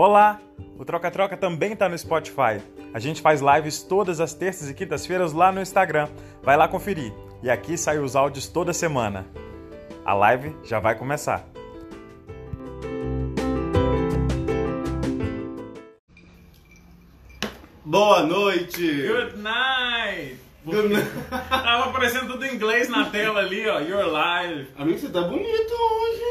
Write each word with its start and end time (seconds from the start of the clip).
Olá! 0.00 0.40
O 0.78 0.84
Troca 0.84 1.10
Troca 1.10 1.36
também 1.36 1.72
está 1.72 1.88
no 1.88 1.98
Spotify. 1.98 2.62
A 2.94 3.00
gente 3.00 3.20
faz 3.20 3.40
lives 3.40 3.82
todas 3.82 4.20
as 4.20 4.32
terças 4.32 4.70
e 4.70 4.74
quintas-feiras 4.74 5.32
lá 5.32 5.50
no 5.50 5.60
Instagram. 5.60 6.08
Vai 6.40 6.56
lá 6.56 6.68
conferir. 6.68 7.12
E 7.42 7.50
aqui 7.50 7.76
saem 7.76 7.98
os 7.98 8.14
áudios 8.14 8.46
toda 8.46 8.72
semana. 8.72 9.26
A 10.04 10.14
live 10.14 10.54
já 10.62 10.78
vai 10.78 10.96
começar. 10.96 11.44
Boa 17.84 18.22
noite! 18.22 19.04
Good 19.04 19.38
night! 19.38 20.38
Good 20.64 20.90
night. 20.90 21.10
Tava 21.28 21.86
aparecendo 21.86 22.34
tudo 22.34 22.44
em 22.44 22.54
inglês 22.54 22.88
na 22.88 23.06
tela 23.06 23.40
ali, 23.40 23.66
ó. 23.68 23.80
You're 23.80 24.08
live. 24.08 24.68
Amigo, 24.78 24.96
você 24.96 25.08
tá 25.08 25.22
bonito 25.22 25.72
hoje? 25.72 26.27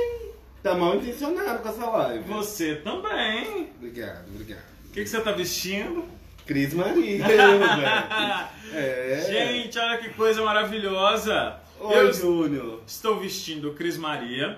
Tá 0.67 0.75
mal 0.75 0.95
intencionado 0.95 1.59
com 1.59 1.69
essa 1.69 1.85
live. 1.89 2.23
Você 2.27 2.75
também. 2.75 3.69
Obrigado, 3.77 4.27
obrigado. 4.27 4.59
O 4.89 4.91
que, 4.91 5.01
que 5.03 5.07
você 5.09 5.21
tá 5.21 5.31
vestindo? 5.31 6.03
Cris 6.45 6.73
Maria. 6.73 7.23
É. 8.73 9.23
Gente, 9.25 9.79
olha 9.79 9.97
que 9.97 10.09
coisa 10.09 10.43
maravilhosa. 10.43 11.55
Oi, 11.79 11.99
Eu 11.99 12.13
Júnior. 12.13 12.81
estou 12.85 13.17
vestindo 13.17 13.71
Cris 13.73 13.97
Maria, 13.97 14.57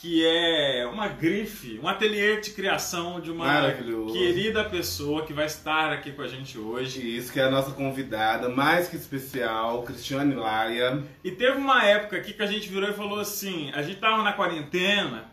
que 0.00 0.26
é 0.26 0.88
uma 0.90 1.08
grife, 1.08 1.78
um 1.82 1.86
ateliê 1.86 2.40
de 2.40 2.52
criação 2.52 3.20
de 3.20 3.30
uma 3.30 3.70
querida 4.10 4.64
pessoa 4.64 5.26
que 5.26 5.34
vai 5.34 5.44
estar 5.44 5.92
aqui 5.92 6.10
com 6.12 6.22
a 6.22 6.26
gente 6.26 6.56
hoje. 6.58 7.18
Isso, 7.18 7.30
que 7.30 7.38
é 7.38 7.44
a 7.44 7.50
nossa 7.50 7.72
convidada, 7.72 8.48
mais 8.48 8.88
que 8.88 8.96
especial, 8.96 9.82
Cristiane 9.82 10.34
Laia. 10.34 11.04
E 11.22 11.30
teve 11.30 11.58
uma 11.58 11.84
época 11.84 12.16
aqui 12.16 12.32
que 12.32 12.42
a 12.42 12.46
gente 12.46 12.66
virou 12.70 12.88
e 12.88 12.94
falou 12.94 13.20
assim: 13.20 13.70
a 13.74 13.82
gente 13.82 14.00
tava 14.00 14.22
na 14.22 14.32
quarentena, 14.32 15.26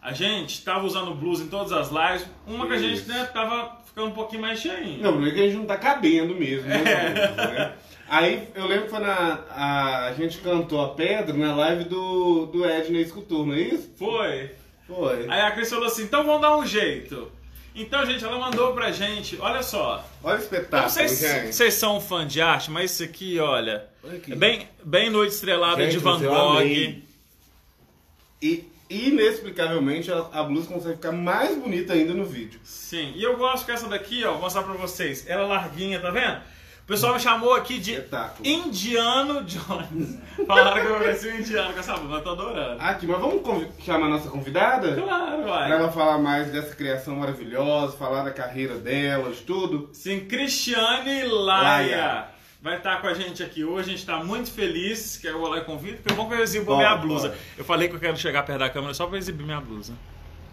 a 0.00 0.12
gente 0.12 0.62
tava 0.64 0.86
usando 0.86 1.12
blues 1.16 1.40
em 1.40 1.48
todas 1.48 1.72
as 1.72 1.90
lives, 1.90 2.24
uma 2.46 2.68
que 2.68 2.74
a 2.74 2.78
gente 2.78 2.98
Isso. 2.98 3.08
né, 3.08 3.24
tava 3.24 3.82
ficando 3.84 4.06
um 4.06 4.12
pouquinho 4.12 4.42
mais 4.42 4.60
cheinho. 4.60 5.02
Não, 5.02 5.10
o 5.10 5.12
problema 5.14 5.32
é 5.32 5.34
que 5.34 5.40
a 5.40 5.46
gente 5.48 5.58
não 5.58 5.66
tá 5.66 5.76
cabendo 5.76 6.32
mesmo, 6.32 6.68
né? 6.68 6.84
É. 6.86 7.72
Aí 8.08 8.48
eu 8.54 8.66
lembro 8.66 8.84
que 8.84 8.90
foi 8.90 9.00
na. 9.00 9.40
A, 9.50 10.06
a 10.06 10.12
gente 10.14 10.38
cantou 10.38 10.80
a 10.80 10.94
pedra 10.94 11.34
na 11.34 11.54
live 11.54 11.84
do, 11.84 12.46
do 12.46 12.68
Edney 12.68 13.02
Escultor, 13.02 13.46
não 13.46 13.54
é 13.54 13.60
isso? 13.60 13.90
Foi. 13.96 14.50
Foi. 14.86 15.26
Aí 15.28 15.40
a 15.40 15.50
Cris 15.52 15.70
falou 15.70 15.86
assim: 15.86 16.02
então 16.02 16.24
vamos 16.24 16.42
dar 16.42 16.56
um 16.56 16.66
jeito. 16.66 17.30
Então, 17.74 18.04
gente, 18.04 18.22
ela 18.22 18.38
mandou 18.38 18.74
pra 18.74 18.92
gente, 18.92 19.38
olha 19.40 19.62
só. 19.62 20.06
Olha 20.22 20.36
o 20.36 20.42
espetáculo, 20.42 20.82
não 20.82 20.88
sei 20.90 21.08
se 21.08 21.52
vocês 21.52 21.72
são 21.72 22.00
fã 22.02 22.26
de 22.26 22.40
arte, 22.40 22.70
mas 22.70 22.90
isso 22.90 23.02
aqui, 23.02 23.38
olha. 23.38 23.88
Olha 24.04 24.18
aqui. 24.18 24.32
É 24.32 24.36
bem, 24.36 24.68
bem 24.84 25.08
Noite 25.08 25.32
Estrelada 25.32 25.82
Gente, 25.82 25.92
de 25.92 25.98
Van 25.98 26.20
Gogh. 26.20 26.60
E 28.42 28.70
inexplicavelmente 28.90 30.12
a, 30.12 30.18
a 30.32 30.42
blusa 30.42 30.68
consegue 30.68 30.96
ficar 30.96 31.12
mais 31.12 31.56
bonita 31.56 31.94
ainda 31.94 32.12
no 32.12 32.26
vídeo. 32.26 32.60
Sim, 32.62 33.12
e 33.16 33.22
eu 33.22 33.38
gosto 33.38 33.64
que 33.64 33.72
essa 33.72 33.88
daqui, 33.88 34.22
ó, 34.24 34.32
vou 34.32 34.42
mostrar 34.42 34.64
pra 34.64 34.74
vocês. 34.74 35.26
Ela 35.26 35.44
é 35.44 35.46
larguinha, 35.46 35.98
tá 35.98 36.10
vendo? 36.10 36.42
O 36.92 36.94
pessoal 36.94 37.14
me 37.14 37.20
chamou 37.20 37.54
aqui 37.54 37.78
de 37.78 37.92
Espetáculo. 37.94 38.46
Indiano 38.46 39.42
Jones. 39.44 40.18
Falaram 40.46 40.78
que 40.78 40.86
eu 40.86 40.98
parecia 40.98 41.32
um 41.32 41.38
indiano 41.38 41.72
com 41.72 41.80
essa 41.80 41.94
blusa, 41.96 42.16
eu 42.16 42.22
tô 42.22 42.30
adorando. 42.32 42.82
Aqui, 42.82 43.06
mas 43.06 43.18
vamos 43.18 43.66
chamar 43.82 44.06
a 44.06 44.10
nossa 44.10 44.28
convidada? 44.28 44.94
Claro, 44.94 45.42
Pra 45.42 45.50
vai. 45.52 45.72
ela 45.72 45.90
falar 45.90 46.18
mais 46.18 46.48
dessa 46.52 46.76
criação 46.76 47.16
maravilhosa, 47.16 47.96
falar 47.96 48.24
da 48.24 48.30
carreira 48.30 48.74
dela, 48.74 49.30
de 49.30 49.40
tudo. 49.40 49.88
Sim, 49.94 50.20
Cristiane 50.26 51.24
Laia. 51.24 51.62
Laia. 51.96 52.24
Vai 52.60 52.76
estar 52.76 53.00
com 53.00 53.06
a 53.06 53.14
gente 53.14 53.42
aqui 53.42 53.64
hoje, 53.64 53.88
a 53.88 53.92
gente 53.94 54.04
tá 54.04 54.22
muito 54.22 54.50
feliz, 54.50 55.16
que 55.16 55.26
eu 55.26 55.38
vou 55.38 55.48
lá 55.48 55.56
e 55.56 55.64
convido, 55.64 55.96
porque 56.04 56.34
eu 56.34 56.42
exibo 56.42 56.66
Bora, 56.66 56.76
minha 56.76 56.96
blusa. 56.98 57.28
bora. 57.28 57.40
Eu 57.56 57.64
falei 57.64 57.88
que 57.88 57.94
eu 57.96 58.00
quero 58.00 58.18
chegar 58.18 58.42
perto 58.42 58.58
da 58.58 58.68
câmera 58.68 58.92
só 58.92 59.06
pra 59.06 59.16
exibir 59.16 59.44
minha 59.46 59.62
blusa. 59.62 59.94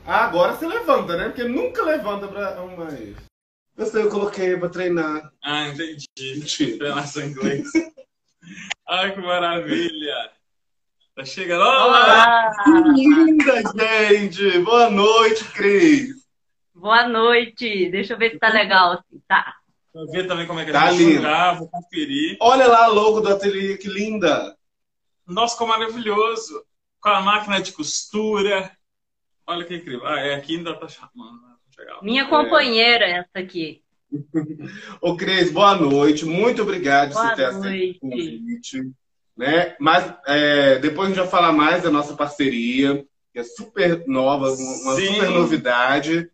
Ah, 0.08 0.24
agora 0.24 0.54
você 0.54 0.66
levanta, 0.66 1.18
né? 1.18 1.26
Porque 1.26 1.44
nunca 1.44 1.84
levanta 1.84 2.30
pra 2.30 2.62
uma. 2.62 2.88
Eu 3.80 3.86
sei, 3.86 4.04
eu 4.04 4.10
coloquei 4.10 4.58
pra 4.58 4.68
treinar. 4.70 5.32
Ah, 5.44 5.70
entendi. 5.70 6.06
Mentira. 6.20 6.78
Treinar 6.78 7.08
seu 7.08 7.26
inglês. 7.26 7.68
Ai, 8.88 9.14
que 9.14 9.22
maravilha. 9.22 10.32
Tá 11.16 11.24
chegando. 11.24 11.62
Olá! 11.62 11.86
Olá! 11.86 12.52
Que 12.64 12.72
linda, 12.72 13.62
gente! 13.76 14.60
Boa 14.60 14.90
noite, 14.90 15.46
Cris! 15.54 16.10
Boa 16.76 17.08
noite! 17.08 17.90
Deixa 17.90 18.14
eu 18.14 18.18
ver 18.18 18.32
se 18.32 18.40
tá 18.40 18.50
legal. 18.50 18.94
assim. 18.94 19.22
Tá. 19.28 19.56
Pra 19.94 20.04
ver 20.12 20.28
também 20.28 20.46
como 20.46 20.60
é 20.60 20.66
que 20.66 20.72
Tá 20.72 20.84
a 20.84 20.92
gente 20.92 21.04
lindo. 21.04 21.16
jogar, 21.22 21.54
vou 21.58 21.70
conferir. 21.70 22.38
Olha 22.42 22.68
lá 22.68 22.84
a 22.86 22.88
logo 22.88 23.22
do 23.22 23.30
ateliê, 23.30 23.78
que 23.78 23.88
linda! 23.88 24.58
Nossa, 25.26 25.58
como 25.58 25.72
maravilhoso. 25.72 26.66
Com 27.00 27.10
a 27.10 27.22
máquina 27.22 27.62
de 27.62 27.72
costura. 27.72 28.72
Olha 29.48 29.64
que 29.66 29.76
incrível. 29.76 30.06
Ah, 30.06 30.20
é, 30.20 30.36
aqui 30.36 30.58
ainda 30.58 30.74
tá 30.76 30.88
chamando. 30.88 31.49
Lá. 31.86 32.00
Minha 32.02 32.26
companheira, 32.28 33.06
essa 33.06 33.40
aqui. 33.40 33.82
Ô, 35.02 35.16
Cris, 35.16 35.52
boa 35.52 35.76
noite. 35.76 36.26
Muito 36.26 36.62
obrigado 36.62 37.14
por 37.14 37.22
Boa 37.22 37.30
você 37.30 37.36
ter 37.36 37.46
aceito 37.46 37.64
noite. 37.64 37.98
o 37.98 38.00
convite. 38.10 38.92
Né? 39.38 39.76
Mas 39.80 40.14
é, 40.28 40.80
depois 40.80 41.06
a 41.06 41.10
gente 41.10 41.20
vai 41.20 41.30
falar 41.30 41.54
mais 41.54 41.84
da 41.84 41.90
nossa 41.90 42.16
parceria, 42.16 43.06
que 43.32 43.40
é 43.40 43.44
super 43.44 44.06
nova, 44.08 44.48
uma 44.52 44.96
Sim. 44.96 45.14
super 45.14 45.30
novidade. 45.30 46.30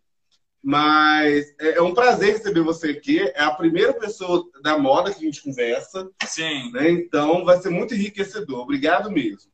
Mas 0.62 1.54
é, 1.60 1.76
é 1.76 1.82
um 1.82 1.94
prazer 1.94 2.32
receber 2.32 2.62
você 2.62 2.90
aqui. 2.90 3.20
É 3.20 3.42
a 3.42 3.52
primeira 3.52 3.94
pessoa 3.94 4.44
da 4.62 4.76
moda 4.76 5.12
que 5.12 5.18
a 5.18 5.24
gente 5.24 5.42
conversa, 5.42 6.10
Sim. 6.24 6.72
né? 6.72 6.90
Então 6.90 7.44
vai 7.44 7.58
ser 7.58 7.70
muito 7.70 7.94
enriquecedor. 7.94 8.60
Obrigado 8.60 9.10
mesmo. 9.10 9.50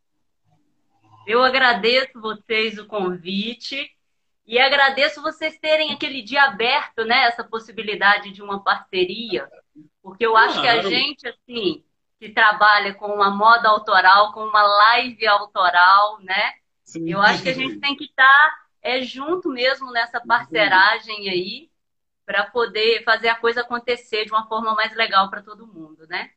Eu 1.27 1.43
agradeço 1.43 2.21
vocês 2.21 2.79
o 2.79 2.87
convite 2.87 3.91
e 4.53 4.59
agradeço 4.59 5.23
vocês 5.23 5.59
terem 5.59 5.95
aquele 5.95 6.21
dia 6.21 6.43
aberto, 6.43 7.07
né? 7.07 7.25
Essa 7.25 7.43
possibilidade 7.43 8.31
de 8.31 8.43
uma 8.43 8.63
parceria. 8.63 9.49
Porque 10.03 10.27
eu 10.27 10.37
acho 10.37 10.61
que 10.61 10.69
a 10.69 10.83
gente, 10.83 11.27
assim, 11.27 11.83
que 12.21 12.29
trabalha 12.29 12.93
com 12.93 13.07
uma 13.07 13.31
moda 13.31 13.71
autoral, 13.71 14.31
com 14.35 14.45
uma 14.45 14.63
live 14.63 15.27
autoral, 15.27 16.21
né? 16.21 16.53
Sim. 16.85 17.11
Eu 17.11 17.23
acho 17.23 17.43
que 17.43 17.49
a 17.49 17.55
gente 17.55 17.81
tem 17.81 17.97
que 17.97 18.05
estar 18.05 18.67
é, 18.83 19.01
junto 19.01 19.49
mesmo 19.49 19.91
nessa 19.91 20.21
parceragem 20.21 21.31
aí 21.31 21.71
para 22.27 22.45
poder 22.45 23.03
fazer 23.05 23.31
a 23.31 23.37
coisa 23.37 23.63
acontecer 23.63 24.27
de 24.27 24.33
uma 24.33 24.47
forma 24.47 24.75
mais 24.75 24.95
legal 24.95 25.31
para 25.31 25.41
todo 25.41 25.67
mundo, 25.67 26.07
né? 26.09 26.29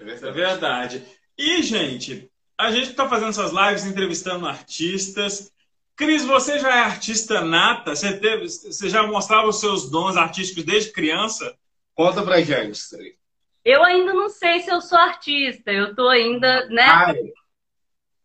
Isso 0.00 0.26
é 0.26 0.32
verdade. 0.32 1.06
E, 1.38 1.62
gente, 1.62 2.28
a 2.58 2.72
gente 2.72 2.92
tá 2.92 3.08
fazendo 3.08 3.28
essas 3.28 3.52
lives 3.52 3.84
entrevistando 3.84 4.48
artistas. 4.48 5.52
Cris, 6.00 6.24
você 6.24 6.58
já 6.58 6.74
é 6.74 6.80
artista 6.80 7.42
nata? 7.42 7.94
Você, 7.94 8.18
teve, 8.18 8.48
você 8.48 8.88
já 8.88 9.06
mostrava 9.06 9.46
os 9.46 9.60
seus 9.60 9.90
dons 9.90 10.16
artísticos 10.16 10.64
desde 10.64 10.92
criança? 10.92 11.54
Conta 11.94 12.22
pra 12.22 12.40
gente, 12.40 12.78
Sri. 12.78 13.18
Eu 13.62 13.84
ainda 13.84 14.14
não 14.14 14.30
sei 14.30 14.60
se 14.60 14.70
eu 14.70 14.80
sou 14.80 14.96
artista, 14.96 15.70
eu 15.70 15.94
tô 15.94 16.08
ainda, 16.08 16.64
né, 16.70 16.86
Ai, 16.86 17.14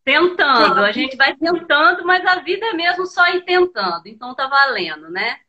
tentando. 0.06 0.80
A 0.80 0.94
gente 0.94 1.18
vai 1.18 1.36
tentando, 1.36 2.06
mas 2.06 2.26
a 2.26 2.40
vida 2.40 2.66
é 2.66 2.74
mesmo 2.74 3.06
só 3.06 3.28
ir 3.28 3.44
tentando, 3.44 4.08
então 4.08 4.34
tá 4.34 4.48
valendo, 4.48 5.10
né? 5.10 5.42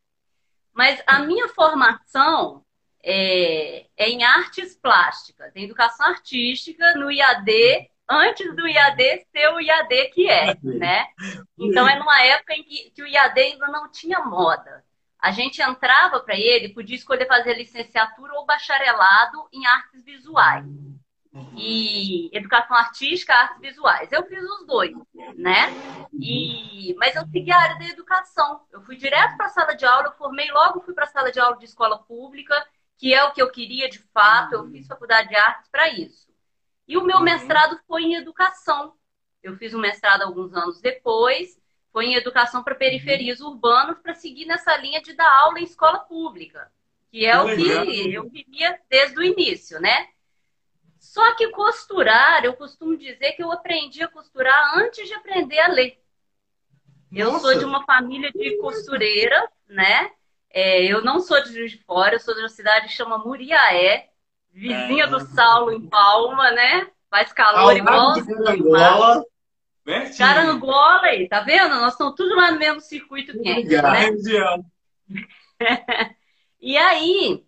Mas 0.75 1.01
a 1.07 1.21
minha 1.21 1.47
formação 1.51 2.65
é, 3.05 3.87
é 3.97 4.09
em 4.11 4.25
artes 4.25 4.75
plásticas, 4.75 5.55
em 5.55 5.63
educação 5.63 6.09
artística, 6.09 6.97
no 6.97 7.09
IAD, 7.09 7.89
antes 8.09 8.55
do 8.55 8.67
IAD 8.67 9.27
ser 9.33 9.49
o 9.49 9.61
IAD 9.61 10.09
que 10.09 10.29
é, 10.29 10.57
né? 10.63 11.07
Então 11.59 11.89
é 11.89 11.99
numa 11.99 12.23
época 12.23 12.55
em 12.55 12.63
que, 12.63 12.91
que 12.91 13.03
o 13.03 13.07
IAD 13.07 13.41
ainda 13.41 13.67
não 13.69 13.91
tinha 13.91 14.21
moda. 14.21 14.85
A 15.19 15.31
gente 15.31 15.61
entrava 15.61 16.21
para 16.21 16.37
ele, 16.37 16.75
podia 16.75 16.95
escolher 16.95 17.27
fazer 17.27 17.55
licenciatura 17.55 18.35
ou 18.35 18.47
bacharelado 18.47 19.49
em 19.53 19.67
artes 19.67 20.05
visuais. 20.05 20.65
E 21.55 22.31
educação 22.33 22.75
artística, 22.77 23.35
artes 23.35 23.61
visuais. 23.61 24.11
Eu 24.11 24.25
fiz 24.25 24.43
os 24.43 24.67
dois, 24.67 24.95
né? 25.37 25.69
E, 26.13 26.95
mas 26.97 27.15
eu 27.15 27.27
segui 27.27 27.51
a 27.51 27.59
área 27.59 27.79
da 27.79 27.85
educação. 27.87 28.63
Eu 28.73 28.81
fui 28.83 28.97
direto 28.97 29.37
para 29.37 29.47
a 29.47 29.51
sala 29.51 29.75
de 29.75 29.85
aula, 29.85 30.07
eu 30.07 30.13
formei 30.13 30.51
logo, 30.51 30.81
fui 30.81 30.95
para 30.95 31.05
a 31.05 31.09
sala 31.09 31.31
de 31.31 31.39
aula 31.39 31.59
de 31.59 31.67
escola 31.67 31.99
pública, 31.99 32.55
que 32.97 33.13
é 33.13 33.23
o 33.25 33.33
que 33.33 33.43
eu 33.43 33.51
queria 33.51 33.89
de 33.89 33.99
fato. 34.15 34.55
Eu 34.55 34.71
fiz 34.71 34.87
faculdade 34.87 35.29
de 35.29 35.37
artes 35.37 35.69
para 35.71 35.89
isso. 35.91 36.27
E 36.87 36.97
o 36.97 37.05
meu 37.05 37.21
mestrado 37.21 37.79
foi 37.87 38.03
em 38.03 38.15
educação. 38.15 38.95
Eu 39.43 39.57
fiz 39.57 39.75
um 39.75 39.79
mestrado 39.79 40.23
alguns 40.23 40.55
anos 40.55 40.81
depois, 40.81 41.61
foi 41.93 42.07
em 42.07 42.15
educação 42.15 42.63
para 42.63 42.75
periferias 42.75 43.41
urbanas, 43.41 43.99
para 43.99 44.15
seguir 44.15 44.45
nessa 44.45 44.77
linha 44.77 45.01
de 45.01 45.15
dar 45.15 45.31
aula 45.41 45.59
em 45.59 45.65
escola 45.65 45.99
pública, 46.01 46.71
que 47.11 47.25
é 47.25 47.39
o 47.41 47.47
que 47.47 48.13
eu 48.15 48.31
queria 48.31 48.81
desde 48.89 49.19
o 49.19 49.23
início, 49.23 49.81
né? 49.81 50.09
Só 50.99 51.35
que 51.35 51.49
costurar, 51.49 52.45
eu 52.45 52.55
costumo 52.55 52.97
dizer 52.97 53.33
que 53.33 53.43
eu 53.43 53.53
aprendi 53.53 54.03
a 54.03 54.09
costurar 54.09 54.77
antes 54.79 55.07
de 55.07 55.15
aprender 55.15 55.59
a 55.61 55.69
ler. 55.69 56.03
Eu 57.13 57.33
Nossa. 57.33 57.41
sou 57.41 57.59
de 57.59 57.65
uma 57.65 57.85
família 57.85 58.31
de 58.33 58.59
costureira, 58.59 59.49
né? 59.69 60.11
É, 60.51 60.85
eu 60.85 61.03
não 61.03 61.21
sou 61.21 61.43
de 61.43 61.53
Juiz 61.53 61.73
de 61.73 61.79
Fora, 61.85 62.17
eu 62.17 62.21
sou 62.21 62.35
de 62.35 62.41
uma 62.41 62.49
cidade 62.49 62.89
que 62.89 62.93
chama 62.93 63.19
Muriaé, 63.19 64.11
vizinha 64.57 65.07
do 65.07 65.21
Saulo, 65.21 65.71
em 65.71 65.87
Palma, 65.87 66.51
né? 66.51 66.89
Faz 67.11 67.33
calor 67.33 67.71
Ao 67.71 67.77
igual. 67.77 68.09
lado 68.09 68.25
de 68.25 68.33
Angola, 68.33 69.25
Pertinho. 69.85 70.19
Carangola 70.19 71.03
aí, 71.03 71.29
tá 71.29 71.41
vendo? 71.41 71.77
Nós 71.77 71.93
estamos 71.93 72.15
tudo 72.17 72.35
lá 72.35 72.51
no 72.51 72.59
mesmo 72.59 72.81
circuito 72.81 73.41
quente, 73.41 73.69
né? 73.69 74.11
e 76.61 76.77
aí, 76.77 77.45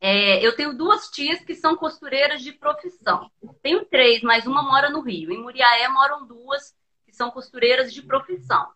é, 0.00 0.44
eu 0.44 0.56
tenho 0.56 0.74
duas 0.74 1.10
tias 1.10 1.40
que 1.40 1.54
são 1.54 1.76
costureiras 1.76 2.40
de 2.40 2.52
profissão. 2.52 3.30
Tenho 3.60 3.84
três, 3.84 4.22
mas 4.22 4.46
uma 4.46 4.62
mora 4.62 4.88
no 4.88 5.00
Rio. 5.00 5.32
Em 5.32 5.42
Muriaé 5.42 5.88
moram 5.88 6.26
duas 6.26 6.74
que 7.04 7.12
são 7.12 7.30
costureiras 7.30 7.92
de 7.92 8.02
profissão. 8.02 8.68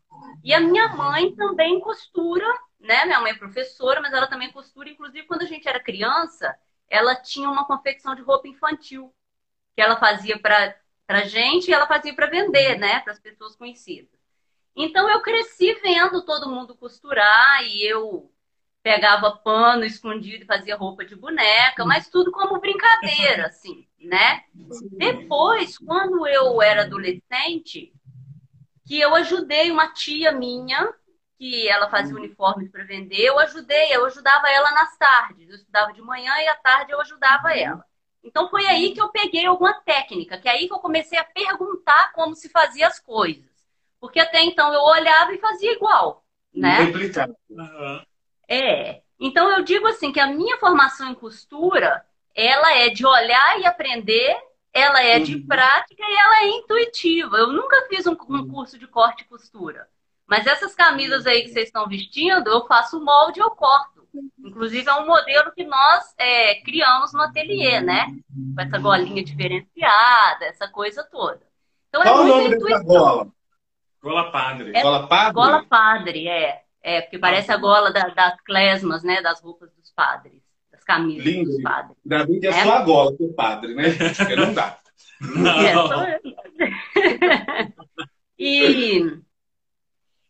E 0.43 0.53
a 0.53 0.61
minha 0.61 0.89
mãe 0.89 1.35
também 1.35 1.81
costura, 1.81 2.47
né? 2.79 3.07
Minha 3.07 3.21
mãe 3.21 3.33
é 3.33 3.39
professora, 3.39 4.01
mas 4.03 4.13
ela 4.13 4.27
também 4.27 4.53
costura. 4.53 4.91
Inclusive, 4.91 5.27
quando 5.27 5.43
a 5.43 5.47
gente 5.47 5.67
era 5.67 5.81
criança, 5.81 6.55
ela 6.89 7.15
tinha 7.17 7.49
uma 7.49 7.65
confecção 7.65 8.15
de 8.15 8.23
roupa 8.23 8.49
infantil 8.49 9.13
que 9.75 9.83
ela 9.83 9.97
fazia 9.97 10.39
para 10.39 10.77
a 11.09 11.25
gente 11.25 11.69
e 11.69 11.73
ela 11.75 11.87
fazia 11.87 12.15
para 12.15 12.27
vender, 12.27 12.79
né? 12.79 13.01
Para 13.01 13.13
as 13.13 13.19
pessoas 13.19 13.57
conhecidas. 13.57 14.15
Então, 14.77 15.09
eu 15.09 15.21
cresci 15.21 15.75
vendo 15.75 16.25
todo 16.25 16.51
mundo 16.51 16.77
costurar 16.77 17.65
e 17.65 17.83
eu 17.85 18.31
pegava 18.83 19.37
pano 19.37 19.85
escondido 19.85 20.45
e 20.45 20.47
fazia 20.47 20.77
roupa 20.77 21.05
de 21.05 21.17
boneca, 21.17 21.85
mas 21.87 22.09
tudo 22.11 22.31
como 22.31 22.61
brincadeira, 22.61 23.47
assim, 23.49 23.87
né? 24.01 24.45
Depois, 24.93 25.79
quando 25.79 26.27
eu 26.27 26.61
era 26.61 26.83
adolescente, 26.83 27.93
que 28.87 29.01
eu 29.01 29.15
ajudei 29.15 29.71
uma 29.71 29.93
tia 29.93 30.33
minha, 30.33 30.93
que 31.39 31.69
ela 31.69 31.91
fazia 31.91 32.15
uniformes 32.15 32.71
para 32.71 32.85
vender, 32.85 33.21
eu 33.21 33.39
ajudei, 33.41 33.95
eu 33.95 34.05
ajudava 34.07 34.49
ela 34.49 34.71
nas 34.73 34.97
tardes. 34.97 35.49
Eu 35.49 35.57
estudava 35.57 35.93
de 35.93 36.01
manhã 36.01 36.33
e 36.39 36.49
à 36.49 36.55
tarde 36.55 36.93
eu 36.93 37.01
ajudava 37.01 37.53
ela. 37.53 37.85
Então 38.23 38.49
foi 38.49 38.67
aí 38.67 38.95
que 38.95 39.01
eu 39.01 39.09
peguei 39.11 39.45
alguma 39.45 39.75
técnica, 39.83 40.39
que 40.39 40.49
é 40.49 40.53
aí 40.53 40.67
que 40.67 40.73
eu 40.73 40.79
comecei 40.79 41.19
a 41.19 41.25
perguntar 41.25 42.13
como 42.13 42.35
se 42.35 42.49
fazia 42.49 42.87
as 42.87 42.99
coisas. 42.99 43.45
Porque 44.01 44.19
até 44.19 44.43
então 44.43 44.73
eu 44.73 44.81
olhava 44.81 45.33
e 45.35 45.39
fazia 45.39 45.73
igual, 45.73 46.25
né? 46.55 46.81
Uhum. 47.51 48.03
É. 48.49 49.03
Então 49.21 49.51
eu 49.51 49.63
digo 49.63 49.87
assim 49.87 50.13
que 50.13 50.21
a 50.21 50.27
minha 50.27 50.57
formação 50.59 51.11
em 51.11 51.15
costura, 51.15 52.05
ela 52.35 52.75
é 52.79 52.89
de 52.89 53.07
olhar 53.07 53.61
e 53.61 53.67
aprender 53.67 54.37
ela 54.75 55.01
é 55.01 55.21
de 55.21 55.37
uhum. 55.37 55.47
prática 55.47 56.03
e 56.03 56.17
ela 56.17 56.43
é 56.43 56.49
intuitiva. 56.49 57.37
Eu 57.37 57.53
nunca 57.53 57.87
fiz 57.89 58.09
um, 58.09 58.17
um, 58.29 58.35
uhum. 58.35 58.49
curso 58.49 58.77
de 58.77 58.89
corte 58.89 59.23
e 59.23 59.27
costura. 59.27 59.89
Mas 60.27 60.47
essas 60.47 60.75
camisas 60.75 61.27
aí 61.27 61.43
que 61.43 61.49
vocês 61.49 61.67
estão 61.67 61.87
vestindo, 61.87 62.49
eu 62.49 62.67
faço 62.67 62.99
o 62.99 63.05
molde 63.05 63.41
e 63.41 63.43
eu 63.43 63.51
corto. 63.51 64.07
Inclusive, 64.39 64.89
é 64.89 64.95
um 64.95 65.07
modelo 65.07 65.53
que 65.53 65.65
nós 65.65 66.15
é, 66.19 66.61
criamos 66.63 67.13
no 67.13 67.23
ateliê, 67.23 67.81
né? 67.81 68.07
Com 68.55 68.61
essa 68.63 68.79
golinha 68.79 69.25
diferenciada, 69.25 70.45
essa 70.45 70.69
coisa 70.69 71.03
toda. 71.05 71.41
Então, 71.89 72.03
é 72.03 72.05
Qual 72.05 72.19
é 72.19 72.23
o 72.23 72.27
nome 72.27 72.51
dessa 72.51 72.83
gola? 72.85 73.29
Gola 74.01 74.31
padre. 74.31 74.73
É, 74.75 74.83
gola 74.83 75.07
padre? 75.07 75.33
Gola 75.33 75.65
padre, 75.65 76.29
é. 76.29 76.63
É, 76.83 77.01
porque 77.01 77.19
parece 77.19 77.51
a 77.51 77.57
gola 77.57 77.93
da, 77.93 78.09
das 78.09 78.41
klesmas, 78.43 79.03
né? 79.03 79.21
Das 79.21 79.41
roupas 79.41 79.73
dos 79.75 79.91
padres 79.91 80.45
camisas 80.85 81.25
Lindo. 81.25 81.51
dos 81.51 81.63
padres. 81.63 81.97
Ainda 82.05 82.27
bem 82.27 82.41
que 82.41 82.47
é, 82.47 82.51
é, 82.51 82.63
só 82.65 82.75
a 82.75 82.83
gola 82.83 83.13
do 83.13 83.33
padre, 83.33 83.75
né? 83.75 83.85
Porque 84.17 84.37
não 84.37 84.55
dá. 84.55 84.79
Não. 85.21 86.05
É, 86.05 86.21
e, 88.39 89.19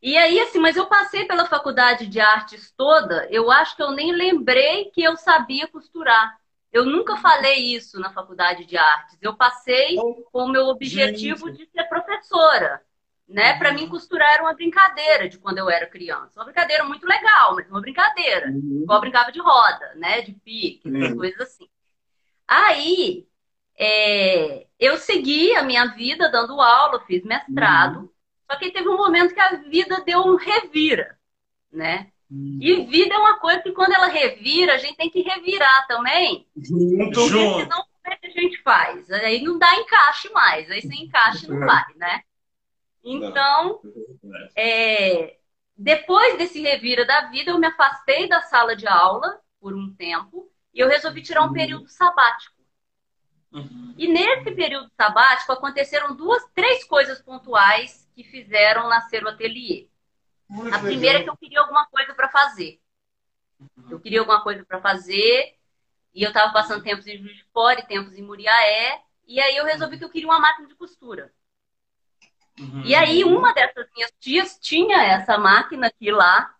e 0.04 0.16
aí, 0.16 0.38
assim, 0.40 0.58
mas 0.58 0.76
eu 0.76 0.86
passei 0.86 1.24
pela 1.24 1.46
faculdade 1.46 2.06
de 2.06 2.20
artes 2.20 2.72
toda, 2.76 3.26
eu 3.30 3.50
acho 3.50 3.74
que 3.74 3.82
eu 3.82 3.90
nem 3.90 4.12
lembrei 4.12 4.90
que 4.90 5.02
eu 5.02 5.16
sabia 5.16 5.66
costurar. 5.66 6.38
Eu 6.72 6.84
nunca 6.84 7.16
falei 7.16 7.74
isso 7.74 7.98
na 8.00 8.12
faculdade 8.12 8.64
de 8.64 8.76
artes. 8.76 9.16
Eu 9.22 9.36
passei 9.36 9.96
com 10.32 10.44
o 10.44 10.48
meu 10.48 10.66
objetivo 10.66 11.48
Gente. 11.48 11.58
de 11.58 11.70
ser 11.70 11.84
professora 11.84 12.82
né? 13.28 13.58
Para 13.58 13.72
mim, 13.72 13.88
costurar 13.88 14.34
era 14.34 14.42
uma 14.42 14.54
brincadeira 14.54 15.28
de 15.28 15.38
quando 15.38 15.58
eu 15.58 15.70
era 15.70 15.86
criança. 15.86 16.38
Uma 16.38 16.44
brincadeira 16.44 16.84
muito 16.84 17.06
legal, 17.06 17.54
mas 17.54 17.68
uma 17.68 17.80
brincadeira. 17.80 18.50
Uhum. 18.50 18.80
Igual 18.82 18.98
eu 18.98 19.00
brincava 19.00 19.32
de 19.32 19.40
roda, 19.40 19.94
né? 19.96 20.20
De 20.20 20.32
pique, 20.32 20.88
uhum. 20.88 21.16
coisas 21.16 21.40
assim. 21.40 21.68
Aí, 22.46 23.26
é, 23.78 24.66
eu 24.78 24.96
segui 24.98 25.54
a 25.56 25.62
minha 25.62 25.86
vida 25.86 26.30
dando 26.30 26.60
aula, 26.60 27.00
fiz 27.06 27.24
mestrado. 27.24 28.00
Uhum. 28.00 28.13
Só 28.50 28.58
que 28.58 28.70
teve 28.70 28.88
um 28.88 28.96
momento 28.96 29.34
que 29.34 29.40
a 29.40 29.56
vida 29.56 30.02
deu 30.04 30.20
um 30.20 30.36
revira, 30.36 31.18
né? 31.72 32.10
Uhum. 32.30 32.58
E 32.60 32.84
vida 32.86 33.14
é 33.14 33.18
uma 33.18 33.38
coisa 33.38 33.62
que 33.62 33.72
quando 33.72 33.92
ela 33.92 34.06
revira, 34.06 34.74
a 34.74 34.78
gente 34.78 34.96
tem 34.96 35.10
que 35.10 35.22
revirar 35.22 35.86
também. 35.86 36.46
Junto. 36.56 37.12
Porque 37.12 37.62
senão, 37.62 37.84
como 38.02 38.14
é 38.14 38.16
que 38.16 38.26
a 38.26 38.30
gente 38.30 38.62
faz? 38.62 39.10
Aí 39.10 39.42
não 39.42 39.58
dá 39.58 39.74
encaixe 39.76 40.30
mais. 40.30 40.70
Aí 40.70 40.82
sem 40.82 41.04
encaixe 41.04 41.48
não 41.48 41.60
vai, 41.60 41.84
né? 41.96 42.22
Então, 43.02 43.80
é, 44.56 45.36
depois 45.76 46.38
desse 46.38 46.60
revira 46.60 47.04
da 47.04 47.28
vida, 47.28 47.50
eu 47.50 47.58
me 47.58 47.66
afastei 47.66 48.28
da 48.28 48.40
sala 48.42 48.74
de 48.74 48.86
aula 48.86 49.40
por 49.60 49.74
um 49.74 49.94
tempo 49.94 50.50
e 50.72 50.80
eu 50.80 50.88
resolvi 50.88 51.22
tirar 51.22 51.42
um 51.42 51.48
uhum. 51.48 51.52
período 51.52 51.88
sabático. 51.88 52.54
Uhum. 53.52 53.94
E 53.96 54.08
nesse 54.08 54.50
período 54.50 54.90
sabático 54.96 55.52
aconteceram 55.52 56.16
duas, 56.16 56.42
três 56.54 56.84
coisas 56.84 57.22
pontuais 57.22 58.03
que 58.14 58.24
fizeram 58.24 58.88
nascer 58.88 59.24
o 59.24 59.28
ateliê. 59.28 59.88
Muito 60.48 60.74
a 60.74 60.78
primeira 60.78 61.18
é 61.18 61.22
que 61.22 61.30
eu 61.30 61.36
queria 61.36 61.60
alguma 61.60 61.86
coisa 61.86 62.14
para 62.14 62.28
fazer. 62.28 62.80
Uhum. 63.58 63.90
Eu 63.90 64.00
queria 64.00 64.20
alguma 64.20 64.42
coisa 64.42 64.64
para 64.64 64.80
fazer 64.80 65.56
e 66.14 66.22
eu 66.22 66.28
estava 66.28 66.52
passando 66.52 66.82
tempos 66.82 67.06
em 67.06 67.18
Juiz 67.18 67.36
de 67.36 67.44
Fora 67.52 67.80
e 67.80 67.86
tempos 67.86 68.16
em 68.16 68.22
Muriaé. 68.22 69.02
E 69.26 69.40
aí 69.40 69.56
eu 69.56 69.64
resolvi 69.64 69.98
que 69.98 70.04
eu 70.04 70.10
queria 70.10 70.28
uma 70.28 70.38
máquina 70.38 70.68
de 70.68 70.74
costura. 70.74 71.32
Uhum. 72.58 72.82
E 72.84 72.94
aí, 72.94 73.24
uma 73.24 73.52
dessas 73.52 73.88
minhas 73.94 74.12
tias 74.20 74.58
tinha 74.60 75.02
essa 75.02 75.36
máquina 75.36 75.88
aqui 75.88 76.12
lá, 76.12 76.54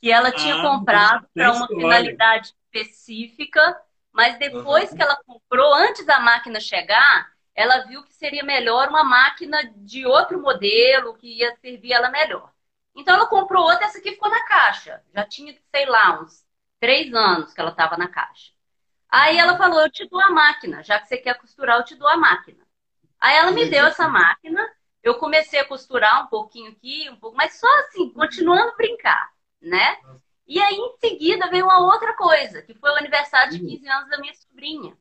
que 0.00 0.10
ela 0.10 0.32
tinha 0.32 0.56
ah, 0.56 0.62
comprado 0.62 1.28
para 1.34 1.52
uma 1.52 1.66
finalidade 1.66 2.54
específica, 2.72 3.78
mas 4.10 4.38
depois 4.38 4.90
uhum. 4.90 4.96
que 4.96 5.02
ela 5.02 5.16
comprou, 5.26 5.74
antes 5.74 6.06
da 6.06 6.18
máquina 6.18 6.60
chegar, 6.60 7.30
ela 7.58 7.84
viu 7.86 8.02
que 8.04 8.14
seria 8.14 8.44
melhor 8.44 8.88
uma 8.88 9.04
máquina 9.04 9.58
de 9.76 10.06
outro 10.06 10.40
modelo, 10.40 11.14
que 11.14 11.38
ia 11.38 11.54
servir 11.56 11.92
ela 11.92 12.10
melhor. 12.10 12.52
Então, 12.94 13.14
ela 13.14 13.26
comprou 13.26 13.64
outra, 13.64 13.86
essa 13.86 13.98
aqui 13.98 14.12
ficou 14.12 14.30
na 14.30 14.44
caixa. 14.44 15.02
Já 15.14 15.24
tinha, 15.24 15.54
sei 15.70 15.86
lá, 15.86 16.20
uns 16.20 16.44
três 16.80 17.12
anos 17.14 17.52
que 17.52 17.60
ela 17.60 17.70
estava 17.70 17.96
na 17.96 18.08
caixa. 18.08 18.52
Aí 19.10 19.38
ela 19.38 19.56
falou: 19.56 19.80
Eu 19.80 19.90
te 19.90 20.08
dou 20.08 20.20
a 20.20 20.30
máquina, 20.30 20.82
já 20.82 20.98
que 20.98 21.06
você 21.06 21.16
quer 21.16 21.34
costurar, 21.38 21.78
eu 21.78 21.84
te 21.84 21.94
dou 21.94 22.08
a 22.08 22.16
máquina. 22.16 22.66
Aí 23.20 23.36
ela 23.36 23.50
me 23.50 23.66
deu 23.66 23.86
essa 23.86 24.08
máquina 24.08 24.68
eu 25.02 25.14
comecei 25.14 25.58
a 25.60 25.64
costurar 25.64 26.24
um 26.24 26.26
pouquinho 26.26 26.70
aqui, 26.70 27.08
um 27.10 27.16
pouco, 27.16 27.36
mas 27.36 27.58
só 27.58 27.66
assim, 27.80 28.10
continuando 28.10 28.70
a 28.70 28.76
brincar, 28.76 29.32
né? 29.60 29.98
E 30.46 30.60
aí, 30.60 30.74
em 30.74 30.96
seguida, 30.98 31.48
veio 31.48 31.64
uma 31.64 31.80
outra 31.80 32.14
coisa, 32.14 32.62
que 32.62 32.74
foi 32.74 32.90
o 32.90 32.96
aniversário 32.96 33.52
de 33.52 33.60
15 33.60 33.86
hum. 33.86 33.92
anos 33.92 34.10
da 34.10 34.18
minha 34.18 34.34
sobrinha. 34.34 34.96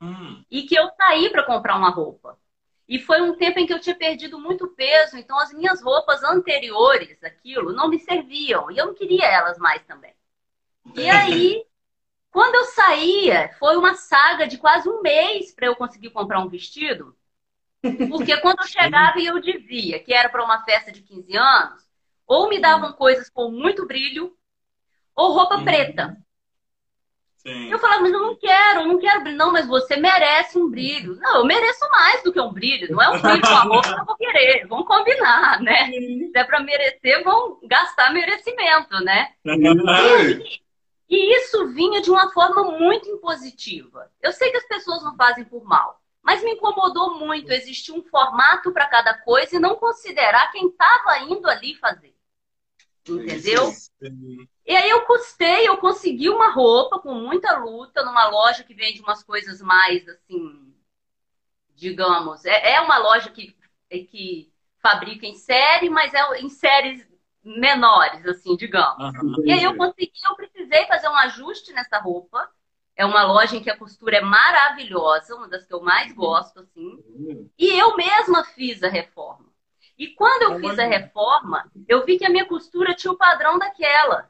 Hum. 0.00 0.44
E 0.50 0.62
que 0.62 0.74
eu 0.74 0.88
saí 0.96 1.30
para 1.30 1.44
comprar 1.44 1.76
uma 1.76 1.90
roupa. 1.90 2.38
E 2.88 2.98
foi 2.98 3.20
um 3.20 3.36
tempo 3.36 3.58
em 3.60 3.66
que 3.66 3.72
eu 3.72 3.80
tinha 3.80 3.94
perdido 3.94 4.38
muito 4.38 4.66
peso, 4.68 5.16
então 5.16 5.38
as 5.38 5.52
minhas 5.52 5.80
roupas 5.80 6.24
anteriores 6.24 7.22
aquilo 7.22 7.72
não 7.72 7.88
me 7.88 8.00
serviam. 8.00 8.70
E 8.70 8.78
eu 8.78 8.86
não 8.86 8.94
queria 8.94 9.26
elas 9.26 9.58
mais 9.58 9.82
também. 9.84 10.12
E 10.94 11.08
aí, 11.08 11.64
quando 12.32 12.56
eu 12.56 12.64
saía, 12.64 13.54
foi 13.58 13.76
uma 13.76 13.94
saga 13.94 14.48
de 14.48 14.58
quase 14.58 14.88
um 14.88 15.02
mês 15.02 15.54
para 15.54 15.66
eu 15.66 15.76
conseguir 15.76 16.10
comprar 16.10 16.40
um 16.40 16.48
vestido. 16.48 17.16
Porque 18.08 18.36
quando 18.38 18.60
eu 18.60 18.66
chegava 18.66 19.18
e 19.18 19.26
eu 19.26 19.40
dizia 19.40 19.98
que 20.00 20.12
era 20.12 20.28
para 20.28 20.44
uma 20.44 20.64
festa 20.64 20.92
de 20.92 21.00
15 21.00 21.36
anos, 21.36 21.88
ou 22.26 22.48
me 22.48 22.60
davam 22.60 22.92
coisas 22.92 23.30
com 23.30 23.50
muito 23.50 23.86
brilho, 23.86 24.36
ou 25.14 25.32
roupa 25.32 25.58
Sim. 25.58 25.64
preta. 25.64 26.16
Sim. 27.42 27.70
Eu 27.70 27.78
falava, 27.78 28.02
mas 28.02 28.12
eu 28.12 28.20
não 28.20 28.36
quero, 28.36 28.80
eu 28.80 28.86
não 28.86 28.98
quero 28.98 29.22
brilho. 29.22 29.38
Não, 29.38 29.50
mas 29.50 29.66
você 29.66 29.96
merece 29.96 30.58
um 30.58 30.68
brilho. 30.68 31.16
Não, 31.16 31.38
eu 31.38 31.44
mereço 31.46 31.88
mais 31.88 32.22
do 32.22 32.30
que 32.32 32.40
um 32.40 32.52
brilho. 32.52 32.92
Não 32.92 33.02
é 33.02 33.08
um 33.08 33.20
brilho 33.20 33.40
com 33.40 33.48
a 33.48 33.60
roupa 33.60 33.94
que 33.94 34.00
eu 34.00 34.04
vou 34.04 34.16
querer. 34.16 34.66
Vamos 34.66 34.86
combinar, 34.86 35.58
né? 35.62 35.90
Se 35.90 36.32
é 36.34 36.44
para 36.44 36.60
merecer, 36.60 37.24
vão 37.24 37.58
gastar 37.62 38.12
merecimento, 38.12 39.02
né? 39.02 39.32
E, 40.46 40.60
e 41.08 41.36
isso 41.38 41.66
vinha 41.68 42.02
de 42.02 42.10
uma 42.10 42.30
forma 42.30 42.62
muito 42.78 43.08
impositiva. 43.08 44.10
Eu 44.20 44.32
sei 44.32 44.50
que 44.50 44.58
as 44.58 44.68
pessoas 44.68 45.02
não 45.02 45.16
fazem 45.16 45.44
por 45.44 45.64
mal. 45.64 45.98
Mas 46.22 46.44
me 46.44 46.52
incomodou 46.52 47.18
muito 47.18 47.50
existir 47.50 47.92
um 47.92 48.02
formato 48.02 48.70
para 48.70 48.86
cada 48.86 49.14
coisa 49.14 49.56
e 49.56 49.58
não 49.58 49.76
considerar 49.76 50.52
quem 50.52 50.68
estava 50.68 51.18
indo 51.20 51.48
ali 51.48 51.74
fazer. 51.76 52.14
Entendeu? 53.08 53.72
E 54.66 54.76
aí 54.76 54.90
eu 54.90 55.02
custei, 55.02 55.66
eu 55.66 55.78
consegui 55.78 56.28
uma 56.28 56.50
roupa 56.50 56.98
com 56.98 57.14
muita 57.14 57.58
luta 57.58 58.04
numa 58.04 58.28
loja 58.28 58.62
que 58.62 58.74
vende 58.74 59.00
umas 59.00 59.22
coisas 59.22 59.60
mais 59.60 60.06
assim, 60.08 60.74
digamos, 61.74 62.44
é, 62.44 62.74
é 62.74 62.80
uma 62.80 62.98
loja 62.98 63.30
que, 63.30 63.56
que 63.88 64.52
fabrica 64.82 65.26
em 65.26 65.34
série, 65.34 65.88
mas 65.88 66.14
é 66.14 66.40
em 66.40 66.48
séries 66.48 67.08
menores, 67.42 68.24
assim, 68.26 68.56
digamos. 68.56 69.14
Uhum. 69.14 69.44
E 69.44 69.52
aí 69.52 69.62
eu 69.62 69.76
consegui, 69.76 70.12
eu 70.24 70.36
precisei 70.36 70.86
fazer 70.86 71.08
um 71.08 71.16
ajuste 71.16 71.72
nessa 71.72 71.98
roupa 71.98 72.48
é 73.00 73.06
uma 73.06 73.22
loja 73.22 73.56
em 73.56 73.62
que 73.62 73.70
a 73.70 73.76
costura 73.78 74.18
é 74.18 74.20
maravilhosa, 74.20 75.34
uma 75.34 75.48
das 75.48 75.64
que 75.64 75.72
eu 75.72 75.80
mais 75.80 76.12
gosto, 76.12 76.60
assim. 76.60 77.02
E 77.58 77.78
eu 77.78 77.96
mesma 77.96 78.44
fiz 78.44 78.82
a 78.82 78.88
reforma. 78.88 79.49
E 80.00 80.08
quando 80.16 80.42
eu 80.42 80.58
fiz 80.58 80.76
a 80.80 80.84
reforma, 80.84 81.70
eu 81.86 82.04
vi 82.04 82.18
que 82.18 82.26
a 82.26 82.30
minha 82.30 82.44
costura 82.48 82.92
tinha 82.92 83.12
o 83.12 83.16
padrão 83.16 83.56
daquela. 83.56 84.28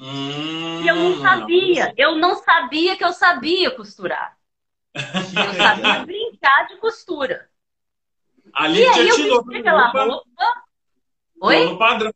Hum, 0.00 0.50
E 0.80 0.86
eu 0.90 0.96
não 0.98 1.12
sabia. 1.14 1.94
Eu 1.96 2.16
não 2.16 2.34
sabia 2.36 2.96
que 2.96 3.04
eu 3.04 3.12
sabia 3.12 3.70
costurar. 3.76 4.36
Eu 5.40 5.54
sabia 5.54 6.00
brincar 6.06 6.68
de 6.68 6.76
costura. 6.78 7.50
Ali 8.52 8.80
E 8.80 8.84
que 8.92 9.00
aí 9.00 9.08
eu 9.08 9.16
tirou. 9.16 9.44
vesti 9.44 9.54
aquela 9.56 9.88
roupa. 9.92 10.24
Tô 11.44 11.48
Oi? 11.48 11.64
no 11.64 11.78
padrão. 11.78 12.12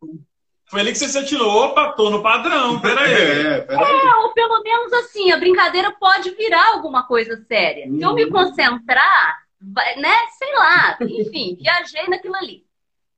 Foi 0.66 0.80
ali 0.80 0.92
que 0.92 0.98
você 0.98 1.08
se 1.08 1.18
atirou. 1.18 1.50
Opa, 1.50 1.92
tô 1.92 2.10
no 2.10 2.22
padrão. 2.22 2.80
Peraí. 2.80 3.12
É, 3.14 3.60
peraí. 3.62 4.12
É, 4.12 4.14
ou 4.22 4.32
pelo 4.32 4.62
menos 4.62 4.92
assim, 4.92 5.32
a 5.32 5.36
brincadeira 5.36 5.90
pode 5.92 6.30
virar 6.30 6.68
alguma 6.74 7.06
coisa 7.06 7.36
séria. 7.46 7.92
Se 7.98 8.04
eu 8.04 8.14
me 8.14 8.26
Uhum. 8.26 8.30
concentrar, 8.30 9.43
né? 9.96 10.26
Sei 10.38 10.52
lá, 10.54 11.02
enfim, 11.06 11.56
viajei 11.60 12.06
naquilo 12.08 12.36
ali. 12.36 12.66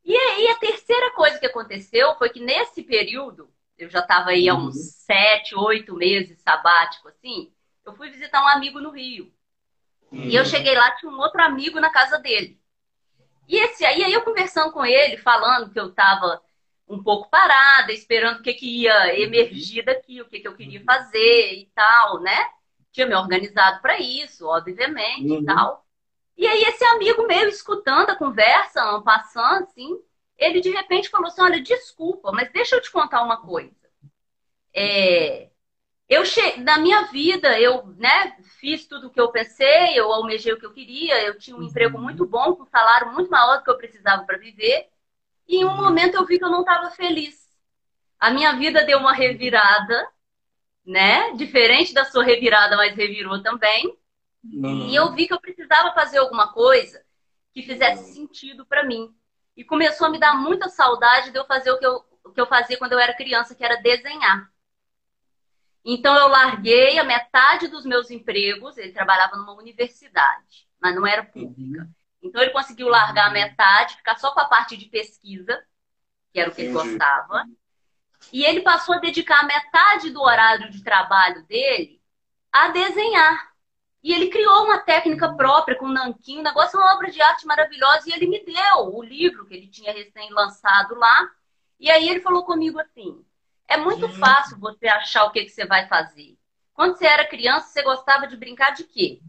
E 0.04 0.16
aí, 0.16 0.48
a 0.48 0.56
terceira 0.58 1.12
coisa 1.14 1.38
que 1.40 1.46
aconteceu 1.46 2.16
foi 2.16 2.30
que 2.30 2.40
nesse 2.40 2.82
período, 2.84 3.52
eu 3.78 3.90
já 3.90 4.00
estava 4.00 4.30
aí 4.30 4.48
há 4.48 4.54
Uhum. 4.54 4.68
uns 4.68 4.76
sete, 4.76 5.54
oito 5.56 5.94
meses 5.96 6.40
sabático, 6.42 7.08
assim, 7.08 7.52
eu 7.84 7.94
fui 7.96 8.10
visitar 8.10 8.42
um 8.44 8.48
amigo 8.48 8.80
no 8.80 8.90
Rio. 8.90 9.32
E 10.26 10.34
eu 10.36 10.44
cheguei 10.44 10.74
lá, 10.76 10.92
tinha 10.96 11.10
um 11.12 11.18
outro 11.18 11.42
amigo 11.42 11.80
na 11.80 11.90
casa 11.90 12.18
dele. 12.18 12.60
E 13.48 13.56
esse 13.58 13.84
aí, 13.86 14.04
aí 14.04 14.12
eu 14.12 14.22
conversando 14.24 14.72
com 14.72 14.84
ele, 14.84 15.16
falando 15.18 15.70
que 15.72 15.80
eu 15.80 15.88
estava 15.90 16.42
um 16.88 17.02
pouco 17.02 17.30
parada, 17.30 17.92
esperando 17.92 18.40
o 18.40 18.42
que, 18.42 18.54
que 18.54 18.82
ia 18.82 19.20
emergir 19.20 19.84
daqui, 19.84 20.20
o 20.20 20.26
que, 20.28 20.40
que 20.40 20.48
eu 20.48 20.56
queria 20.56 20.82
fazer 20.84 21.54
e 21.54 21.70
tal, 21.74 22.20
né? 22.22 22.50
Tinha 22.92 23.06
me 23.06 23.14
organizado 23.14 23.80
para 23.82 23.98
isso, 24.00 24.46
obviamente, 24.48 25.34
Uhum. 25.34 25.42
e 25.42 25.44
tal. 25.44 25.85
E 26.36 26.46
aí 26.46 26.62
esse 26.62 26.84
amigo 26.84 27.26
meu, 27.26 27.48
escutando 27.48 28.10
a 28.10 28.16
conversa, 28.16 29.00
passando, 29.02 29.64
assim, 29.64 29.98
ele 30.36 30.60
de 30.60 30.70
repente 30.70 31.08
falou 31.08 31.28
assim, 31.28 31.42
olha, 31.42 31.62
desculpa, 31.62 32.30
mas 32.32 32.52
deixa 32.52 32.76
eu 32.76 32.82
te 32.82 32.90
contar 32.90 33.22
uma 33.22 33.40
coisa. 33.40 33.74
É, 34.74 35.48
eu 36.08 36.24
che... 36.24 36.58
Na 36.60 36.78
minha 36.78 37.02
vida, 37.04 37.58
eu 37.58 37.86
né, 37.96 38.36
fiz 38.60 38.86
tudo 38.86 39.08
o 39.08 39.10
que 39.10 39.20
eu 39.20 39.30
pensei, 39.30 39.98
eu 39.98 40.12
almejei 40.12 40.52
o 40.52 40.58
que 40.58 40.66
eu 40.66 40.72
queria, 40.72 41.22
eu 41.22 41.38
tinha 41.38 41.56
um 41.56 41.62
emprego 41.62 41.98
muito 41.98 42.26
bom, 42.26 42.54
com 42.54 42.62
um 42.64 42.66
salário 42.66 43.12
muito 43.12 43.30
maior 43.30 43.58
do 43.58 43.64
que 43.64 43.70
eu 43.70 43.78
precisava 43.78 44.24
para 44.24 44.38
viver. 44.38 44.88
E 45.48 45.56
em 45.56 45.64
um 45.64 45.76
momento 45.76 46.16
eu 46.16 46.26
vi 46.26 46.38
que 46.38 46.44
eu 46.44 46.50
não 46.50 46.60
estava 46.60 46.90
feliz. 46.90 47.46
A 48.20 48.30
minha 48.30 48.52
vida 48.54 48.84
deu 48.84 48.98
uma 48.98 49.12
revirada, 49.14 50.08
né? 50.84 51.32
Diferente 51.34 51.94
da 51.94 52.04
sua 52.04 52.24
revirada, 52.24 52.76
mas 52.76 52.94
revirou 52.96 53.42
também. 53.42 53.96
Uhum. 54.52 54.88
E 54.88 54.94
eu 54.94 55.12
vi 55.12 55.26
que 55.26 55.34
eu 55.34 55.40
precisava 55.40 55.92
fazer 55.92 56.18
alguma 56.18 56.52
coisa 56.52 57.04
que 57.52 57.62
fizesse 57.62 58.14
sentido 58.14 58.66
para 58.66 58.84
mim. 58.84 59.14
E 59.56 59.64
começou 59.64 60.06
a 60.06 60.10
me 60.10 60.18
dar 60.18 60.34
muita 60.34 60.68
saudade 60.68 61.30
de 61.30 61.38
eu 61.38 61.46
fazer 61.46 61.70
o 61.70 61.78
que 61.78 61.86
eu, 61.86 62.04
o 62.24 62.30
que 62.30 62.40
eu 62.40 62.46
fazia 62.46 62.76
quando 62.76 62.92
eu 62.92 62.98
era 62.98 63.16
criança, 63.16 63.54
que 63.54 63.64
era 63.64 63.80
desenhar. 63.80 64.50
Então 65.84 66.16
eu 66.16 66.28
larguei 66.28 66.98
a 66.98 67.04
metade 67.04 67.68
dos 67.68 67.86
meus 67.86 68.10
empregos, 68.10 68.76
ele 68.76 68.92
trabalhava 68.92 69.36
numa 69.36 69.54
universidade, 69.54 70.66
mas 70.80 70.94
não 70.94 71.06
era 71.06 71.24
pública. 71.24 71.88
Então 72.20 72.42
ele 72.42 72.50
conseguiu 72.50 72.88
largar 72.88 73.28
a 73.28 73.32
metade, 73.32 73.96
ficar 73.96 74.16
só 74.16 74.32
com 74.32 74.40
a 74.40 74.46
parte 74.46 74.76
de 74.76 74.86
pesquisa, 74.86 75.64
que 76.32 76.40
era 76.40 76.50
o 76.50 76.54
que 76.54 76.60
ele 76.60 76.70
Entendi. 76.70 76.88
gostava. 76.90 77.44
E 78.32 78.44
ele 78.44 78.62
passou 78.62 78.96
a 78.96 78.98
dedicar 78.98 79.40
a 79.40 79.46
metade 79.46 80.10
do 80.10 80.20
horário 80.20 80.70
de 80.70 80.82
trabalho 80.82 81.46
dele 81.46 82.02
a 82.52 82.68
desenhar. 82.68 83.55
E 84.06 84.12
ele 84.12 84.28
criou 84.28 84.62
uma 84.62 84.78
técnica 84.78 85.34
própria 85.34 85.76
com 85.76 85.88
nanquim, 85.88 86.38
um 86.38 86.42
negócio, 86.42 86.78
uma 86.78 86.94
obra 86.94 87.10
de 87.10 87.20
arte 87.20 87.44
maravilhosa, 87.44 88.08
e 88.08 88.12
ele 88.12 88.28
me 88.28 88.38
deu 88.44 88.94
o 88.94 89.02
livro 89.02 89.44
que 89.44 89.52
ele 89.52 89.66
tinha 89.66 89.92
recém-lançado 89.92 90.94
lá. 90.94 91.28
E 91.80 91.90
aí 91.90 92.08
ele 92.08 92.20
falou 92.20 92.44
comigo 92.44 92.78
assim: 92.78 93.24
é 93.66 93.76
muito 93.76 94.08
fácil 94.10 94.60
você 94.60 94.86
achar 94.86 95.24
o 95.24 95.32
que, 95.32 95.42
que 95.42 95.50
você 95.50 95.66
vai 95.66 95.88
fazer. 95.88 96.38
Quando 96.72 96.96
você 96.96 97.04
era 97.04 97.26
criança, 97.26 97.66
você 97.66 97.82
gostava 97.82 98.28
de 98.28 98.36
brincar 98.36 98.70
de 98.74 98.84
quê? 98.84 99.20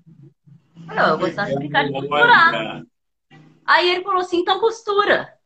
Eu 0.76 0.86
falei, 0.86 1.04
"Ah, 1.04 1.08
eu 1.08 1.18
gostava 1.18 1.50
de 1.50 1.56
brincar 1.56 1.84
de 1.84 1.94
costurar. 1.94 2.54
Olha. 2.54 2.88
Aí 3.66 3.90
ele 3.90 4.04
falou 4.04 4.22
assim, 4.22 4.42
então 4.42 4.60
costura. 4.60 5.40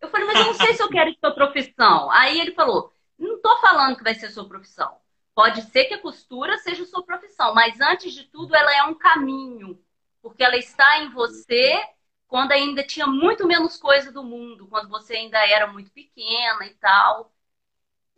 Eu 0.00 0.08
falei, 0.08 0.24
mas 0.28 0.38
eu 0.38 0.46
não 0.46 0.54
sei 0.54 0.74
se 0.74 0.82
eu 0.84 0.88
quero 0.88 1.12
sua 1.18 1.34
profissão. 1.34 2.08
Aí 2.12 2.38
ele 2.38 2.52
falou, 2.52 2.92
não 3.18 3.42
tô 3.42 3.58
falando 3.58 3.96
que 3.96 4.04
vai 4.04 4.14
ser 4.14 4.30
sua 4.30 4.46
profissão. 4.46 5.01
Pode 5.34 5.62
ser 5.62 5.86
que 5.86 5.94
a 5.94 6.00
costura 6.00 6.58
seja 6.58 6.84
sua 6.84 7.02
profissão, 7.02 7.54
mas 7.54 7.80
antes 7.80 8.12
de 8.12 8.24
tudo 8.24 8.54
ela 8.54 8.74
é 8.74 8.82
um 8.84 8.94
caminho, 8.94 9.78
porque 10.20 10.44
ela 10.44 10.56
está 10.56 10.98
em 10.98 11.10
você 11.10 11.80
quando 12.28 12.52
ainda 12.52 12.82
tinha 12.82 13.06
muito 13.06 13.46
menos 13.46 13.76
coisa 13.76 14.10
do 14.10 14.22
mundo, 14.22 14.66
quando 14.68 14.88
você 14.88 15.16
ainda 15.16 15.38
era 15.46 15.66
muito 15.66 15.90
pequena 15.90 16.64
e 16.64 16.74
tal. 16.80 17.30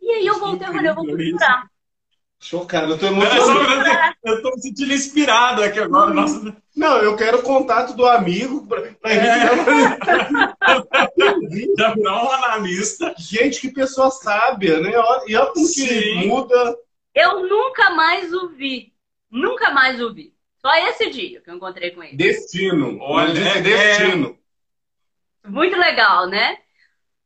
E 0.01 0.09
aí 0.09 0.25
eu 0.25 0.39
voltei 0.39 0.67
e 0.67 0.71
falei, 0.71 0.89
eu 0.89 0.95
vou 0.95 1.05
costurar. 1.05 1.69
Chocado, 2.39 2.93
eu 2.93 2.97
tô 2.97 3.07
emocionado. 3.07 4.15
eu 4.23 4.41
tô 4.41 4.51
me 4.51 4.61
sentindo 4.61 4.93
inspirado 4.93 5.61
aqui 5.63 5.79
agora. 5.79 6.13
Nossa, 6.13 6.55
Não, 6.75 6.97
eu 6.97 7.15
quero 7.15 7.39
o 7.39 7.43
contato 7.43 7.95
do 7.95 8.05
amigo 8.05 8.67
pra, 8.67 8.81
pra 9.01 9.11
gente. 9.11 9.25
já 11.77 11.93
virou 11.93 12.25
um 12.25 12.31
analista. 12.31 13.13
Gente, 13.17 13.61
que 13.61 13.71
pessoa 13.71 14.11
sábia, 14.11 14.79
né? 14.79 14.91
E 15.27 15.35
olha 15.35 15.47
como 15.47 15.73
que 15.73 16.27
muda. 16.27 16.77
Eu 17.15 17.47
nunca 17.47 17.91
mais 17.91 18.33
o 18.33 18.49
vi. 18.49 18.93
Nunca 19.31 19.71
mais 19.71 20.01
o 20.01 20.13
vi. 20.13 20.35
Só 20.57 20.73
esse 20.75 21.09
dia 21.09 21.41
que 21.41 21.49
eu 21.49 21.55
encontrei 21.55 21.91
com 21.91 22.03
ele. 22.03 22.17
Destino. 22.17 22.99
Olha, 23.01 23.39
é- 23.39 23.61
destino. 23.61 24.37
Muito 25.45 25.77
legal, 25.77 26.27
né? 26.27 26.57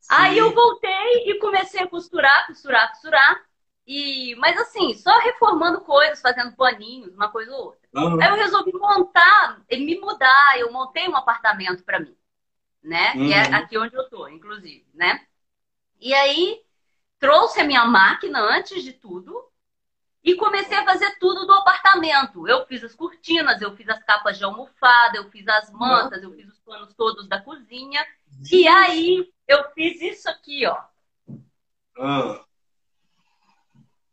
Aí 0.10 0.38
eu 0.38 0.54
voltei 0.54 1.30
e 1.30 1.40
comecei 1.40 1.82
a 1.82 1.88
costurar, 1.88 2.48
costurar, 2.48 2.90
costurar. 2.92 3.46
E, 3.88 4.36
mas 4.36 4.58
assim, 4.58 4.94
só 4.94 5.18
reformando 5.20 5.82
coisas, 5.82 6.22
fazendo 6.22 6.56
paninhos, 6.56 7.14
uma 7.16 7.30
coisa 7.32 7.52
ou 7.52 7.66
outra. 7.68 7.90
Aham. 7.96 8.22
Aí 8.22 8.30
eu 8.30 8.36
resolvi 8.36 8.72
montar, 8.74 9.62
e 9.70 9.78
me 9.78 10.00
mudar. 10.00 10.60
Eu 10.60 10.72
montei 10.72 11.08
um 11.08 11.16
apartamento 11.16 11.84
para 11.84 12.00
mim, 12.00 12.16
né? 12.84 13.14
Que 13.14 13.34
é 13.34 13.48
Uhum. 13.48 13.56
aqui 13.56 13.78
onde 13.78 13.96
eu 13.96 14.10
tô, 14.10 14.28
inclusive, 14.28 14.86
né? 14.94 15.26
E 16.00 16.14
aí 16.14 16.62
trouxe 17.20 17.62
a 17.62 17.66
minha 17.66 17.86
máquina 17.86 18.42
antes 18.42 18.84
de 18.84 18.94
tudo 18.94 19.49
e 20.24 20.36
comecei 20.36 20.78
a 20.78 20.86
fazer 20.86 21.18
tudo 21.20 21.46
do 21.46 21.54
apartamento. 21.54 22.48
Eu 22.48 22.66
fiz 22.66 22.84
as 22.84 22.94
cortinas, 22.94 23.62
eu 23.62 23.76
fiz 23.76 23.88
as 23.90 24.04
capas 24.04 24.38
de 24.38 24.44
almofada, 24.44 25.18
eu 25.18 25.30
fiz 25.30 25.48
as 25.48 25.72
mantas, 25.72 26.22
eu 26.22 26.34
fiz 26.34 26.48
os 26.48 26.60
panos 26.60 26.94
todos 26.94 27.28
da 27.28 27.42
cozinha. 27.42 28.06
E 28.52 28.68
aí 28.68 29.32
eu 29.48 29.72
fiz 29.72 30.02
isso 30.02 30.30
aqui, 30.30 30.66
ó. 30.66 30.78
Ah. 31.98 32.44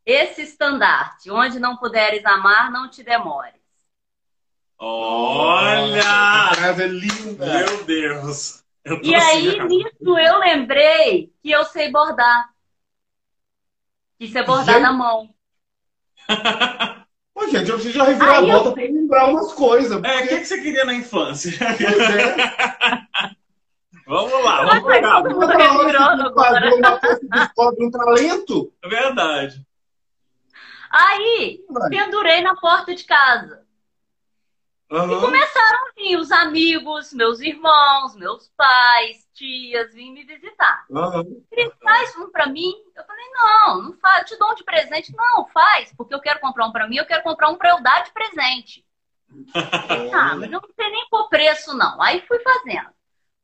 Esse 0.05 0.43
estandarte, 0.43 1.31
onde 1.31 1.59
não 1.59 1.77
puderes 1.77 2.25
amar, 2.25 2.71
não 2.71 2.89
te 2.89 3.03
demores. 3.03 3.55
Olha! 4.79 6.03
Casa 6.55 6.85
é 6.85 6.89
linda. 6.89 7.47
Meu 7.47 7.85
Deus! 7.85 8.65
Eu 8.85 9.03
E 9.03 9.15
aí, 9.15 9.59
assim, 9.59 9.69
nisso, 9.69 10.19
eu 10.19 10.39
lembrei 10.39 11.35
que 11.43 11.51
eu 11.51 11.65
sei 11.65 11.91
bordar. 11.91 12.55
Que 14.17 14.27
isso 14.27 14.39
é 14.39 14.45
bordar 14.45 14.77
Gente. 14.77 14.83
na 14.83 14.93
mão. 14.93 15.35
Ô, 17.35 17.47
gente, 17.49 17.68
eu 17.71 17.75
preciso 17.76 17.95
já 17.99 18.04
revirar 18.04 18.38
a 18.38 18.40
eu- 18.42 18.47
volta 18.47 18.73
pra 18.73 18.83
lembrar 18.83 19.26
umas 19.28 19.52
coisas. 19.52 19.92
É, 19.92 19.97
o 19.97 20.00
porque- 20.00 20.28
que, 20.28 20.38
que 20.40 20.45
você 20.47 20.61
queria 20.61 20.85
na 20.85 20.95
infância? 20.95 21.52
Pois 21.59 22.00
é. 22.00 22.37
vamos 24.06 24.45
lá, 24.45 24.62
Eu 24.62 24.66
vamos 24.68 24.73
achei 24.73 24.85
pegar. 25.00 25.23
todo 25.23 25.35
mundo 25.35 25.47
revirando 25.47 26.23
agora. 26.23 26.71
uma 26.75 27.00
descobre 27.40 27.85
um 27.85 27.90
talento. 27.90 28.73
É 28.83 28.88
verdade. 28.88 29.66
Aí, 30.90 31.61
Vai. 31.68 31.90
pendurei 31.90 32.40
na 32.42 32.56
porta 32.56 32.95
de 32.95 33.04
casa. 33.04 33.65
E 34.88 34.95
Aham. 34.95 35.21
começaram 35.21 35.78
a 35.88 35.93
vir 35.97 36.16
os 36.16 36.31
amigos, 36.31 37.12
meus 37.12 37.40
irmãos, 37.40 38.14
meus 38.14 38.49
pais, 38.57 39.26
tias, 39.35 39.93
vim 39.93 40.12
me 40.12 40.25
visitar. 40.25 40.87
Aham. 40.93 41.25
Cris, 41.50 41.73
faz 41.83 42.16
um 42.16 42.31
pra 42.31 42.47
mim. 42.47 42.73
Eu 42.95 43.05
falei, 43.05 43.25
não, 43.33 43.83
não 43.83 43.93
faz, 43.95 44.19
eu 44.19 44.25
te 44.25 44.38
dou 44.38 44.52
um 44.52 44.55
de 44.55 44.64
presente. 44.64 45.14
Não, 45.16 45.47
faz, 45.49 45.93
porque 45.97 46.14
eu 46.14 46.21
quero 46.21 46.40
comprar 46.40 46.66
um 46.66 46.73
pra 46.73 46.88
mim, 46.88 46.97
eu 46.97 47.07
quero 47.07 47.23
comprar 47.23 47.49
um 47.49 47.57
pra 47.57 47.71
eu 47.71 47.83
dar 47.83 48.05
de 48.05 48.12
presente. 48.12 48.85
Ah, 50.14 50.37
mas 50.37 50.52
eu 50.52 50.61
não 50.61 50.69
sei 50.75 50.90
nem 50.90 51.09
qual 51.09 51.28
preço, 51.28 51.76
não. 51.76 52.00
Aí 52.00 52.25
fui 52.26 52.38
fazendo. 52.40 52.90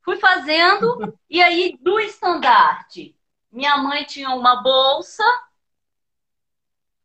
Fui 0.01 0.17
fazendo, 0.17 1.17
e 1.29 1.41
aí 1.41 1.77
do 1.79 1.97
estandarte, 1.99 3.15
minha 3.51 3.77
mãe 3.77 4.03
tinha 4.03 4.29
uma 4.31 4.61
bolsa, 4.61 5.23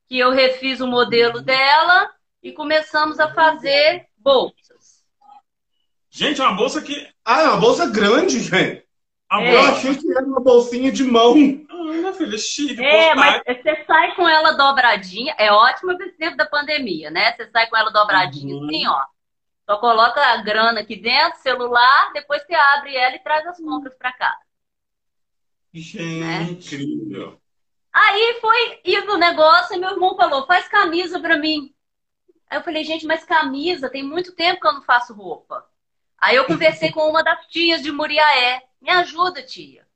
que 0.08 0.18
eu 0.18 0.30
refiz 0.30 0.80
o 0.80 0.86
modelo 0.86 1.40
dela, 1.40 2.12
e 2.42 2.52
começamos 2.52 3.20
a 3.20 3.32
fazer 3.32 4.07
bolsas. 4.32 5.04
Gente, 6.10 6.40
uma 6.40 6.52
bolsa 6.54 6.82
que. 6.82 7.08
Ah, 7.24 7.42
é 7.42 7.48
uma 7.48 7.60
bolsa 7.60 7.86
grande, 7.86 8.40
gente. 8.40 8.84
A 9.30 9.42
É. 9.42 9.48
Eu 9.54 9.56
bolsa. 9.62 9.72
achei 9.72 9.94
que 9.96 10.10
era 10.10 10.24
uma 10.26 10.40
bolsinha 10.40 10.90
de 10.90 11.04
mão. 11.04 11.34
Ah, 11.70 11.84
minha 11.84 12.12
filha, 12.12 12.38
chique, 12.38 12.82
É, 12.82 13.14
mas 13.14 13.42
você 13.46 13.84
sai 13.86 14.14
com 14.14 14.28
ela 14.28 14.52
dobradinha, 14.52 15.34
é 15.38 15.52
ótimo 15.52 15.92
nesse 15.92 16.16
tempo 16.16 16.36
da 16.36 16.46
pandemia, 16.46 17.10
né? 17.10 17.32
Você 17.36 17.50
sai 17.50 17.68
com 17.68 17.76
ela 17.76 17.90
dobradinha 17.90 18.54
Uhum. 18.54 18.66
assim, 18.66 18.86
ó. 18.86 19.04
Só 19.68 19.76
coloca 19.78 20.20
a 20.20 20.38
grana 20.38 20.80
aqui 20.80 20.96
dentro, 20.96 21.38
celular, 21.40 22.10
depois 22.14 22.42
você 22.42 22.54
abre 22.54 22.96
ela 22.96 23.16
e 23.16 23.22
traz 23.22 23.46
as 23.46 23.58
compras 23.58 23.94
pra 23.98 24.12
casa. 24.12 24.38
Gente, 25.72 26.74
incrível. 26.76 27.38
Aí 27.92 28.38
foi 28.40 28.80
ir 28.84 29.04
no 29.04 29.16
negócio 29.18 29.76
e 29.76 29.78
meu 29.78 29.90
irmão 29.90 30.16
falou: 30.16 30.46
faz 30.46 30.66
camisa 30.68 31.20
pra 31.20 31.36
mim. 31.36 31.74
Aí 32.50 32.58
eu 32.58 32.62
falei, 32.62 32.82
gente, 32.82 33.06
mas 33.06 33.24
camisa, 33.24 33.90
tem 33.90 34.02
muito 34.02 34.34
tempo 34.34 34.60
que 34.60 34.66
eu 34.66 34.72
não 34.72 34.82
faço 34.82 35.12
roupa. 35.12 35.66
Aí 36.18 36.36
eu 36.36 36.46
conversei 36.46 36.90
com 36.90 37.08
uma 37.08 37.22
das 37.22 37.46
tias 37.46 37.82
de 37.82 37.92
Muriaé. 37.92 38.62
Me 38.80 38.90
ajuda, 38.90 39.42
tia. 39.42 39.86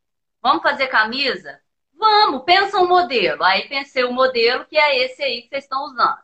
Vamos 0.40 0.62
fazer 0.62 0.88
camisa? 0.88 1.61
Vamos, 1.94 2.44
pensa 2.44 2.78
um 2.78 2.88
modelo. 2.88 3.42
Aí 3.42 3.68
pensei 3.68 4.04
o 4.04 4.12
modelo 4.12 4.64
que 4.66 4.76
é 4.76 5.04
esse 5.04 5.23
aí 5.23 5.42
que 5.42 5.49
vocês 5.49 5.64
estão 5.64 5.85
usando. 5.85 6.18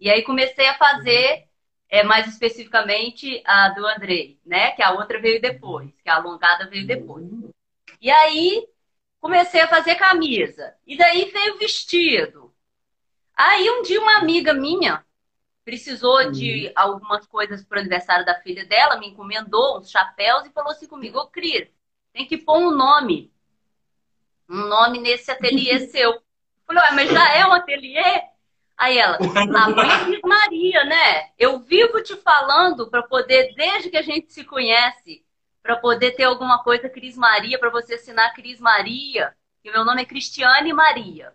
E 0.00 0.10
aí 0.10 0.22
comecei 0.22 0.66
a 0.68 0.78
fazer, 0.78 1.48
é, 1.88 2.02
mais 2.02 2.26
especificamente, 2.26 3.42
a 3.44 3.68
do 3.70 3.86
Andrei, 3.86 4.40
né? 4.44 4.72
Que 4.72 4.82
a 4.82 4.92
outra 4.92 5.20
veio 5.20 5.40
depois, 5.40 5.90
que 6.02 6.08
a 6.08 6.16
alongada 6.16 6.68
veio 6.68 6.86
depois. 6.86 7.26
E 8.00 8.10
aí 8.10 8.66
comecei 9.20 9.60
a 9.60 9.68
fazer 9.68 9.96
camisa. 9.96 10.74
E 10.86 10.96
daí 10.96 11.30
veio 11.30 11.58
vestido. 11.58 12.54
Aí 13.36 13.68
um 13.70 13.82
dia 13.82 14.00
uma 14.00 14.18
amiga 14.18 14.54
minha 14.54 15.05
precisou 15.66 16.30
de 16.30 16.70
algumas 16.76 17.26
coisas 17.26 17.64
para 17.64 17.78
o 17.78 17.80
aniversário 17.80 18.24
da 18.24 18.36
filha 18.36 18.64
dela, 18.64 19.00
me 19.00 19.08
encomendou 19.08 19.78
uns 19.78 19.90
chapéus 19.90 20.46
e 20.46 20.52
falou 20.52 20.70
assim 20.70 20.86
comigo, 20.86 21.18
ô 21.18 21.26
Cris, 21.26 21.68
tem 22.12 22.24
que 22.24 22.38
pôr 22.38 22.56
um 22.56 22.70
nome. 22.70 23.32
Um 24.48 24.68
nome 24.68 25.00
nesse 25.00 25.28
ateliê 25.28 25.80
seu. 25.90 26.12
Eu 26.12 26.22
falei, 26.64 26.84
ué, 26.84 26.92
mas 26.92 27.10
já 27.10 27.34
é 27.34 27.44
um 27.44 27.52
ateliê? 27.52 28.22
Aí 28.76 28.96
ela, 28.96 29.18
a 29.58 29.68
mãe 29.68 30.20
Maria, 30.22 30.84
né? 30.84 31.30
Eu 31.36 31.58
vivo 31.58 32.00
te 32.00 32.14
falando 32.14 32.88
para 32.88 33.02
poder, 33.02 33.52
desde 33.56 33.90
que 33.90 33.96
a 33.96 34.02
gente 34.02 34.32
se 34.32 34.44
conhece, 34.44 35.24
para 35.64 35.74
poder 35.74 36.12
ter 36.12 36.24
alguma 36.24 36.62
coisa 36.62 36.88
Cris 36.88 37.16
Maria, 37.16 37.58
para 37.58 37.70
você 37.70 37.94
assinar 37.94 38.32
Cris 38.34 38.60
Maria, 38.60 39.34
que 39.64 39.72
meu 39.72 39.84
nome 39.84 40.02
é 40.02 40.06
Cristiane 40.06 40.72
Maria. 40.72 41.32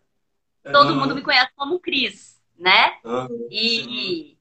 Todo 0.63 0.91
uhum. 0.91 1.01
mundo 1.01 1.15
me 1.15 1.21
conhece 1.21 1.51
como 1.53 1.81
Cris, 1.81 2.40
né? 2.61 2.93
Uhum. 3.03 3.47
E, 3.49 4.37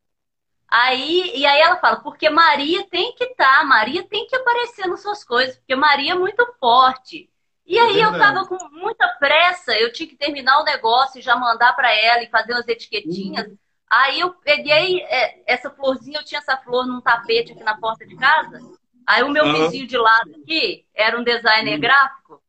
aí, 0.68 1.32
e 1.34 1.46
aí 1.46 1.60
ela 1.60 1.76
fala, 1.76 2.00
porque 2.00 2.28
Maria 2.28 2.86
tem 2.88 3.14
que 3.14 3.24
estar, 3.24 3.60
tá, 3.60 3.64
Maria 3.64 4.06
tem 4.06 4.26
que 4.26 4.36
aparecer 4.36 4.86
nas 4.86 5.00
suas 5.00 5.24
coisas, 5.24 5.56
porque 5.56 5.74
Maria 5.74 6.12
é 6.12 6.18
muito 6.18 6.46
forte. 6.60 7.30
E 7.66 7.78
é 7.78 7.82
aí 7.82 8.00
eu 8.00 8.18
tava 8.18 8.46
com 8.46 8.58
muita 8.70 9.08
pressa, 9.18 9.72
eu 9.72 9.92
tinha 9.92 10.08
que 10.08 10.16
terminar 10.16 10.60
o 10.60 10.64
negócio 10.64 11.18
e 11.18 11.22
já 11.22 11.34
mandar 11.34 11.72
para 11.74 11.94
ela 11.94 12.22
e 12.22 12.28
fazer 12.28 12.52
umas 12.52 12.68
etiquetinhas. 12.68 13.46
Uhum. 13.46 13.58
Aí 13.88 14.20
eu 14.20 14.34
peguei 14.34 15.00
é, 15.02 15.42
essa 15.46 15.70
florzinha, 15.70 16.18
eu 16.18 16.24
tinha 16.24 16.40
essa 16.40 16.56
flor 16.58 16.86
num 16.86 17.00
tapete 17.00 17.52
aqui 17.52 17.62
na 17.62 17.76
porta 17.76 18.06
de 18.06 18.16
casa. 18.16 18.60
Aí 19.06 19.22
o 19.22 19.30
meu 19.30 19.44
uhum. 19.44 19.52
vizinho 19.52 19.86
de 19.86 19.96
lado 19.96 20.30
aqui 20.42 20.84
era 20.94 21.18
um 21.18 21.24
designer 21.24 21.74
uhum. 21.74 21.80
gráfico. 21.80 22.39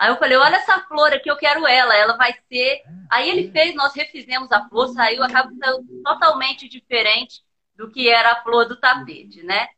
Aí 0.00 0.08
eu 0.08 0.16
falei, 0.16 0.38
olha 0.38 0.56
essa 0.56 0.80
flor 0.88 1.12
aqui, 1.12 1.30
eu 1.30 1.36
quero 1.36 1.66
ela, 1.66 1.94
ela 1.94 2.16
vai 2.16 2.34
ser. 2.48 2.80
Aí 3.10 3.28
ele 3.28 3.52
fez, 3.52 3.74
nós 3.74 3.94
refizemos 3.94 4.50
a 4.50 4.66
flor, 4.66 4.88
saiu, 4.94 5.22
acabou 5.22 5.54
saiu 5.58 5.84
totalmente 6.02 6.66
diferente 6.66 7.42
do 7.76 7.90
que 7.90 8.08
era 8.08 8.32
a 8.32 8.42
flor 8.42 8.66
do 8.66 8.80
tapete, 8.80 9.42
né? 9.42 9.68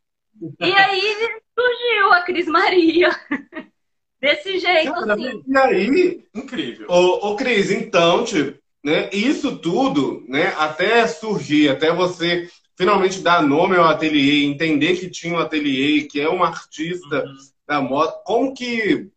E 0.61 0.73
aí 0.73 1.17
surgiu 1.59 2.12
a 2.12 2.23
Cris 2.23 2.47
Maria. 2.47 3.11
Desse 4.21 4.61
jeito, 4.61 4.93
Cara, 4.93 5.14
assim. 5.14 5.43
E 5.45 5.59
aí, 5.59 6.25
incrível. 6.33 6.87
Ô, 6.88 7.33
ô 7.33 7.37
Cris, 7.37 7.73
então, 7.73 8.25
tipo, 8.25 8.57
né, 8.85 9.11
isso 9.12 9.59
tudo, 9.59 10.25
né, 10.29 10.55
até 10.57 11.05
surgir, 11.09 11.69
até 11.69 11.93
você 11.93 12.49
finalmente 12.79 13.21
dar 13.21 13.43
nome 13.43 13.76
ao 13.76 13.87
ateliê, 13.87 14.45
entender 14.45 14.97
que 14.97 15.11
tinha 15.11 15.35
um 15.35 15.38
ateliê, 15.38 16.02
que 16.02 16.21
é 16.21 16.31
um 16.31 16.45
artista 16.45 17.25
uhum. 17.25 17.37
da 17.67 17.81
moda. 17.81 18.12
Como 18.25 18.55
que. 18.55 19.11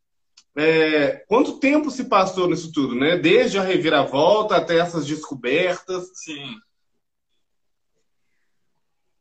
É, 0.58 1.26
quanto 1.28 1.60
tempo 1.60 1.92
se 1.92 2.06
passou 2.06 2.48
nisso 2.48 2.72
tudo, 2.72 2.96
né? 2.96 3.18
Desde 3.18 3.58
a 3.58 3.62
reviravolta 3.62 4.56
até 4.56 4.78
essas 4.78 5.06
descobertas. 5.06 6.10
Sim. 6.14 6.56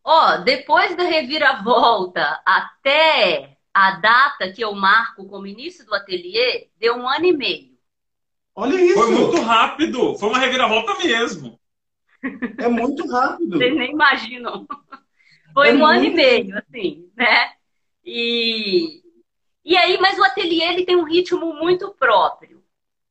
Ó, 0.05 0.35
oh, 0.35 0.45
depois 0.45 0.97
da 0.97 1.03
reviravolta 1.03 2.41
até 2.47 3.57
a 3.73 3.93
data 3.93 4.53
que 4.53 4.63
eu 4.63 4.73
marco 4.75 5.27
como 5.27 5.47
início 5.47 5.85
do 5.85 5.95
ateliê, 5.95 6.69
deu 6.79 6.95
um 6.95 7.09
ano 7.09 7.25
e 7.25 7.33
meio. 7.33 7.75
Olha 8.55 8.81
isso! 8.81 8.95
Foi 8.95 9.11
muito 9.11 9.41
rápido, 9.41 10.15
foi 10.17 10.29
uma 10.29 10.39
reviravolta 10.39 10.95
mesmo. 11.05 11.59
É 12.59 12.69
muito 12.69 13.07
rápido. 13.11 13.59
Vocês 13.59 13.75
nem 13.75 13.91
imaginam. 13.91 14.67
Foi 15.53 15.71
é 15.71 15.75
um 15.75 15.85
ano 15.85 16.05
e 16.05 16.11
meio, 16.11 16.59
assim, 16.59 17.11
né? 17.17 17.53
E, 18.05 19.03
e 19.65 19.77
aí, 19.77 19.99
mas 19.99 20.19
o 20.19 20.25
ateliê 20.25 20.65
ele 20.65 20.85
tem 20.85 20.97
um 20.97 21.05
ritmo 21.05 21.55
muito 21.55 21.91
próprio. 21.95 22.63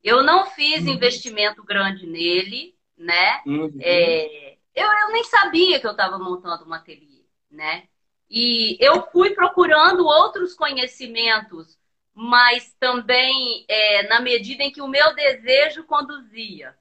Eu 0.04 0.24
não 0.24 0.46
fiz 0.48 0.84
uhum. 0.84 0.90
investimento 0.90 1.64
grande 1.64 2.06
nele, 2.06 2.76
né? 2.98 3.42
Uhum. 3.46 3.78
É, 3.80 4.58
eu, 4.76 4.88
eu 4.88 5.12
nem 5.12 5.24
sabia 5.24 5.80
que 5.80 5.88
eu 5.88 5.92
estava 5.92 6.20
montando 6.20 6.68
um 6.68 6.74
ateliê, 6.74 7.24
né? 7.50 7.84
E 8.30 8.78
eu 8.80 9.08
fui 9.12 9.32
procurando 9.32 10.06
outros 10.06 10.54
conhecimentos, 10.54 11.78
mas 12.14 12.74
também 12.80 13.66
é, 13.68 14.08
na 14.08 14.20
medida 14.20 14.64
em 14.64 14.72
que 14.72 14.82
o 14.82 14.88
meu 14.88 15.16
desejo 15.16 15.84
conduzia 15.84 16.76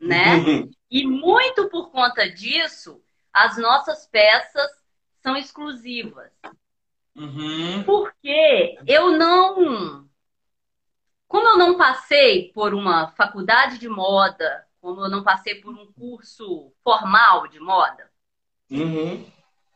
né? 0.00 0.36
Uhum. 0.36 0.70
E 0.90 1.06
muito 1.06 1.68
por 1.68 1.90
conta 1.90 2.28
disso, 2.30 3.02
as 3.32 3.58
nossas 3.58 4.06
peças 4.06 4.70
são 5.22 5.36
exclusivas. 5.36 6.30
Uhum. 7.18 7.82
Porque 7.82 8.78
eu 8.86 9.10
não. 9.10 10.08
Como 11.26 11.46
eu 11.48 11.58
não 11.58 11.76
passei 11.76 12.52
por 12.52 12.72
uma 12.72 13.08
faculdade 13.08 13.78
de 13.78 13.88
moda, 13.88 14.64
como 14.80 15.02
eu 15.02 15.10
não 15.10 15.22
passei 15.22 15.56
por 15.56 15.74
um 15.74 15.92
curso 15.92 16.72
formal 16.82 17.48
de 17.48 17.60
moda, 17.60 18.08
uhum. 18.70 19.26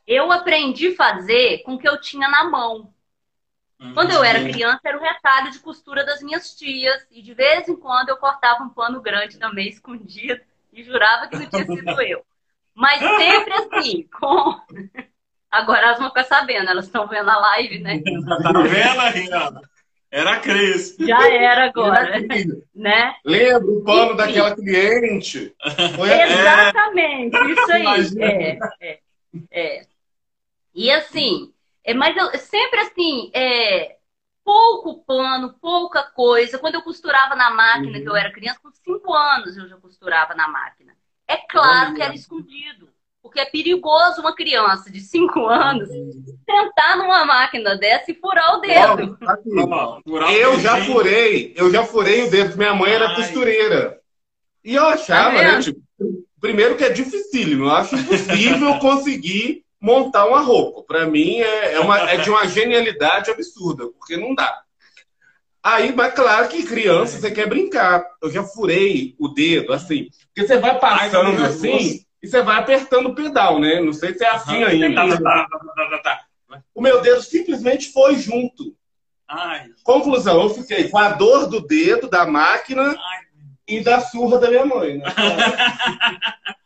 eu 0.06 0.32
aprendi 0.32 0.88
a 0.88 0.96
fazer 0.96 1.58
com 1.64 1.74
o 1.74 1.78
que 1.78 1.88
eu 1.88 2.00
tinha 2.00 2.28
na 2.28 2.44
mão. 2.44 2.94
Quando 3.94 4.12
eu 4.12 4.22
era 4.22 4.48
criança, 4.48 4.80
era 4.84 4.96
o 4.96 5.02
retalho 5.02 5.50
de 5.50 5.58
costura 5.58 6.04
das 6.04 6.22
minhas 6.22 6.54
tias. 6.54 7.04
E 7.10 7.20
de 7.20 7.34
vez 7.34 7.68
em 7.68 7.76
quando 7.76 8.10
eu 8.10 8.16
cortava 8.16 8.62
um 8.62 8.68
pano 8.68 9.02
grande 9.02 9.38
também, 9.38 9.66
escondido, 9.68 10.40
e 10.72 10.84
jurava 10.84 11.26
que 11.26 11.36
não 11.36 11.50
tinha 11.50 11.66
sido 11.66 12.00
eu. 12.02 12.24
Mas 12.74 13.00
sempre 13.00 13.52
assim, 13.54 14.08
com. 14.08 14.60
Agora 15.52 15.82
elas 15.82 15.98
vão 15.98 16.08
ficar 16.08 16.24
sabendo, 16.24 16.70
elas 16.70 16.86
estão 16.86 17.06
vendo 17.06 17.28
a 17.28 17.38
live, 17.38 17.78
né? 17.80 18.00
Tá 18.42 18.52
vendo, 18.62 19.00
Rihanna? 19.12 19.60
Era 20.10 20.32
a 20.32 20.40
Cris. 20.40 20.96
Já 20.98 21.26
era 21.30 21.66
agora. 21.66 22.16
Era 22.16 22.20
né? 22.74 23.14
Lembra 23.24 23.70
o 23.70 23.82
pano 23.82 24.12
e, 24.12 24.16
daquela 24.16 24.54
cliente? 24.54 25.54
Foi 25.96 26.10
Exatamente, 26.10 27.36
é. 27.36 27.50
isso 27.50 27.72
aí. 27.72 28.22
É, 28.22 28.58
é, 28.80 29.00
é. 29.50 29.86
E 30.74 30.90
assim, 30.90 31.52
é, 31.84 31.94
mas 31.94 32.16
eu 32.16 32.38
sempre 32.38 32.80
assim, 32.80 33.30
é, 33.34 33.96
pouco 34.44 35.02
pano, 35.04 35.54
pouca 35.54 36.02
coisa. 36.02 36.58
Quando 36.58 36.74
eu 36.74 36.82
costurava 36.82 37.34
na 37.34 37.50
máquina, 37.50 37.96
uhum. 37.96 38.02
que 38.02 38.08
eu 38.08 38.16
era 38.16 38.32
criança, 38.32 38.60
com 38.62 38.70
cinco 38.70 39.14
anos 39.14 39.56
eu 39.56 39.68
já 39.68 39.76
costurava 39.76 40.34
na 40.34 40.46
máquina. 40.46 40.94
É 41.26 41.38
claro 41.38 41.88
Olha. 41.88 41.94
que 41.94 42.02
era 42.02 42.14
escondido. 42.14 42.91
Porque 43.22 43.38
é 43.38 43.44
perigoso 43.44 44.20
uma 44.20 44.34
criança 44.34 44.90
de 44.90 45.00
cinco 45.00 45.46
anos 45.46 45.88
sentar 46.44 46.98
numa 46.98 47.24
máquina 47.24 47.76
dessa 47.76 48.10
e 48.10 48.14
furar 48.14 48.56
o 48.56 48.60
dedo. 48.60 49.16
eu 50.34 50.58
já 50.58 50.84
furei, 50.84 51.54
eu 51.56 51.70
já 51.70 51.84
furei 51.84 52.24
o 52.24 52.30
dedo. 52.30 52.56
Minha 52.56 52.74
mãe 52.74 52.92
era 52.92 53.10
Ai. 53.10 53.14
costureira. 53.14 54.00
E 54.64 54.74
eu 54.74 54.84
achava, 54.86 55.36
tá 55.36 55.42
né? 55.42 55.60
Tipo, 55.60 55.80
primeiro 56.40 56.76
que 56.76 56.82
é 56.84 56.90
dificílimo. 56.90 57.66
Eu 57.66 57.70
acho 57.70 57.94
impossível 57.94 58.78
conseguir 58.80 59.64
montar 59.80 60.26
uma 60.26 60.40
roupa. 60.40 60.82
Para 60.82 61.06
mim 61.06 61.38
é, 61.38 61.74
é, 61.74 61.80
uma, 61.80 62.10
é 62.10 62.16
de 62.16 62.28
uma 62.28 62.46
genialidade 62.48 63.30
absurda, 63.30 63.86
porque 63.98 64.16
não 64.16 64.34
dá. 64.34 64.62
Aí, 65.62 65.94
mas 65.94 66.12
claro 66.12 66.48
que 66.48 66.64
criança 66.64 67.20
você 67.20 67.30
quer 67.30 67.48
brincar. 67.48 68.04
Eu 68.20 68.32
já 68.32 68.42
furei 68.42 69.14
o 69.16 69.28
dedo, 69.28 69.72
assim. 69.72 70.08
Porque 70.34 70.46
você 70.46 70.58
vai 70.58 70.76
passando 70.76 71.40
assim 71.44 72.04
e 72.22 72.28
você 72.28 72.42
vai 72.42 72.58
apertando 72.58 73.06
o 73.10 73.14
pedal, 73.14 73.58
né? 73.58 73.80
Não 73.80 73.92
sei 73.92 74.14
se 74.14 74.24
é 74.24 74.30
assim 74.30 74.62
ainda. 74.62 74.94
Tá, 74.94 75.46
tá, 75.48 75.98
tá, 76.02 76.24
o 76.74 76.80
meu 76.80 77.00
dedo 77.00 77.20
simplesmente 77.22 77.92
foi 77.92 78.16
junto. 78.16 78.76
Ai. 79.28 79.70
Conclusão, 79.82 80.42
eu 80.42 80.50
fiquei 80.50 80.88
com 80.88 80.98
a 80.98 81.10
dor 81.10 81.48
do 81.48 81.60
dedo, 81.66 82.08
da 82.08 82.26
máquina 82.26 82.82
Ai. 82.82 83.20
e 83.66 83.80
da 83.80 84.00
surra 84.00 84.38
da 84.38 84.48
minha 84.48 84.66
mãe. 84.66 84.98
Né? 84.98 85.04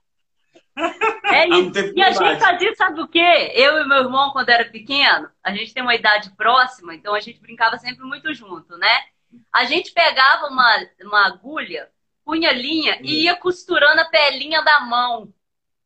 É 1.24 1.48
isso. 1.48 1.92
E 1.94 2.02
a 2.02 2.12
gente 2.12 2.38
fazia, 2.38 2.74
sabe 2.74 3.00
o 3.00 3.08
quê? 3.08 3.50
Eu 3.54 3.78
e 3.78 3.88
meu 3.88 3.98
irmão, 3.98 4.30
quando 4.30 4.50
era 4.50 4.64
pequeno, 4.66 5.30
a 5.42 5.50
gente 5.50 5.72
tem 5.72 5.82
uma 5.82 5.94
idade 5.94 6.30
próxima, 6.36 6.94
então 6.94 7.14
a 7.14 7.20
gente 7.20 7.40
brincava 7.40 7.78
sempre 7.78 8.04
muito 8.04 8.32
junto, 8.34 8.76
né? 8.76 8.94
A 9.52 9.64
gente 9.64 9.92
pegava 9.92 10.46
uma, 10.48 10.86
uma 11.02 11.26
agulha, 11.26 11.88
punha 12.24 12.52
linha 12.52 12.98
e 13.02 13.24
ia 13.24 13.34
costurando 13.36 14.02
a 14.02 14.04
pelinha 14.04 14.62
da 14.62 14.80
mão. 14.80 15.32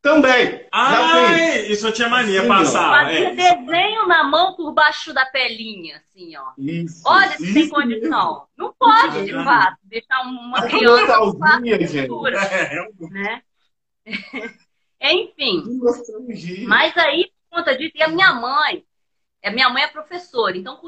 Também. 0.02 0.66
Ai, 0.72 1.66
isso 1.66 1.86
eu 1.86 1.92
tinha 1.92 2.08
mania, 2.08 2.40
Sim, 2.42 2.48
passava. 2.48 3.04
Fazia 3.04 3.28
é. 3.28 3.34
desenho 3.34 4.06
na 4.06 4.24
mão 4.24 4.56
por 4.56 4.72
baixo 4.72 5.12
da 5.12 5.26
pelinha, 5.26 5.98
assim, 5.98 6.34
ó. 6.36 6.52
Isso, 6.56 7.02
Olha 7.04 7.36
se 7.36 7.52
tem 7.52 7.68
condição. 7.68 8.46
Não 8.56 8.72
pode, 8.72 9.26
de 9.26 9.32
fato, 9.32 9.76
deixar 9.82 10.22
uma 10.22 10.62
criança 10.62 11.18
com 11.18 11.32
costura, 11.38 12.38
é. 12.38 12.88
né? 13.10 13.42
Enfim. 15.02 15.64
Mas 16.66 16.96
aí, 16.96 17.30
por 17.50 17.58
conta 17.58 17.76
disso, 17.76 17.92
e 17.94 18.02
a 18.02 18.08
minha 18.08 18.32
mãe, 18.32 18.84
a 19.44 19.50
minha 19.50 19.68
mãe 19.68 19.82
é 19.82 19.88
professora, 19.88 20.56
então 20.56 20.80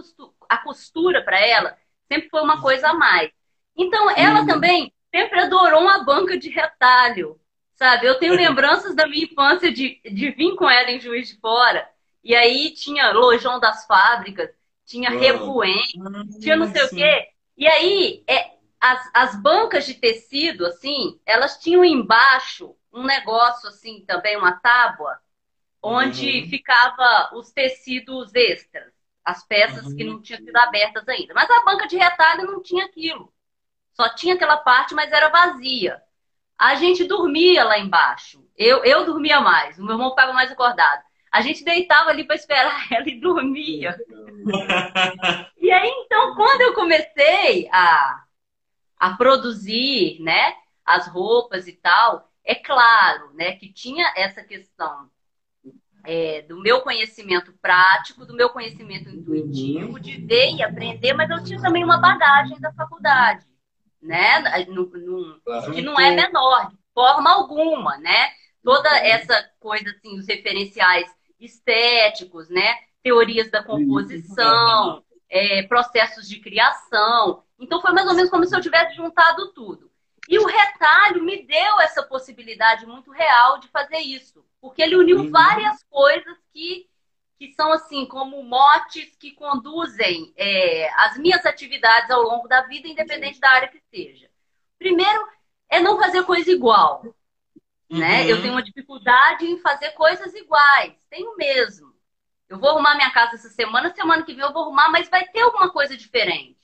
a 0.49 0.57
costura 0.59 1.23
para 1.23 1.39
ela 1.39 1.77
sempre 2.11 2.31
foi 2.31 2.41
uma 2.41 2.63
coisa 2.63 2.89
a 2.89 2.95
mais. 2.95 3.31
Então, 3.77 4.11
ela 4.11 4.47
também 4.47 4.93
sempre 5.15 5.41
adorou 5.41 5.83
uma 5.83 6.03
banca 6.03 6.39
de 6.39 6.49
retalho, 6.49 7.39
sabe? 7.83 8.07
Eu 8.07 8.17
tenho 8.17 8.35
lembranças 8.35 8.95
da 8.95 9.09
minha 9.09 9.25
infância 9.25 9.73
de, 9.73 10.01
de 10.05 10.31
vir 10.31 10.55
com 10.55 10.71
ela 10.71 10.89
em 10.89 11.01
Juiz 11.01 11.27
de 11.27 11.41
Fora, 11.41 11.89
e 12.23 12.33
aí 12.33 12.71
tinha 12.71 13.11
Lojão 13.11 13.59
das 13.59 13.85
Fábricas, 13.87 14.51
tinha 14.87 15.11
oh. 15.11 15.19
Tinha 16.41 16.55
não 16.55 16.71
sei 16.71 16.87
sim. 16.87 16.95
o 16.95 16.99
quê. 16.99 17.29
E 17.57 17.67
aí, 17.67 18.23
é, 18.29 18.53
as, 18.81 19.11
as 19.13 19.43
bancas 19.43 19.85
de 19.85 19.95
tecido, 19.95 20.65
assim, 20.65 21.21
elas 21.27 21.59
tinham 21.59 21.85
embaixo 21.85 22.77
um 22.93 23.03
negócio, 23.03 23.69
assim, 23.69 24.05
também, 24.07 24.37
uma 24.37 24.53
tábua, 24.53 25.19
onde 25.83 26.43
uhum. 26.43 26.49
ficava 26.49 27.31
os 27.35 27.51
tecidos 27.51 28.33
extras, 28.33 28.93
as 29.25 29.45
peças 29.45 29.87
uhum. 29.87 29.97
que 29.97 30.05
não 30.05 30.23
tinham 30.23 30.41
sido 30.41 30.57
abertas 30.57 31.09
ainda. 31.09 31.35
Mas 31.35 31.51
a 31.51 31.65
banca 31.65 31.89
de 31.89 31.97
retalho 31.97 32.47
não 32.47 32.63
tinha 32.63 32.85
aquilo. 32.85 33.33
Só 33.93 34.09
tinha 34.15 34.35
aquela 34.35 34.59
parte, 34.59 34.95
mas 34.95 35.11
era 35.11 35.29
vazia. 35.29 36.01
A 36.63 36.77
gente 36.77 37.03
dormia 37.03 37.65
lá 37.65 37.77
embaixo. 37.77 38.41
Eu, 38.57 38.85
eu 38.85 39.05
dormia 39.05 39.41
mais, 39.41 39.77
o 39.81 39.83
meu 39.83 39.95
irmão 39.95 40.11
ficava 40.11 40.33
mais 40.33 40.53
acordado. 40.53 41.03
A 41.33 41.41
gente 41.41 41.65
deitava 41.65 42.11
ali 42.11 42.23
para 42.23 42.37
esperar 42.37 42.87
ela 42.93 43.09
e 43.09 43.21
dormia. 43.21 43.99
e 45.61 45.73
aí, 45.73 45.89
então, 45.89 46.37
quando 46.37 46.61
eu 46.61 46.73
comecei 46.73 47.69
a, 47.73 48.23
a 48.97 49.11
produzir, 49.17 50.21
né, 50.21 50.55
as 50.87 51.09
roupas 51.09 51.67
e 51.67 51.73
tal, 51.73 52.31
é 52.45 52.55
claro, 52.55 53.35
né, 53.35 53.57
que 53.57 53.73
tinha 53.73 54.13
essa 54.15 54.45
questão 54.45 55.11
é, 56.05 56.43
do 56.43 56.61
meu 56.61 56.81
conhecimento 56.83 57.53
prático, 57.61 58.25
do 58.25 58.37
meu 58.37 58.51
conhecimento 58.51 59.11
intuitivo, 59.11 59.99
de 59.99 60.17
ver 60.25 60.55
e 60.55 60.63
aprender, 60.63 61.13
mas 61.13 61.29
eu 61.29 61.43
tinha 61.43 61.61
também 61.61 61.83
uma 61.83 61.99
bagagem 61.99 62.61
da 62.61 62.73
faculdade 62.73 63.52
né? 64.03 64.43
que 65.73 65.83
não 65.83 65.99
é 65.99 66.11
menor, 66.11 66.71
de 66.71 66.79
forma 66.93 67.31
alguma, 67.31 67.97
né? 67.99 68.31
Toda 68.63 68.91
essa 68.99 69.51
coisa, 69.61 69.91
assim, 69.91 70.19
os 70.19 70.27
referenciais 70.27 71.09
estéticos, 71.39 72.49
né? 72.49 72.75
Teorias 73.03 73.51
da 73.51 73.63
composição, 73.63 75.03
é, 75.29 75.63
processos 75.63 76.29
de 76.29 76.41
criação. 76.41 77.43
Então 77.59 77.81
foi 77.81 77.93
mais 77.93 78.07
ou 78.09 78.15
menos 78.15 78.31
como 78.31 78.45
se 78.45 78.55
eu 78.55 78.61
tivesse 78.61 78.97
juntado 78.97 79.53
tudo. 79.53 79.91
E 80.29 80.39
o 80.39 80.47
retalho 80.47 81.23
me 81.23 81.45
deu 81.45 81.81
essa 81.81 82.03
possibilidade 82.03 82.87
muito 82.87 83.11
real 83.11 83.59
de 83.59 83.69
fazer 83.69 83.99
isso, 83.99 84.45
porque 84.61 84.83
ele 84.83 84.97
uniu 84.97 85.31
várias 85.31 85.83
coisas 85.85 86.37
que 86.53 86.89
que 87.43 87.55
são 87.55 87.73
assim 87.73 88.07
como 88.07 88.41
motes 88.45 89.17
que 89.17 89.33
conduzem 89.33 90.33
é, 90.37 90.89
as 90.95 91.19
minhas 91.19 91.45
atividades 91.45 92.09
ao 92.09 92.23
longo 92.23 92.47
da 92.47 92.63
vida, 92.63 92.87
independente 92.87 93.41
da 93.41 93.51
área 93.51 93.67
que 93.67 93.81
seja. 93.91 94.31
Primeiro 94.79 95.27
é 95.69 95.81
não 95.81 95.99
fazer 95.99 96.23
coisa 96.23 96.49
igual, 96.53 97.03
né? 97.03 97.11
uhum. 97.91 97.99
né? 97.99 98.31
Eu 98.31 98.41
tenho 98.41 98.55
uma 98.55 98.63
dificuldade 98.63 99.45
em 99.45 99.59
fazer 99.59 99.91
coisas 99.91 100.33
iguais, 100.35 100.95
tenho 101.11 101.37
mesmo. 101.37 101.93
Eu 102.49 102.61
vou 102.61 102.71
arrumar 102.71 102.95
minha 102.95 103.11
casa 103.11 103.35
essa 103.35 103.49
semana, 103.49 103.93
semana 103.93 104.23
que 104.23 104.35
vem 104.35 104.45
eu 104.45 104.53
vou 104.53 104.63
arrumar, 104.63 104.89
mas 104.91 105.09
vai 105.09 105.27
ter 105.27 105.41
alguma 105.41 105.69
coisa 105.69 105.97
diferente. 105.97 106.61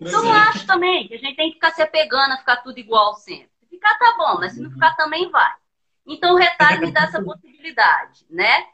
Então 0.00 0.24
eu 0.24 0.32
acho 0.32 0.64
também 0.64 1.08
que 1.08 1.14
a 1.14 1.18
gente 1.18 1.34
tem 1.34 1.48
que 1.48 1.54
ficar 1.54 1.72
se 1.72 1.82
apegando 1.82 2.34
a 2.34 2.36
ficar 2.36 2.58
tudo 2.58 2.78
igual 2.78 3.16
sempre. 3.16 3.50
Se 3.58 3.66
ficar 3.66 3.98
tá 3.98 4.14
bom, 4.16 4.38
mas 4.38 4.52
se 4.52 4.60
não 4.60 4.70
ficar 4.70 4.94
também 4.94 5.28
vai. 5.28 5.54
Então 6.06 6.34
o 6.34 6.38
retalho 6.38 6.82
me 6.82 6.92
dá 6.92 7.02
essa 7.02 7.20
possibilidade, 7.20 8.24
né? 8.30 8.73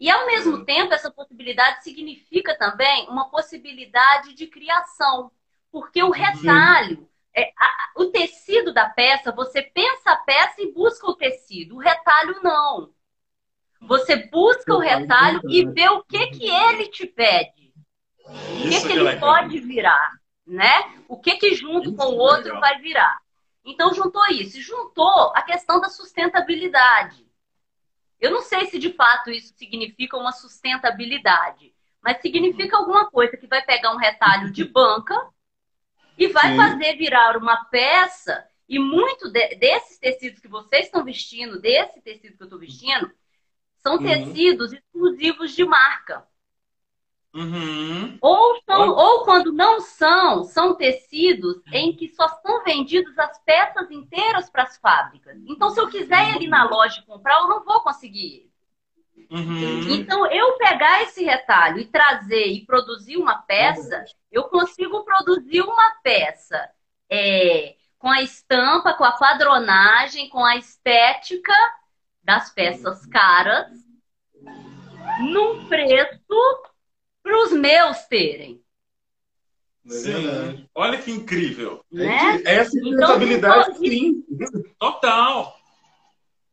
E, 0.00 0.10
ao 0.10 0.24
mesmo 0.24 0.56
uhum. 0.56 0.64
tempo, 0.64 0.94
essa 0.94 1.10
possibilidade 1.10 1.84
significa 1.84 2.56
também 2.56 3.06
uma 3.10 3.28
possibilidade 3.28 4.32
de 4.32 4.46
criação. 4.46 5.30
Porque 5.70 6.02
o 6.02 6.10
retalho, 6.10 7.06
é, 7.36 7.52
a, 7.54 7.90
o 7.96 8.06
tecido 8.06 8.72
da 8.72 8.88
peça, 8.88 9.30
você 9.30 9.60
pensa 9.60 10.12
a 10.12 10.16
peça 10.16 10.62
e 10.62 10.72
busca 10.72 11.06
o 11.06 11.14
tecido. 11.14 11.76
O 11.76 11.78
retalho, 11.78 12.40
não. 12.42 12.90
Você 13.82 14.16
busca 14.16 14.74
o 14.74 14.78
retalho 14.78 15.42
e 15.50 15.66
vê 15.66 15.90
o 15.90 16.02
que, 16.02 16.28
que 16.28 16.50
ele 16.50 16.88
te 16.88 17.06
pede. 17.06 17.74
O 18.24 18.70
que, 18.70 18.80
que 18.80 18.92
ele 18.92 19.16
pode 19.18 19.60
virar. 19.60 20.12
Né? 20.46 20.94
O 21.08 21.18
que, 21.18 21.36
que 21.36 21.54
junto 21.54 21.94
com 21.94 22.04
o 22.04 22.16
outro 22.16 22.58
vai 22.58 22.78
virar. 22.80 23.20
Então, 23.62 23.92
juntou 23.92 24.26
isso. 24.28 24.62
Juntou 24.62 25.30
a 25.34 25.42
questão 25.42 25.78
da 25.78 25.90
sustentabilidade. 25.90 27.29
Eu 28.20 28.30
não 28.30 28.42
sei 28.42 28.66
se 28.66 28.78
de 28.78 28.92
fato 28.92 29.30
isso 29.30 29.54
significa 29.56 30.16
uma 30.16 30.32
sustentabilidade, 30.32 31.74
mas 32.02 32.20
significa 32.20 32.76
alguma 32.76 33.10
coisa 33.10 33.36
que 33.36 33.46
vai 33.46 33.62
pegar 33.64 33.92
um 33.92 33.98
retalho 33.98 34.52
de 34.52 34.64
banca 34.64 35.14
e 36.18 36.28
vai 36.28 36.50
Sim. 36.50 36.56
fazer 36.56 36.96
virar 36.96 37.36
uma 37.36 37.64
peça. 37.66 38.46
E 38.68 38.78
muito 38.78 39.30
de, 39.30 39.56
desses 39.56 39.98
tecidos 39.98 40.38
que 40.38 40.46
vocês 40.46 40.86
estão 40.86 41.04
vestindo, 41.04 41.60
desse 41.60 42.00
tecido 42.02 42.36
que 42.36 42.42
eu 42.42 42.46
estou 42.46 42.58
vestindo, 42.58 43.10
são 43.78 43.96
uhum. 43.96 44.02
tecidos 44.02 44.72
exclusivos 44.72 45.56
de 45.56 45.64
marca. 45.64 46.24
Uhum. 47.32 48.18
Ou, 48.20 48.60
são, 48.62 48.88
ou 48.90 49.24
quando 49.24 49.52
não 49.52 49.80
são, 49.80 50.42
são 50.42 50.74
tecidos 50.74 51.62
em 51.72 51.94
que 51.94 52.08
só 52.08 52.28
são 52.28 52.64
vendidos 52.64 53.16
as 53.18 53.38
peças 53.44 53.90
inteiras 53.90 54.50
para 54.50 54.64
as 54.64 54.76
fábricas. 54.78 55.36
Então, 55.46 55.70
se 55.70 55.80
eu 55.80 55.88
quiser 55.88 56.30
ir 56.30 56.36
ali 56.36 56.48
na 56.48 56.64
loja 56.64 57.02
comprar, 57.06 57.40
eu 57.40 57.48
não 57.48 57.64
vou 57.64 57.80
conseguir. 57.82 58.50
Uhum. 59.30 59.92
Então, 59.92 60.26
eu 60.26 60.58
pegar 60.58 61.02
esse 61.02 61.22
retalho 61.22 61.78
e 61.78 61.86
trazer 61.86 62.46
e 62.46 62.66
produzir 62.66 63.16
uma 63.16 63.36
peça, 63.36 64.04
eu 64.32 64.44
consigo 64.44 65.04
produzir 65.04 65.62
uma 65.62 65.90
peça 66.02 66.68
é, 67.08 67.76
com 67.96 68.10
a 68.10 68.22
estampa, 68.22 68.94
com 68.94 69.04
a 69.04 69.12
padronagem, 69.12 70.28
com 70.28 70.44
a 70.44 70.56
estética 70.56 71.54
das 72.24 72.50
peças 72.50 73.06
caras, 73.06 73.68
num 75.20 75.66
preço 75.68 76.18
para 77.22 77.44
os 77.44 77.52
meus 77.52 77.98
terem. 78.04 78.62
É 79.86 79.90
sim. 79.90 80.68
Olha 80.74 81.00
que 81.00 81.10
incrível. 81.10 81.84
Né? 81.90 82.42
Essa 82.44 82.78
responsabilidade, 82.78 83.70
então, 83.70 83.78
sim. 83.78 84.24
Total. 84.78 85.60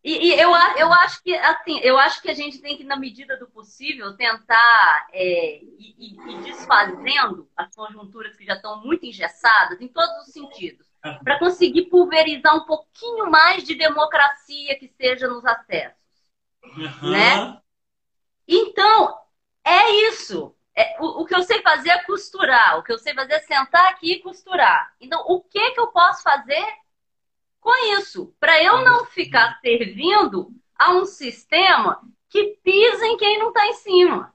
E, 0.04 0.30
e, 0.30 0.40
eu, 0.40 0.52
eu 0.78 0.94
acho 0.94 1.22
que 1.22 1.36
assim, 1.36 1.80
eu 1.80 1.98
acho 1.98 2.22
que 2.22 2.30
a 2.30 2.34
gente 2.34 2.60
tem 2.60 2.78
que, 2.78 2.84
na 2.86 2.96
medida 2.96 3.36
do 3.38 3.48
possível, 3.48 4.16
tentar 4.16 5.08
é, 5.12 5.62
ir, 5.62 5.96
ir, 6.00 6.44
desfazendo 6.44 7.50
as 7.58 7.76
conjunturas 7.76 8.36
que 8.38 8.46
já 8.46 8.54
estão 8.54 8.82
muito 8.86 9.06
engessadas 9.06 9.82
em 9.82 9.88
todos 9.90 10.26
os 10.26 10.32
sentidos, 10.32 10.88
para 11.02 11.38
conseguir 11.40 11.88
pulverizar 11.90 12.56
um 12.56 12.66
pouquinho 12.66 13.30
mais 13.30 13.66
de 13.66 13.76
democracia 13.76 14.80
que 14.80 14.88
seja 14.88 15.28
nos 15.28 15.44
acessos. 15.44 15.98
Uhum. 16.64 17.12
Né? 17.12 17.62
Então, 18.48 19.18
é 19.66 19.92
isso. 20.10 20.56
É, 20.78 20.96
o, 21.00 21.24
o, 21.24 21.26
que 21.26 21.36
eu 21.36 21.42
sei 21.42 21.60
fazer 21.64 21.90
é 21.90 22.04
costurar. 22.04 22.78
O 22.78 22.84
que 22.84 22.94
eu 22.94 23.00
sei 23.00 23.12
fazer 23.16 23.34
é 23.34 23.40
sentar 23.40 23.88
aqui 23.88 24.12
e 24.12 24.20
costurar. 24.20 24.94
Então, 25.02 25.26
o 25.28 25.42
que, 25.42 25.72
que 25.72 25.80
eu 25.80 25.88
posso 25.88 26.22
fazer 26.22 26.64
com 27.60 27.98
isso? 27.98 28.32
Para 28.40 28.62
eu 28.64 28.86
não 28.86 29.04
ficar 29.06 29.60
servindo 29.60 30.52
a 30.78 30.92
um 30.92 31.04
sistema 31.04 32.00
que 32.30 32.60
pisa 32.64 33.08
em 33.08 33.18
quem 33.18 33.40
não 33.40 33.48
está 33.48 33.66
em 33.66 33.74
cima. 33.74 34.32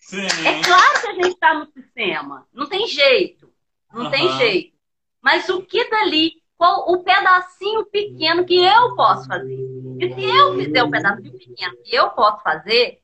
Sim. 0.00 0.26
É 0.44 0.60
claro 0.60 1.00
que 1.00 1.06
a 1.06 1.14
gente 1.14 1.28
está 1.28 1.54
no 1.54 1.66
sistema. 1.66 2.48
Não 2.52 2.68
tem 2.68 2.88
jeito. 2.88 3.48
Não 3.92 4.06
uhum. 4.06 4.10
tem 4.10 4.28
jeito. 4.38 4.76
Mas 5.22 5.48
o 5.48 5.62
que 5.62 5.88
dali, 5.88 6.42
qual 6.58 6.90
o 6.90 7.04
pedacinho 7.04 7.86
pequeno 7.86 8.44
que 8.44 8.56
eu 8.56 8.96
posso 8.96 9.28
fazer? 9.28 9.54
E 10.00 10.12
se 10.12 10.24
eu 10.24 10.56
fizer 10.56 10.82
o 10.82 10.90
pedacinho 10.90 11.38
pequeno 11.38 11.76
que 11.84 11.94
eu 11.94 12.10
posso 12.10 12.42
fazer, 12.42 13.00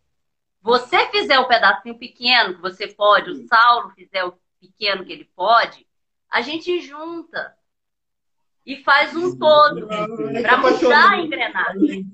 você 0.62 1.08
fizer 1.10 1.38
o 1.38 1.42
um 1.42 1.48
pedacinho 1.48 1.98
pequeno 1.98 2.54
que 2.54 2.60
você 2.60 2.86
pode, 2.86 3.30
o 3.30 3.46
Saulo 3.48 3.90
fizer 3.90 4.24
o 4.24 4.38
pequeno 4.60 5.04
que 5.04 5.12
ele 5.12 5.28
pode, 5.34 5.86
a 6.30 6.40
gente 6.40 6.80
junta 6.80 7.54
e 8.64 8.82
faz 8.84 9.14
um 9.16 9.36
todo 9.36 9.86
para 9.86 10.56
mudar 10.58 11.10
a 11.10 11.20
engrenagem. 11.20 12.06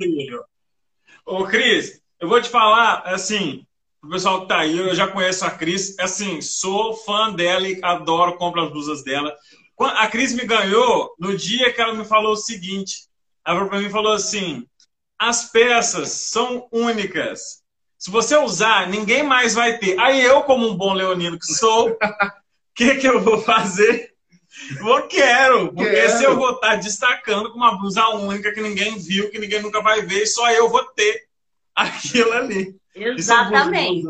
Ô, 1.26 1.44
Cris, 1.44 2.02
eu 2.18 2.26
vou 2.26 2.40
te 2.40 2.48
falar, 2.48 3.02
assim, 3.04 3.66
o 4.02 4.08
pessoal 4.08 4.42
que 4.42 4.48
tá 4.48 4.60
aí, 4.60 4.78
eu 4.78 4.94
já 4.94 5.06
conheço 5.08 5.44
a 5.44 5.50
Cris, 5.50 5.98
assim, 5.98 6.40
sou 6.40 6.94
fã 6.94 7.32
dela 7.32 7.68
e 7.68 7.78
adoro, 7.84 8.38
compro 8.38 8.62
as 8.62 8.70
blusas 8.70 9.04
dela. 9.04 9.36
A 9.78 10.08
Cris 10.08 10.32
me 10.34 10.46
ganhou 10.46 11.14
no 11.18 11.36
dia 11.36 11.72
que 11.72 11.80
ela 11.80 11.94
me 11.94 12.04
falou 12.04 12.32
o 12.32 12.36
seguinte, 12.36 13.08
ela 13.46 13.68
para 13.68 13.78
mim 13.78 13.90
falou 13.90 14.12
assim, 14.12 14.66
as 15.18 15.50
peças 15.50 16.08
são 16.08 16.66
únicas. 16.72 17.62
Se 17.98 18.10
você 18.10 18.36
usar, 18.36 18.88
ninguém 18.88 19.24
mais 19.24 19.54
vai 19.54 19.76
ter. 19.76 19.98
Aí 19.98 20.22
eu, 20.22 20.42
como 20.42 20.68
um 20.68 20.76
bom 20.76 20.94
leonino 20.94 21.38
que 21.38 21.46
sou, 21.46 21.90
o 21.90 21.98
que, 22.74 22.94
que 22.94 23.08
eu 23.08 23.20
vou 23.20 23.42
fazer? 23.42 24.14
Eu 24.78 25.06
quero, 25.08 25.72
porque 25.72 25.90
quero. 25.90 26.16
se 26.16 26.24
eu 26.24 26.36
vou 26.36 26.52
estar 26.52 26.76
destacando 26.76 27.50
com 27.50 27.56
uma 27.56 27.76
blusa 27.76 28.08
única 28.10 28.52
que 28.52 28.60
ninguém 28.60 28.98
viu, 28.98 29.30
que 29.30 29.38
ninguém 29.38 29.62
nunca 29.62 29.80
vai 29.82 30.02
ver, 30.02 30.26
só 30.26 30.50
eu 30.50 30.68
vou 30.68 30.84
ter 30.84 31.26
aquilo 31.74 32.32
ali. 32.32 32.76
Exatamente. 32.94 34.04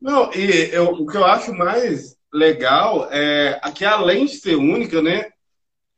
Não, 0.00 0.32
e 0.32 0.70
eu, 0.72 0.92
o 0.92 1.06
que 1.06 1.16
eu 1.16 1.24
acho 1.24 1.52
mais 1.52 2.16
legal 2.32 3.08
é 3.10 3.60
que 3.74 3.84
além 3.84 4.26
de 4.26 4.36
ser 4.36 4.56
única, 4.56 5.02
né, 5.02 5.30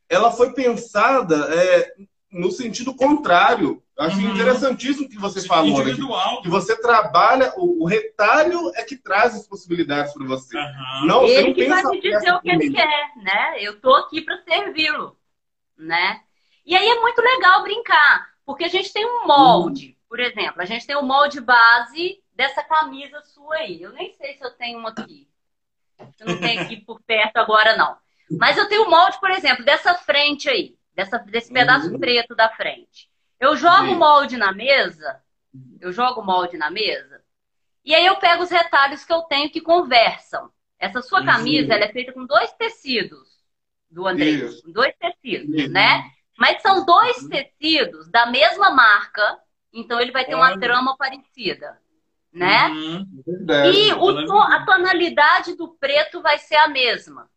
ela 0.09 0.31
foi 0.31 0.53
pensada 0.53 1.35
é, 1.53 1.93
no 2.31 2.51
sentido 2.51 2.93
contrário. 2.93 3.82
Acho 3.97 4.17
uhum. 4.17 4.33
interessantíssimo 4.33 5.07
que 5.07 5.19
você 5.19 5.45
falou. 5.47 5.83
Né? 5.85 5.93
Que, 6.41 6.49
você 6.49 6.75
trabalha, 6.81 7.53
o, 7.57 7.83
o, 7.83 7.85
retalho 7.85 8.71
é 8.75 8.83
que 8.83 8.97
traz 8.97 9.35
as 9.35 9.47
possibilidades 9.47 10.13
para 10.13 10.25
você. 10.25 10.57
Uhum. 10.57 11.05
Não, 11.05 11.25
ele 11.25 11.49
não 11.49 11.53
que 11.53 11.65
vai 11.65 11.83
te 11.83 12.01
dizer 12.01 12.33
o 12.33 12.41
que 12.41 12.49
ele 12.49 12.73
quer, 12.73 13.11
né? 13.17 13.55
Eu 13.59 13.79
tô 13.79 13.93
aqui 13.95 14.21
para 14.21 14.41
servi-lo, 14.41 15.15
né? 15.77 16.21
E 16.65 16.75
aí 16.75 16.87
é 16.87 17.01
muito 17.01 17.21
legal 17.21 17.61
brincar, 17.61 18.29
porque 18.45 18.63
a 18.63 18.69
gente 18.69 18.91
tem 18.91 19.05
um 19.05 19.27
molde, 19.27 19.89
uhum. 19.89 19.95
por 20.09 20.19
exemplo, 20.19 20.61
a 20.61 20.65
gente 20.65 20.87
tem 20.87 20.95
o 20.95 21.01
um 21.01 21.05
molde 21.05 21.39
base 21.39 22.19
dessa 22.35 22.63
camisa 22.63 23.21
sua 23.21 23.57
aí. 23.57 23.79
Eu 23.79 23.91
nem 23.93 24.11
sei 24.13 24.33
se 24.33 24.43
eu 24.43 24.51
tenho 24.51 24.79
uma 24.79 24.89
aqui. 24.89 25.27
Eu 26.19 26.27
não 26.27 26.39
tenho 26.39 26.61
aqui 26.61 26.77
por 26.77 26.99
perto 27.03 27.37
agora, 27.37 27.77
não. 27.77 27.95
Mas 28.39 28.57
eu 28.57 28.67
tenho 28.67 28.83
o 28.83 28.87
um 28.87 28.89
molde, 28.89 29.19
por 29.19 29.29
exemplo, 29.29 29.63
dessa 29.63 29.93
frente 29.93 30.49
aí, 30.49 30.75
dessa, 30.95 31.19
desse 31.19 31.53
pedaço 31.53 31.91
uhum. 31.91 31.99
preto 31.99 32.35
da 32.35 32.49
frente. 32.49 33.12
Eu 33.43 33.57
jogo 33.57 33.91
o 33.91 33.95
molde 33.95 34.37
na 34.37 34.53
mesa, 34.53 35.21
eu 35.81 35.91
jogo 35.91 36.21
o 36.21 36.25
molde 36.25 36.57
na 36.57 36.71
mesa, 36.71 37.21
e 37.83 37.93
aí 37.93 38.05
eu 38.05 38.15
pego 38.15 38.41
os 38.41 38.49
retalhos 38.49 39.03
que 39.03 39.11
eu 39.11 39.21
tenho 39.23 39.51
que 39.51 39.59
conversam. 39.59 40.49
Essa 40.79 41.01
sua 41.01 41.25
camisa 41.25 41.73
ela 41.73 41.83
é 41.83 41.91
feita 41.91 42.13
com 42.13 42.25
dois 42.25 42.53
tecidos 42.53 43.27
do 43.91 44.07
André, 44.07 44.49
dois 44.67 44.95
tecidos, 44.97 45.69
né? 45.69 46.09
Mas 46.37 46.61
são 46.61 46.85
dois 46.85 47.17
tecidos 47.27 48.09
da 48.09 48.27
mesma 48.27 48.71
marca, 48.71 49.37
então 49.73 49.99
ele 49.99 50.13
vai 50.13 50.23
ter 50.23 50.35
uma 50.35 50.57
trama 50.57 50.95
parecida, 50.95 51.77
né? 52.31 52.69
Uhum. 52.69 53.05
E 53.73 53.93
o, 53.93 54.39
a 54.39 54.65
tonalidade 54.65 55.57
do 55.57 55.67
preto 55.67 56.21
vai 56.21 56.37
ser 56.37 56.55
a 56.55 56.69
mesma. 56.69 57.29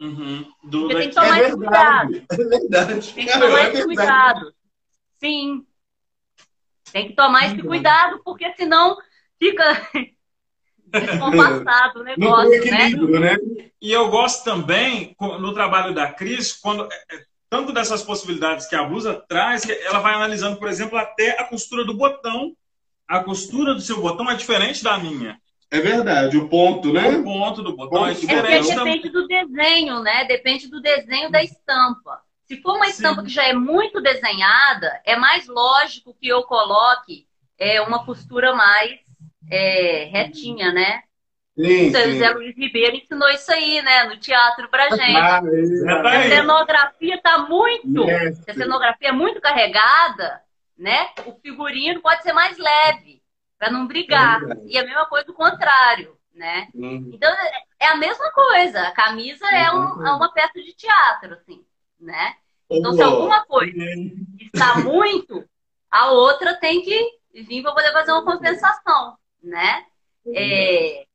Uhum. 0.00 0.52
Do... 0.64 0.88
tem 0.88 1.08
que 1.08 1.14
tomar 1.14 1.38
é 1.38 1.50
cuidado. 1.50 2.26
É 2.28 2.36
verdade. 2.36 3.14
Tem 3.14 3.26
que 3.26 3.32
tomar 3.38 3.60
é 3.60 3.72
esse 3.72 3.84
cuidado. 3.84 4.57
Sim. 5.20 5.64
Tem 6.92 7.08
que 7.08 7.14
tomar 7.14 7.46
esse 7.46 7.62
cuidado, 7.62 8.20
porque 8.24 8.52
senão 8.54 8.96
fica 9.38 9.88
descompassado 10.86 12.00
o 12.00 12.04
negócio, 12.04 12.64
né? 12.64 12.88
né? 13.20 13.36
E 13.80 13.92
eu 13.92 14.08
gosto 14.08 14.44
também, 14.44 15.14
no 15.20 15.52
trabalho 15.52 15.94
da 15.94 16.10
Cris, 16.12 16.52
quando 16.52 16.84
é, 16.90 16.96
é, 17.12 17.24
tanto 17.50 17.72
dessas 17.72 18.02
possibilidades 18.02 18.66
que 18.66 18.74
a 18.74 18.84
blusa 18.84 19.14
traz, 19.28 19.68
ela 19.68 20.00
vai 20.00 20.14
analisando, 20.14 20.58
por 20.58 20.68
exemplo, 20.68 20.98
até 20.98 21.40
a 21.40 21.44
costura 21.44 21.84
do 21.84 21.96
botão. 21.96 22.54
A 23.06 23.22
costura 23.22 23.74
do 23.74 23.80
seu 23.80 24.00
botão 24.02 24.30
é 24.30 24.34
diferente 24.34 24.82
da 24.84 24.98
minha. 24.98 25.40
É 25.70 25.80
verdade, 25.80 26.36
o 26.36 26.48
ponto, 26.48 26.92
né? 26.92 27.08
O 27.08 27.22
ponto 27.22 27.62
do 27.62 27.76
botão 27.76 28.06
é 28.06 28.14
diferente. 28.14 28.70
É 28.70 28.74
depende 28.74 29.08
do 29.10 29.26
desenho, 29.26 30.00
né? 30.00 30.24
Depende 30.24 30.68
do 30.68 30.80
desenho 30.80 31.30
da 31.30 31.42
estampa. 31.42 32.20
Se 32.48 32.62
for 32.62 32.76
uma 32.76 32.86
estampa 32.86 33.20
Sim. 33.20 33.26
que 33.26 33.32
já 33.32 33.44
é 33.44 33.52
muito 33.52 34.00
desenhada, 34.00 35.02
é 35.04 35.16
mais 35.16 35.46
lógico 35.46 36.16
que 36.18 36.26
eu 36.26 36.42
coloque 36.44 37.28
é, 37.58 37.78
uma 37.82 38.06
costura 38.06 38.54
mais 38.54 38.98
é, 39.50 40.04
retinha, 40.04 40.72
né? 40.72 41.02
Sim, 41.54 41.88
o 41.88 41.90
seu 41.90 42.12
José 42.12 42.30
Luiz 42.30 42.56
Ribeiro 42.56 42.96
ensinou 42.96 43.28
isso 43.30 43.52
aí, 43.52 43.82
né? 43.82 44.04
No 44.04 44.16
teatro 44.16 44.66
pra 44.70 44.88
gente. 44.88 45.16
Ah, 45.16 45.42
é. 45.44 46.16
a 46.16 46.28
cenografia 46.28 47.20
tá 47.20 47.38
muito. 47.38 48.08
É. 48.08 48.32
Se 48.32 48.50
a 48.50 48.54
cenografia 48.54 49.08
é 49.08 49.12
muito 49.12 49.42
carregada, 49.42 50.40
né? 50.78 51.10
O 51.26 51.32
figurino 51.32 52.00
pode 52.00 52.22
ser 52.22 52.32
mais 52.32 52.56
leve, 52.56 53.20
para 53.58 53.70
não 53.70 53.86
brigar. 53.86 54.40
É 54.42 54.56
e 54.68 54.78
a 54.78 54.84
mesma 54.84 55.04
coisa 55.04 55.26
do 55.26 55.34
contrário, 55.34 56.16
né? 56.34 56.68
Uhum. 56.74 57.10
Então 57.12 57.30
é 57.78 57.88
a 57.88 57.96
mesma 57.96 58.30
coisa. 58.30 58.88
A 58.88 58.92
camisa 58.92 59.44
é, 59.52 59.70
um, 59.70 60.06
é 60.06 60.12
uma 60.12 60.32
peça 60.32 60.62
de 60.62 60.72
teatro, 60.72 61.34
assim 61.34 61.62
né? 62.00 62.36
Então, 62.70 62.92
se 62.92 63.02
alguma 63.02 63.44
coisa 63.44 63.72
está 64.40 64.78
muito, 64.80 65.44
a 65.90 66.10
outra 66.12 66.54
tem 66.54 66.82
que 66.82 67.18
vir 67.42 67.62
para 67.62 67.72
poder 67.72 67.92
fazer 67.92 68.12
uma 68.12 68.24
compensação, 68.24 69.16
né? 69.42 69.86
É... 70.26 71.06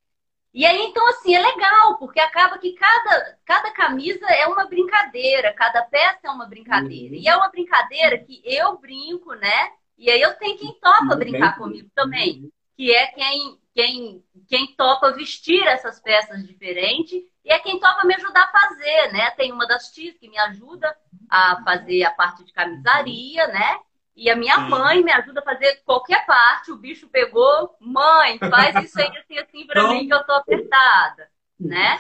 E 0.54 0.66
aí, 0.68 0.84
então, 0.84 1.08
assim, 1.10 1.34
é 1.34 1.42
legal, 1.42 1.98
porque 1.98 2.20
acaba 2.20 2.60
que 2.60 2.74
cada, 2.74 3.38
cada 3.44 3.72
camisa 3.72 4.26
é 4.28 4.46
uma 4.46 4.66
brincadeira, 4.66 5.52
cada 5.54 5.82
peça 5.82 6.20
é 6.24 6.30
uma 6.30 6.46
brincadeira. 6.46 7.16
E 7.16 7.28
é 7.28 7.36
uma 7.36 7.50
brincadeira 7.50 8.20
que 8.20 8.40
eu 8.46 8.78
brinco, 8.78 9.34
né? 9.34 9.72
E 9.98 10.12
aí 10.12 10.22
eu 10.22 10.34
tenho 10.36 10.58
quem 10.58 10.74
topa 10.80 11.16
brincar 11.16 11.58
comigo 11.58 11.90
também, 11.96 12.52
que 12.76 12.94
é 12.94 13.08
quem, 13.08 13.58
quem, 13.74 14.24
quem 14.48 14.68
topa 14.76 15.12
vestir 15.12 15.66
essas 15.68 16.00
peças 16.00 16.46
diferentes 16.46 17.22
e 17.44 17.52
é 17.52 17.60
quem 17.60 17.80
topa 17.80 18.06
me 18.06 18.16
ajudar 18.16 18.44
a 18.44 18.60
fazer, 18.60 19.12
né? 19.12 19.32
Tem 19.32 19.52
uma 19.52 19.68
das 19.68 19.92
tias 19.92 20.16
que 20.18 20.30
me 20.30 20.38
ajuda 20.38 20.96
a 21.30 21.62
fazer 21.64 22.04
a 22.04 22.12
parte 22.12 22.44
de 22.44 22.54
camisaria, 22.54 23.48
né? 23.48 23.80
E 24.16 24.30
a 24.30 24.36
minha 24.36 24.60
mãe 24.60 25.04
me 25.04 25.12
ajuda 25.12 25.40
a 25.40 25.44
fazer 25.44 25.82
qualquer 25.86 26.26
parte. 26.26 26.72
O 26.72 26.78
bicho 26.78 27.08
pegou, 27.08 27.76
mãe, 27.80 28.38
faz 28.38 28.86
isso 28.86 29.02
aí 29.02 29.08
assim, 29.18 29.38
assim 29.40 29.66
pra 29.66 29.88
mim 29.90 30.08
que 30.08 30.14
eu 30.14 30.24
tô 30.24 30.34
apertada, 30.34 31.28
né? 31.60 32.00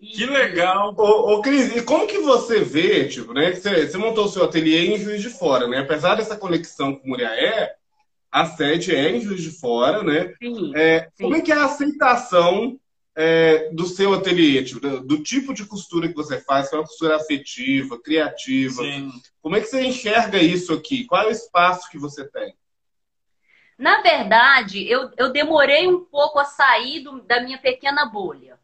E... 0.00 0.16
Que 0.16 0.26
legal! 0.26 0.94
Ô, 0.96 1.34
ô, 1.34 1.42
Cris, 1.42 1.76
e 1.76 1.82
como 1.82 2.08
que 2.08 2.18
você 2.18 2.60
vê, 2.60 3.06
tipo, 3.06 3.34
né? 3.34 3.52
Você, 3.52 3.86
você 3.86 3.98
montou 3.98 4.24
o 4.24 4.28
seu 4.28 4.44
ateliê 4.44 4.86
em 4.86 4.98
Juiz 4.98 5.20
de 5.20 5.28
Fora, 5.28 5.68
né? 5.68 5.78
Apesar 5.78 6.16
dessa 6.16 6.36
conexão 6.36 6.96
com 6.96 7.06
Muriaé, 7.06 7.76
a 8.32 8.46
sede 8.46 8.94
é 8.94 9.10
em 9.10 9.20
Juiz 9.20 9.42
de 9.42 9.50
Fora, 9.50 10.02
né? 10.02 10.34
Sim, 10.42 10.72
é, 10.74 11.10
sim. 11.14 11.24
Como 11.24 11.36
é 11.36 11.42
que 11.42 11.52
é 11.52 11.54
a 11.54 11.66
aceitação 11.66 12.80
é, 13.14 13.68
do 13.70 13.86
seu 13.86 14.14
ateliê, 14.14 14.64
tipo, 14.64 14.80
do, 14.80 15.00
do, 15.04 15.22
tipo 15.22 15.52
de 15.52 15.66
costura 15.66 16.08
que 16.08 16.14
você 16.14 16.40
faz, 16.40 16.68
que 16.68 16.74
é 16.74 16.78
uma 16.78 16.86
costura 16.86 17.16
afetiva, 17.16 18.00
criativa. 18.00 18.82
Sim. 18.82 19.12
Como 19.40 19.54
é 19.54 19.60
que 19.60 19.66
você 19.66 19.84
enxerga 19.84 20.38
isso 20.38 20.72
aqui? 20.72 21.04
Qual 21.04 21.22
é 21.22 21.26
o 21.26 21.30
espaço 21.30 21.90
que 21.90 21.98
você 21.98 22.26
tem? 22.26 22.56
Na 23.76 24.00
verdade, 24.00 24.88
eu, 24.88 25.10
eu 25.16 25.32
demorei 25.32 25.86
um 25.86 26.04
pouco 26.04 26.38
a 26.38 26.44
sair 26.44 27.00
do, 27.00 27.20
da 27.22 27.40
minha 27.40 27.58
pequena 27.58 28.06
bolha, 28.06 28.58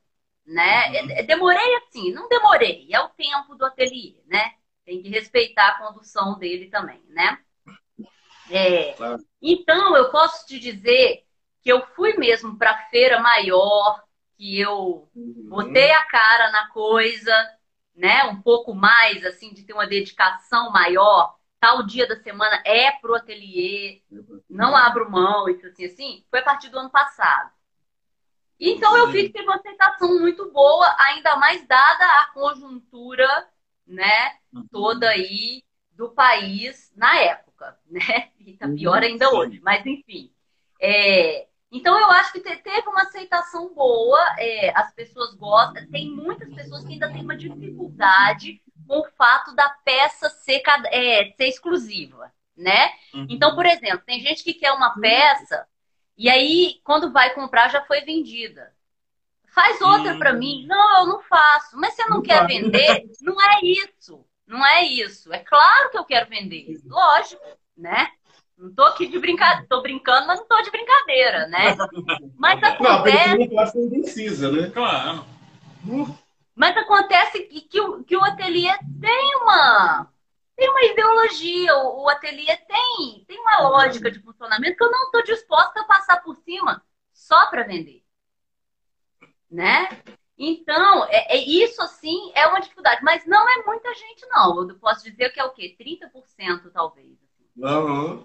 né? 0.47 1.03
Uhum. 1.03 1.27
Demorei 1.27 1.77
assim, 1.77 2.13
não 2.13 2.29
demorei, 2.29 2.89
é 2.91 3.01
o 3.01 3.09
tempo 3.11 3.55
do 3.55 3.67
ateliê, 3.67 4.23
né? 4.27 4.53
Tem 4.85 5.03
que 5.03 5.09
respeitar 5.11 5.69
a 5.69 5.79
condução 5.79 6.39
dele 6.39 6.69
também, 6.69 7.03
né? 7.09 7.39
É, 8.51 8.93
claro. 8.95 9.23
Então, 9.41 9.97
eu 9.97 10.11
posso 10.11 10.47
te 10.47 10.59
dizer 10.59 11.25
que 11.63 11.71
eu 11.71 11.85
fui 11.95 12.15
mesmo 12.17 12.57
para 12.57 12.73
a 12.73 12.89
feira 12.89 13.21
maior, 13.21 14.03
que 14.37 14.61
eu 14.61 15.09
uhum. 15.15 15.49
botei 15.49 15.91
a 15.91 16.05
cara 16.05 16.51
na 16.51 16.69
coisa, 16.69 17.33
né? 17.95 18.25
Um 18.25 18.41
pouco 18.41 18.75
mais, 18.75 19.25
assim, 19.25 19.53
de 19.53 19.65
ter 19.65 19.73
uma 19.73 19.87
dedicação 19.87 20.71
maior. 20.71 21.37
Tal 21.61 21.85
dia 21.85 22.07
da 22.07 22.17
semana 22.23 22.63
é 22.65 22.93
pro 22.93 23.17
ateliê, 23.17 24.01
não 24.49 24.77
abro 24.77 25.11
mão, 25.11 25.49
isso 25.49 25.67
assim, 25.67 25.87
assim. 25.87 26.25
Foi 26.31 26.39
a 26.39 26.45
partir 26.45 26.69
do 26.69 26.79
ano 26.79 26.91
passado. 26.91 27.51
Então 28.61 28.97
eu 28.97 29.09
vi 29.09 29.25
que 29.25 29.33
teve 29.33 29.45
uma 29.45 29.57
aceitação 29.57 30.19
muito 30.19 30.51
boa, 30.51 30.97
ainda 30.99 31.37
mais 31.37 31.65
dada 31.67 32.05
a 32.05 32.31
conjuntura, 32.33 33.49
né, 33.87 34.37
uhum. 34.53 34.67
toda 34.71 35.09
aí 35.09 35.63
do 35.93 36.11
país 36.11 36.93
na 36.97 37.17
época, 37.17 37.48
né? 37.91 38.31
E 38.39 38.55
tá 38.55 38.69
pior 38.69 38.99
uhum. 38.99 39.09
ainda 39.09 39.31
hoje, 39.31 39.61
mas 39.63 39.85
enfim. 39.85 40.31
É, 40.81 41.47
então, 41.71 41.99
eu 41.99 42.11
acho 42.13 42.33
que 42.33 42.41
teve 42.41 42.89
uma 42.89 43.03
aceitação 43.03 43.75
boa, 43.75 44.21
é, 44.39 44.73
as 44.75 44.93
pessoas 44.95 45.35
gostam. 45.35 45.87
Tem 45.91 46.11
muitas 46.11 46.53
pessoas 46.55 46.85
que 46.85 46.95
ainda 46.95 47.13
têm 47.13 47.23
uma 47.23 47.37
dificuldade 47.37 48.63
com 48.87 49.01
o 49.01 49.11
fato 49.17 49.55
da 49.55 49.69
peça 49.85 50.31
ser, 50.31 50.63
é, 50.87 51.31
ser 51.37 51.47
exclusiva, 51.47 52.33
né? 52.57 52.91
Uhum. 53.13 53.27
Então, 53.29 53.55
por 53.55 53.67
exemplo, 53.67 54.03
tem 54.07 54.21
gente 54.21 54.43
que 54.43 54.55
quer 54.55 54.73
uma 54.73 54.99
peça 54.99 55.67
e 56.19 56.29
aí, 56.29 56.81
quando 56.83 57.13
vai 57.13 57.33
comprar, 57.33 57.71
já 57.71 57.81
foi 57.85 58.01
vendida. 58.01 58.75
Faz 59.55 59.81
outra 59.81 60.19
para 60.19 60.33
mim. 60.33 60.67
Não, 60.67 60.99
eu 60.99 61.07
não 61.07 61.23
faço. 61.23 61.77
Mas 61.77 61.95
você 61.95 62.05
não, 62.07 62.17
não 62.17 62.23
quer 62.23 62.45
vender? 62.45 63.09
Não 63.23 63.41
é 63.41 63.61
isso. 63.63 64.27
Não 64.49 64.67
é 64.67 64.83
isso. 64.83 65.33
É 65.33 65.39
claro 65.39 65.91
que 65.91 65.99
eu 65.99 66.05
quero 66.05 66.29
vender. 66.29 66.81
Lógico, 66.87 67.45
né? 67.77 68.11
Não 68.57 68.75
tô 68.75 68.83
aqui 68.83 69.07
de 69.07 69.19
brincadeira, 69.21 69.67
tô 69.69 69.83
brincando, 69.83 70.27
mas 70.27 70.41
não 70.41 70.49
tô 70.49 70.61
de 70.63 70.71
brincadeira, 70.71 71.47
né? 71.47 71.77
Mas 72.37 72.63
acontece. 72.63 73.29
Não, 73.29 73.39
não 73.39 73.49
pode 73.49 73.71
ser 73.71 73.79
indecisa, 73.79 74.51
né? 74.51 74.71
tem 80.57 80.69
uma 80.69 80.83
ideologia, 80.83 81.77
o, 81.77 82.03
o 82.03 82.09
ateliê 82.09 82.57
tem, 82.57 83.25
tem 83.29 83.39
uma 83.39 83.69
lógica 83.69 84.11
de 84.11 84.19
funcionamento 84.19 84.77
que 84.77 84.83
eu 84.83 84.91
não 84.91 85.05
estou 85.05 85.23
disposta 85.23 85.81
a 85.81 85.85
passar 85.85 86.21
por 86.21 86.35
cima 86.39 86.83
só 87.13 87.49
para 87.49 87.63
vender. 87.63 88.03
Né? 89.49 89.89
Então, 90.39 91.05
é, 91.07 91.37
é, 91.37 91.45
isso 91.45 91.83
assim 91.83 92.31
é 92.35 92.47
uma 92.47 92.61
dificuldade, 92.61 93.03
mas 93.03 93.27
não 93.27 93.49
é 93.49 93.65
muita 93.67 93.93
gente, 93.93 94.25
não. 94.29 94.69
Eu 94.69 94.79
posso 94.79 95.03
dizer 95.03 95.31
que 95.31 95.41
é 95.41 95.45
o 95.45 95.51
quê? 95.51 95.77
30% 95.79 96.71
talvez. 96.73 97.19
Uhum. 97.57 98.25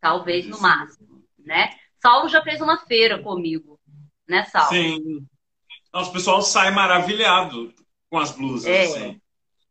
Talvez 0.00 0.46
no 0.46 0.60
máximo, 0.60 1.24
né? 1.38 1.70
Saulo 2.02 2.28
já 2.28 2.42
fez 2.42 2.60
uma 2.60 2.78
feira 2.78 3.22
comigo, 3.22 3.80
né, 4.28 4.44
Saulo? 4.46 4.68
Sim. 4.68 5.26
Nossa, 5.92 6.10
o 6.10 6.12
pessoal 6.12 6.42
sai 6.42 6.72
maravilhado 6.72 7.72
com 8.10 8.18
as 8.18 8.32
blusas. 8.32 8.66
É. 8.66 8.84
Assim. 8.84 9.20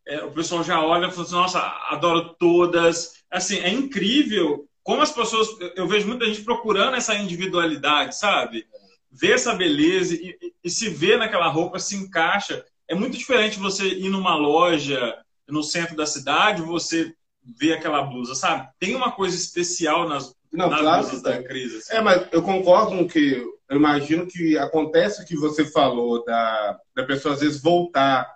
É, 0.06 0.24
o 0.24 0.32
pessoal 0.32 0.64
já 0.64 0.82
olha 0.82 1.08
e 1.08 1.12
fala 1.12 1.24
assim, 1.24 1.36
nossa, 1.36 1.60
adoro 1.90 2.34
todas. 2.36 3.24
Assim, 3.30 3.60
é 3.60 3.70
incrível 3.70 4.68
como 4.82 5.02
as 5.02 5.12
pessoas. 5.12 5.48
Eu 5.76 5.88
vejo 5.88 6.08
muita 6.08 6.26
gente 6.26 6.44
procurando 6.44 6.96
essa 6.96 7.16
individualidade, 7.16 8.18
sabe? 8.18 8.66
Ver 9.14 9.34
essa 9.34 9.54
beleza 9.54 10.16
e, 10.16 10.38
e, 10.42 10.54
e 10.64 10.70
se 10.70 10.90
ver 10.90 11.18
naquela 11.18 11.48
roupa, 11.48 11.80
se 11.80 11.96
encaixa. 11.96 12.66
É 12.88 12.96
muito 12.96 13.18
diferente 13.18 13.60
você 13.60 13.86
ir 13.86 14.10
numa 14.10 14.36
loja 14.36 15.16
no 15.48 15.64
centro 15.64 15.96
da 15.96 16.06
cidade, 16.06 16.62
você 16.62 17.14
ver 17.60 17.74
aquela 17.74 18.02
blusa, 18.02 18.36
sabe? 18.36 18.68
Tem 18.80 18.96
uma 18.96 19.12
coisa 19.12 19.36
especial 19.36 20.08
nas, 20.08 20.34
Não, 20.52 20.70
nas 20.70 20.80
claro, 20.80 21.02
blusas 21.04 21.22
da 21.22 21.44
crise. 21.44 21.78
Assim. 21.78 21.96
É, 21.96 22.02
mas 22.02 22.28
eu 22.32 22.42
concordo 22.42 22.98
com 22.98 23.08
que 23.08 23.44
eu 23.70 23.78
imagino 23.78 24.28
que 24.28 24.58
acontece 24.58 25.22
o 25.22 25.26
que 25.26 25.36
você 25.36 25.66
falou 25.66 26.24
da, 26.24 26.80
da 26.96 27.04
pessoa 27.04 27.34
às 27.34 27.42
vezes 27.42 27.62
voltar 27.62 28.32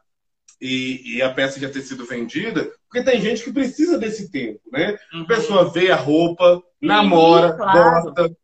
e, 0.60 1.18
e, 1.18 1.22
a 1.22 1.32
peça 1.32 1.60
já 1.60 1.70
ter 1.70 1.82
sido 1.82 2.06
vendida, 2.06 2.72
porque 2.90 3.04
tem 3.04 3.22
gente 3.22 3.44
que 3.44 3.54
precisa 3.54 3.98
desse 3.98 4.32
tempo, 4.32 4.60
né? 4.72 4.98
Uhum. 5.13 5.22
A 5.22 5.26
pessoa 5.26 5.72
vê 5.72 5.92
a 5.92 5.96
roupa, 5.96 6.63
namora, 6.82 7.52
Sim, 7.52 7.58
claro. 7.58 8.04
gosta. 8.04 8.38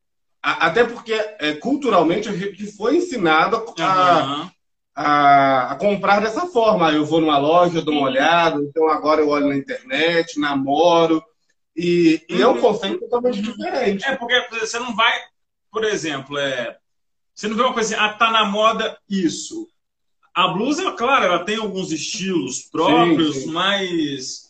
Até 0.43 0.83
porque 0.83 1.13
é, 1.39 1.53
culturalmente 1.53 2.27
a 2.27 2.33
gente 2.33 2.67
foi 2.73 2.97
ensinado 2.97 3.55
a, 3.79 4.41
uhum. 4.41 4.49
a, 4.93 5.71
a, 5.71 5.75
comprar 5.75 6.19
dessa 6.19 6.47
forma. 6.47 6.91
Eu 6.91 7.05
vou 7.05 7.21
numa 7.21 7.37
loja, 7.37 7.81
dou 7.81 7.93
uma 7.93 8.07
olhada, 8.07 8.61
então 8.61 8.89
agora 8.89 9.21
eu 9.21 9.29
olho 9.29 9.47
na 9.47 9.55
internet, 9.55 10.37
namoro. 10.37 11.23
E, 11.73 12.21
e 12.29 12.41
é 12.41 12.47
um 12.47 12.59
conceito 12.59 12.99
totalmente 12.99 13.41
diferente. 13.41 14.03
É, 14.05 14.17
porque 14.17 14.45
você 14.59 14.77
não 14.77 14.93
vai, 14.93 15.13
por 15.71 15.85
exemplo, 15.85 16.37
é, 16.37 16.77
você 17.33 17.47
não 17.47 17.55
vê 17.55 17.63
uma 17.63 17.73
coisa 17.73 17.95
assim, 17.95 18.05
ah, 18.05 18.13
tá 18.13 18.29
na 18.29 18.43
moda 18.43 18.97
isso. 19.09 19.69
A 20.35 20.49
blusa, 20.49 20.91
claro, 20.91 21.25
ela 21.25 21.45
tem 21.45 21.55
alguns 21.55 21.89
estilos 21.91 22.63
próprios, 22.63 23.35
sim, 23.35 23.41
sim. 23.43 23.51
mas 23.51 24.42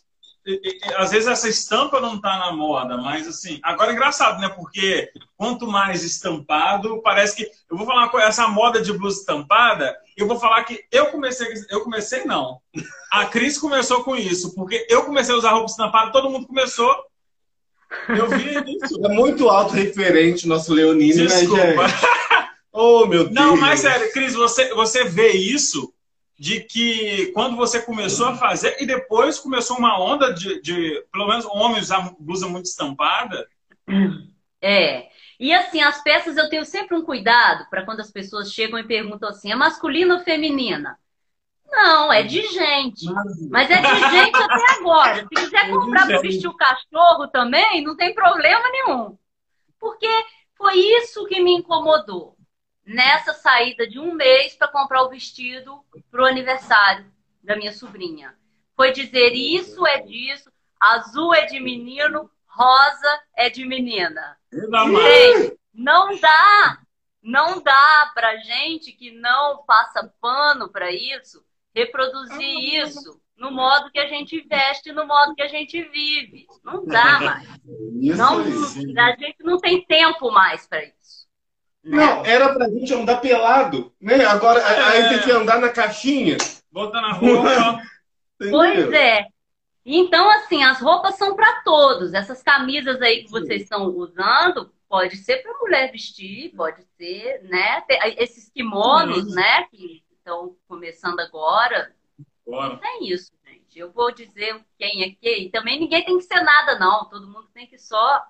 às 0.97 1.11
vezes 1.11 1.27
essa 1.27 1.47
estampa 1.47 2.01
não 2.01 2.15
está 2.15 2.37
na 2.37 2.51
moda, 2.51 2.97
mas 2.97 3.27
assim, 3.27 3.59
agora 3.63 3.91
é 3.91 3.93
engraçado, 3.93 4.41
né? 4.41 4.49
Porque 4.49 5.09
quanto 5.37 5.65
mais 5.67 6.03
estampado, 6.03 7.01
parece 7.01 7.35
que 7.35 7.43
eu 7.69 7.77
vou 7.77 7.85
falar 7.85 8.01
uma 8.01 8.09
coisa, 8.09 8.27
essa 8.27 8.47
moda 8.47 8.81
de 8.81 8.91
blusa 8.91 9.19
estampada, 9.19 9.95
eu 10.17 10.27
vou 10.27 10.37
falar 10.37 10.63
que 10.63 10.83
eu 10.91 11.07
comecei, 11.07 11.47
eu 11.69 11.81
comecei 11.81 12.25
não. 12.25 12.59
A 13.11 13.25
Cris 13.25 13.57
começou 13.57 14.03
com 14.03 14.15
isso, 14.15 14.53
porque 14.53 14.85
eu 14.89 15.03
comecei 15.05 15.33
a 15.33 15.37
usar 15.37 15.51
roupa 15.51 15.71
estampada, 15.71 16.11
todo 16.11 16.29
mundo 16.29 16.47
começou. 16.47 16.93
Eu 18.09 18.27
vi 18.27 18.77
isso. 18.83 19.05
É 19.05 19.09
muito 19.09 19.49
autorreferente 19.49 20.47
nosso 20.47 20.73
Leonino, 20.73 21.25
Desculpa. 21.27 21.63
né, 21.63 21.87
gente? 21.87 22.13
Oh, 22.75 23.05
meu 23.05 23.25
Deus! 23.25 23.35
Não, 23.35 23.55
mas 23.55 23.81
sério, 23.81 24.11
Cris, 24.11 24.33
você, 24.33 24.73
você 24.73 25.03
vê 25.03 25.29
isso 25.29 25.92
de 26.37 26.61
que 26.61 27.31
quando 27.33 27.55
você 27.55 27.81
começou 27.81 28.27
a 28.27 28.35
fazer 28.35 28.75
e 28.81 28.85
depois 28.85 29.39
começou 29.39 29.77
uma 29.77 29.99
onda 29.99 30.33
de, 30.33 30.61
de 30.61 31.05
pelo 31.11 31.27
menos 31.27 31.45
homens 31.45 31.83
usar 31.83 32.13
blusa 32.19 32.47
muito 32.47 32.65
estampada? 32.65 33.47
É. 34.61 35.09
E 35.39 35.53
assim, 35.53 35.81
as 35.81 36.01
peças 36.01 36.37
eu 36.37 36.49
tenho 36.49 36.65
sempre 36.65 36.95
um 36.95 37.03
cuidado 37.03 37.67
para 37.69 37.83
quando 37.85 37.99
as 37.99 38.11
pessoas 38.11 38.51
chegam 38.51 38.79
e 38.79 38.87
perguntam 38.87 39.29
assim: 39.29 39.51
é 39.51 39.55
masculina 39.55 40.15
ou 40.15 40.21
feminina? 40.21 40.97
Não, 41.69 42.13
é 42.13 42.21
de 42.21 42.41
gente. 42.47 43.05
Mas 43.49 43.69
é 43.69 43.81
de 43.81 43.99
gente 44.11 44.35
até 44.35 44.71
agora. 44.79 45.15
Se 45.21 45.27
quiser 45.29 45.69
comprar 45.71 46.05
para 46.05 46.21
vestir 46.21 46.47
o 46.47 46.55
cachorro 46.55 47.27
também, 47.27 47.83
não 47.83 47.97
tem 47.97 48.13
problema 48.13 48.63
nenhum. 48.69 49.17
Porque 49.79 50.07
foi 50.55 50.75
isso 50.77 51.25
que 51.25 51.41
me 51.41 51.55
incomodou 51.55 52.37
nessa 52.85 53.33
saída 53.33 53.87
de 53.87 53.99
um 53.99 54.13
mês 54.13 54.55
para 54.55 54.67
comprar 54.67 55.03
o 55.03 55.09
vestido 55.09 55.83
para 56.11 56.23
o 56.23 56.25
aniversário 56.25 57.05
da 57.43 57.55
minha 57.55 57.73
sobrinha. 57.73 58.35
Foi 58.75 58.91
dizer 58.91 59.33
isso 59.33 59.85
é 59.85 60.01
disso, 60.01 60.51
azul 60.79 61.33
é 61.33 61.45
de 61.45 61.59
menino, 61.59 62.29
rosa 62.47 63.21
é 63.35 63.49
de 63.49 63.65
menina. 63.65 64.37
Gente, 64.51 65.59
não 65.73 66.19
dá, 66.19 66.79
não 67.21 67.61
dá 67.61 68.11
para 68.13 68.37
gente 68.37 68.91
que 68.91 69.11
não 69.11 69.63
passa 69.65 70.11
pano 70.19 70.69
para 70.69 70.91
isso 70.91 71.43
reproduzir 71.73 72.83
isso 72.83 73.19
no 73.35 73.51
modo 73.51 73.91
que 73.91 73.99
a 73.99 74.07
gente 74.07 74.39
veste, 74.41 74.91
no 74.91 75.05
modo 75.05 75.35
que 75.35 75.41
a 75.41 75.47
gente 75.47 75.81
vive. 75.89 76.45
Não 76.63 76.85
dá 76.85 77.19
mais. 77.19 77.47
Não, 77.65 78.39
a 78.39 79.15
gente 79.15 79.43
não 79.43 79.59
tem 79.59 79.83
tempo 79.85 80.31
mais 80.31 80.67
para 80.67 80.83
isso. 80.83 81.02
Não, 81.83 82.25
era 82.25 82.53
pra 82.53 82.69
gente 82.69 82.93
andar 82.93 83.17
pelado, 83.17 83.93
né? 83.99 84.23
Agora 84.25 84.59
é. 84.59 84.81
aí 84.83 85.09
tem 85.09 85.21
que 85.21 85.31
andar 85.31 85.59
na 85.59 85.69
caixinha. 85.69 86.37
Bota 86.71 87.01
na 87.01 87.11
roupa. 87.11 87.81
pois 88.37 88.91
é. 88.93 89.27
Então, 89.85 90.29
assim, 90.29 90.63
as 90.63 90.79
roupas 90.79 91.15
são 91.15 91.35
para 91.35 91.61
todos. 91.61 92.13
Essas 92.13 92.41
camisas 92.41 93.01
aí 93.01 93.23
que 93.23 93.29
vocês 93.29 93.63
estão 93.63 93.87
usando, 93.87 94.71
pode 94.87 95.17
ser 95.17 95.43
para 95.43 95.57
mulher 95.59 95.91
vestir, 95.91 96.55
pode 96.55 96.83
ser, 96.97 97.43
né? 97.43 97.83
Esses 98.17 98.49
kimonos, 98.49 99.25
Sim. 99.25 99.35
né? 99.35 99.67
Que 99.69 100.01
estão 100.13 100.55
começando 100.67 101.19
agora. 101.19 101.93
Bora. 102.47 102.77
Tem 102.77 103.09
isso, 103.09 103.31
gente. 103.45 103.77
Eu 103.77 103.91
vou 103.91 104.13
dizer 104.13 104.63
quem 104.77 105.03
é 105.03 105.15
quem. 105.19 105.49
Também 105.51 105.79
ninguém 105.79 106.05
tem 106.05 106.17
que 106.17 106.23
ser 106.23 106.41
nada, 106.41 106.79
não. 106.79 107.09
Todo 107.09 107.27
mundo 107.27 107.49
tem 107.53 107.67
que 107.67 107.77
só 107.77 108.23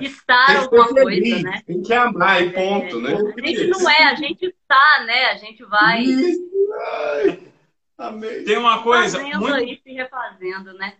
estar 0.00 0.56
alguma 0.56 0.88
coisa, 0.88 1.42
né? 1.42 1.62
Tem 1.66 1.82
que 1.82 1.92
amar, 1.92 2.42
e 2.42 2.50
ponto, 2.50 2.98
é, 2.98 3.00
né? 3.00 3.14
A 3.14 3.46
gente 3.46 3.66
não 3.68 3.90
é, 3.90 4.04
a 4.04 4.14
gente 4.14 4.46
está, 4.46 5.04
né? 5.06 5.24
A 5.26 5.36
gente 5.36 5.64
vai. 5.64 6.04
amei. 7.96 8.44
Tem 8.44 8.56
uma 8.56 8.82
coisa. 8.82 9.18
Fazendo 9.18 9.40
muito... 9.40 9.54
aí, 9.54 9.80
se 9.82 9.92
refazendo, 9.92 10.72
né? 10.74 10.94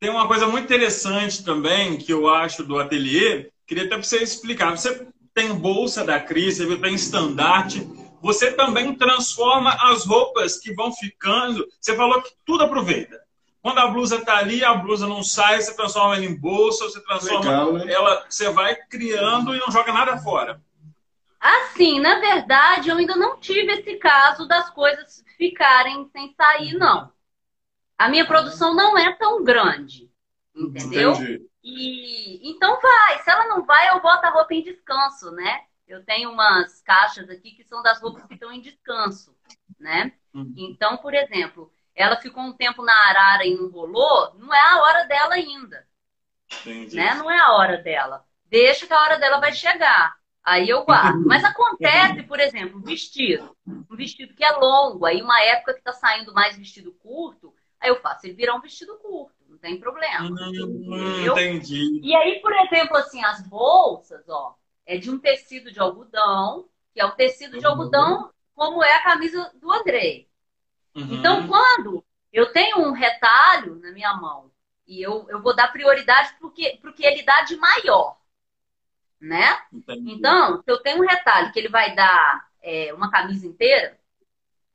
Tem 0.00 0.10
uma 0.10 0.26
coisa 0.26 0.46
muito 0.46 0.64
interessante 0.64 1.44
também 1.44 1.96
que 1.96 2.12
eu 2.12 2.28
acho 2.28 2.62
do 2.64 2.78
ateliê. 2.78 3.50
Queria 3.66 3.84
até 3.84 3.94
para 3.94 4.02
você 4.02 4.22
explicar. 4.22 4.70
Você 4.70 5.06
tem 5.32 5.54
bolsa 5.54 6.04
da 6.04 6.20
Cris, 6.20 6.58
você 6.58 6.76
tem 6.76 6.94
estandarte. 6.94 7.86
Você 8.20 8.52
também 8.52 8.94
transforma 8.94 9.76
as 9.80 10.06
roupas 10.06 10.58
que 10.58 10.74
vão 10.74 10.92
ficando. 10.92 11.66
Você 11.80 11.94
falou 11.94 12.22
que 12.22 12.32
tudo 12.44 12.64
aproveita. 12.64 13.23
Quando 13.64 13.78
a 13.78 13.86
blusa 13.86 14.16
está 14.16 14.36
ali, 14.36 14.62
a 14.62 14.74
blusa 14.74 15.06
não 15.06 15.22
sai, 15.22 15.58
você 15.58 15.74
transforma 15.74 16.16
ela 16.16 16.24
em 16.26 16.38
bolsa, 16.38 16.84
você 16.84 17.02
transforma 17.02 17.40
Legal, 17.40 17.72
né? 17.72 17.90
ela, 17.90 18.26
você 18.28 18.50
vai 18.50 18.76
criando 18.76 19.54
e 19.54 19.58
não 19.58 19.70
joga 19.70 19.90
nada 19.90 20.18
fora. 20.18 20.62
Assim, 21.40 21.98
na 21.98 22.20
verdade, 22.20 22.90
eu 22.90 22.96
ainda 22.98 23.16
não 23.16 23.40
tive 23.40 23.72
esse 23.72 23.96
caso 23.96 24.46
das 24.46 24.68
coisas 24.68 25.24
ficarem 25.38 26.06
sem 26.12 26.34
sair, 26.34 26.74
não. 26.74 27.10
A 27.96 28.06
minha 28.10 28.26
produção 28.26 28.74
não 28.74 28.98
é 28.98 29.14
tão 29.14 29.42
grande, 29.42 30.10
entendeu? 30.54 31.12
Entendi. 31.12 31.46
E 31.62 32.50
então 32.50 32.78
vai. 32.82 33.22
Se 33.22 33.30
ela 33.30 33.46
não 33.46 33.64
vai, 33.64 33.88
eu 33.88 34.02
boto 34.02 34.26
a 34.26 34.30
roupa 34.30 34.52
em 34.52 34.62
descanso, 34.62 35.30
né? 35.30 35.62
Eu 35.88 36.04
tenho 36.04 36.30
umas 36.30 36.82
caixas 36.82 37.30
aqui 37.30 37.52
que 37.52 37.64
são 37.64 37.82
das 37.82 37.98
roupas 37.98 38.26
que 38.26 38.34
estão 38.34 38.52
em 38.52 38.60
descanso, 38.60 39.34
né? 39.80 40.12
Uhum. 40.34 40.52
Então, 40.54 40.98
por 40.98 41.14
exemplo, 41.14 41.72
ela 41.94 42.16
ficou 42.16 42.42
um 42.42 42.52
tempo 42.52 42.82
na 42.82 42.92
arara 43.08 43.46
e 43.46 43.54
não 43.54 43.70
rolou, 43.70 44.34
não 44.36 44.52
é 44.52 44.60
a 44.60 44.82
hora 44.82 45.04
dela 45.04 45.34
ainda. 45.34 45.86
Entendi. 46.60 46.96
Né? 46.96 47.14
Não 47.14 47.30
é 47.30 47.38
a 47.38 47.52
hora 47.52 47.78
dela. 47.78 48.24
Deixa 48.46 48.86
que 48.86 48.92
a 48.92 49.00
hora 49.00 49.18
dela 49.18 49.40
vai 49.40 49.52
chegar. 49.52 50.14
Aí 50.42 50.68
eu 50.68 50.84
guardo. 50.84 51.24
Mas 51.26 51.42
acontece, 51.44 52.22
por 52.24 52.38
exemplo, 52.38 52.78
um 52.78 52.82
vestido. 52.82 53.56
Um 53.66 53.96
vestido 53.96 54.34
que 54.34 54.44
é 54.44 54.52
longo. 54.52 55.06
Aí 55.06 55.22
uma 55.22 55.40
época 55.42 55.72
que 55.72 55.80
está 55.80 55.92
saindo 55.92 56.34
mais 56.34 56.56
vestido 56.56 56.92
curto, 56.92 57.54
aí 57.80 57.88
eu 57.88 58.00
faço 58.00 58.26
ele 58.26 58.34
virar 58.34 58.54
um 58.54 58.60
vestido 58.60 58.96
curto. 58.98 59.34
Não 59.48 59.58
tem 59.58 59.78
problema. 59.78 60.28
Hum, 60.28 61.26
entendi. 61.26 62.00
E 62.02 62.14
aí, 62.14 62.40
por 62.40 62.52
exemplo, 62.52 62.96
assim, 62.96 63.24
as 63.24 63.40
bolsas, 63.46 64.28
ó, 64.28 64.56
é 64.84 64.98
de 64.98 65.10
um 65.10 65.18
tecido 65.18 65.70
de 65.70 65.80
algodão, 65.80 66.68
que 66.92 67.00
é 67.00 67.04
o 67.04 67.12
tecido 67.12 67.58
de 67.58 67.64
uhum. 67.64 67.72
algodão, 67.72 68.30
como 68.54 68.82
é 68.82 68.94
a 68.94 69.02
camisa 69.02 69.50
do 69.54 69.72
Andrei. 69.72 70.28
Uhum. 70.94 71.14
Então, 71.14 71.46
quando 71.48 72.04
eu 72.32 72.52
tenho 72.52 72.78
um 72.78 72.92
retalho 72.92 73.76
na 73.76 73.90
minha 73.92 74.14
mão 74.14 74.50
e 74.86 75.00
eu, 75.02 75.26
eu 75.28 75.40
vou 75.42 75.54
dar 75.54 75.72
prioridade 75.72 76.34
para 76.34 76.46
o 76.46 76.50
que, 76.50 76.76
que 76.94 77.06
ele 77.06 77.22
dá 77.22 77.42
de 77.42 77.56
maior, 77.56 78.18
né? 79.20 79.60
Entendi. 79.72 80.12
Então, 80.12 80.62
se 80.62 80.70
eu 80.70 80.78
tenho 80.82 81.02
um 81.02 81.06
retalho 81.06 81.52
que 81.52 81.58
ele 81.58 81.68
vai 81.68 81.94
dar 81.94 82.48
é, 82.62 82.92
uma 82.92 83.10
camisa 83.10 83.46
inteira, 83.46 83.98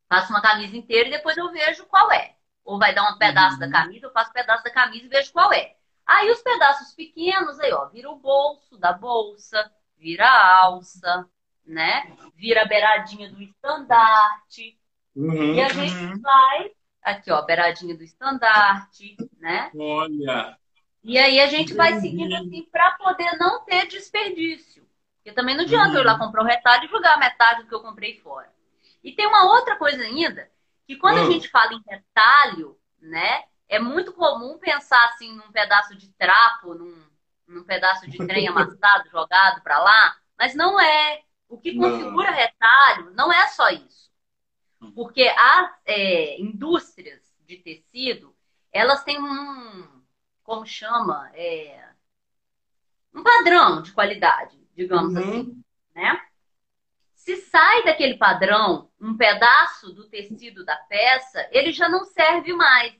faço 0.07 0.31
uma 0.31 0.41
camisa 0.41 0.75
inteira 0.75 1.07
e 1.07 1.11
depois 1.11 1.37
eu 1.37 1.51
vejo 1.51 1.85
qual 1.85 2.11
é. 2.11 2.35
ou 2.63 2.79
vai 2.79 2.93
dar 2.93 3.11
um 3.11 3.17
pedaço 3.17 3.55
uhum. 3.55 3.59
da 3.59 3.71
camisa, 3.71 4.05
eu 4.07 4.11
faço 4.11 4.29
um 4.31 4.33
pedaço 4.33 4.63
da 4.63 4.71
camisa 4.71 5.05
e 5.05 5.09
vejo 5.09 5.31
qual 5.31 5.53
é. 5.53 5.75
Aí 6.05 6.31
os 6.31 6.41
pedaços 6.41 6.93
pequenos, 6.95 7.59
aí, 7.59 7.71
ó, 7.71 7.85
vira 7.85 8.09
o 8.09 8.15
bolso 8.15 8.77
da 8.77 8.91
bolsa, 8.91 9.71
vira 9.95 10.25
a 10.25 10.63
alça, 10.63 11.29
né? 11.63 12.17
Vira 12.33 12.63
a 12.63 12.65
beiradinha 12.65 13.29
do 13.29 13.39
estandarte. 13.41 14.78
Uhum, 15.15 15.55
e 15.55 15.61
a 15.61 15.69
gente 15.69 15.95
uhum. 15.95 16.21
vai, 16.21 16.71
aqui, 17.01 17.31
ó, 17.31 17.41
beiradinha 17.41 17.95
do 17.95 18.03
estandarte, 18.03 19.17
né? 19.39 19.71
Olha! 19.75 20.57
E 21.03 21.17
aí 21.17 21.39
a 21.39 21.47
gente 21.47 21.73
vai 21.73 21.99
seguindo 21.99 22.35
assim 22.35 22.67
para 22.71 22.91
poder 22.91 23.37
não 23.37 23.63
ter 23.63 23.87
desperdício. 23.87 24.87
Porque 25.15 25.31
também 25.31 25.55
não 25.55 25.63
adianta 25.63 25.89
uhum. 25.89 25.95
eu 25.95 26.01
ir 26.01 26.05
lá 26.05 26.13
uhum. 26.13 26.19
comprar 26.19 26.43
um 26.43 26.47
retalho 26.47 26.85
e 26.85 26.89
jogar 26.89 27.17
metade 27.17 27.63
do 27.63 27.67
que 27.67 27.75
eu 27.75 27.81
comprei 27.81 28.19
fora. 28.19 28.51
E 29.03 29.11
tem 29.13 29.27
uma 29.27 29.45
outra 29.45 29.75
coisa 29.75 30.03
ainda, 30.03 30.49
que 30.85 30.95
quando 30.95 31.19
a 31.19 31.21
uhum. 31.21 31.31
gente 31.31 31.49
fala 31.49 31.73
em 31.73 31.81
retalho, 31.87 32.77
né? 33.01 33.43
É 33.67 33.79
muito 33.79 34.13
comum 34.13 34.57
pensar 34.57 35.03
assim 35.05 35.35
num 35.35 35.51
pedaço 35.51 35.95
de 35.95 36.09
trapo, 36.13 36.73
num, 36.73 37.05
num 37.47 37.63
pedaço 37.63 38.09
de 38.09 38.17
trem 38.17 38.47
amassado, 38.49 39.09
jogado 39.09 39.61
para 39.61 39.79
lá, 39.79 40.15
mas 40.37 40.55
não 40.55 40.79
é. 40.79 41.21
O 41.47 41.59
que 41.59 41.75
configura 41.75 42.29
não. 42.29 42.37
retalho 42.37 43.11
não 43.15 43.33
é 43.33 43.47
só 43.47 43.69
isso. 43.69 44.08
Porque 44.95 45.23
as 45.23 45.71
é, 45.85 46.39
indústrias 46.39 47.21
de 47.45 47.57
tecido, 47.57 48.35
elas 48.71 49.03
têm 49.03 49.19
um, 49.19 50.03
como 50.43 50.65
chama, 50.65 51.29
é, 51.33 51.89
um 53.13 53.23
padrão 53.23 53.81
de 53.81 53.91
qualidade, 53.91 54.57
digamos 54.75 55.13
uhum. 55.13 55.19
assim, 55.19 55.63
né? 55.93 56.21
Se 57.13 57.35
sai 57.37 57.83
daquele 57.83 58.17
padrão 58.17 58.89
um 58.99 59.15
pedaço 59.15 59.93
do 59.93 60.07
tecido 60.07 60.63
da 60.63 60.75
peça, 60.75 61.47
ele 61.51 61.71
já 61.71 61.89
não 61.89 62.05
serve 62.05 62.53
mais. 62.53 62.93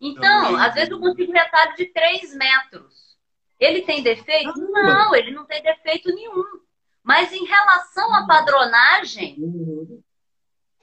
Então, 0.00 0.56
às 0.56 0.74
vezes 0.74 0.90
eu 0.90 1.00
consigo 1.00 1.32
retalho 1.32 1.74
de 1.76 1.86
3 1.86 2.34
metros. 2.34 3.16
Ele 3.58 3.82
tem 3.82 4.02
defeito? 4.02 4.52
Não, 4.60 5.14
ele 5.14 5.30
não 5.30 5.46
tem 5.46 5.62
defeito 5.62 6.14
nenhum. 6.14 6.44
Mas 7.02 7.32
em 7.32 7.44
relação 7.46 8.12
à 8.14 8.26
padronagem, 8.26 9.36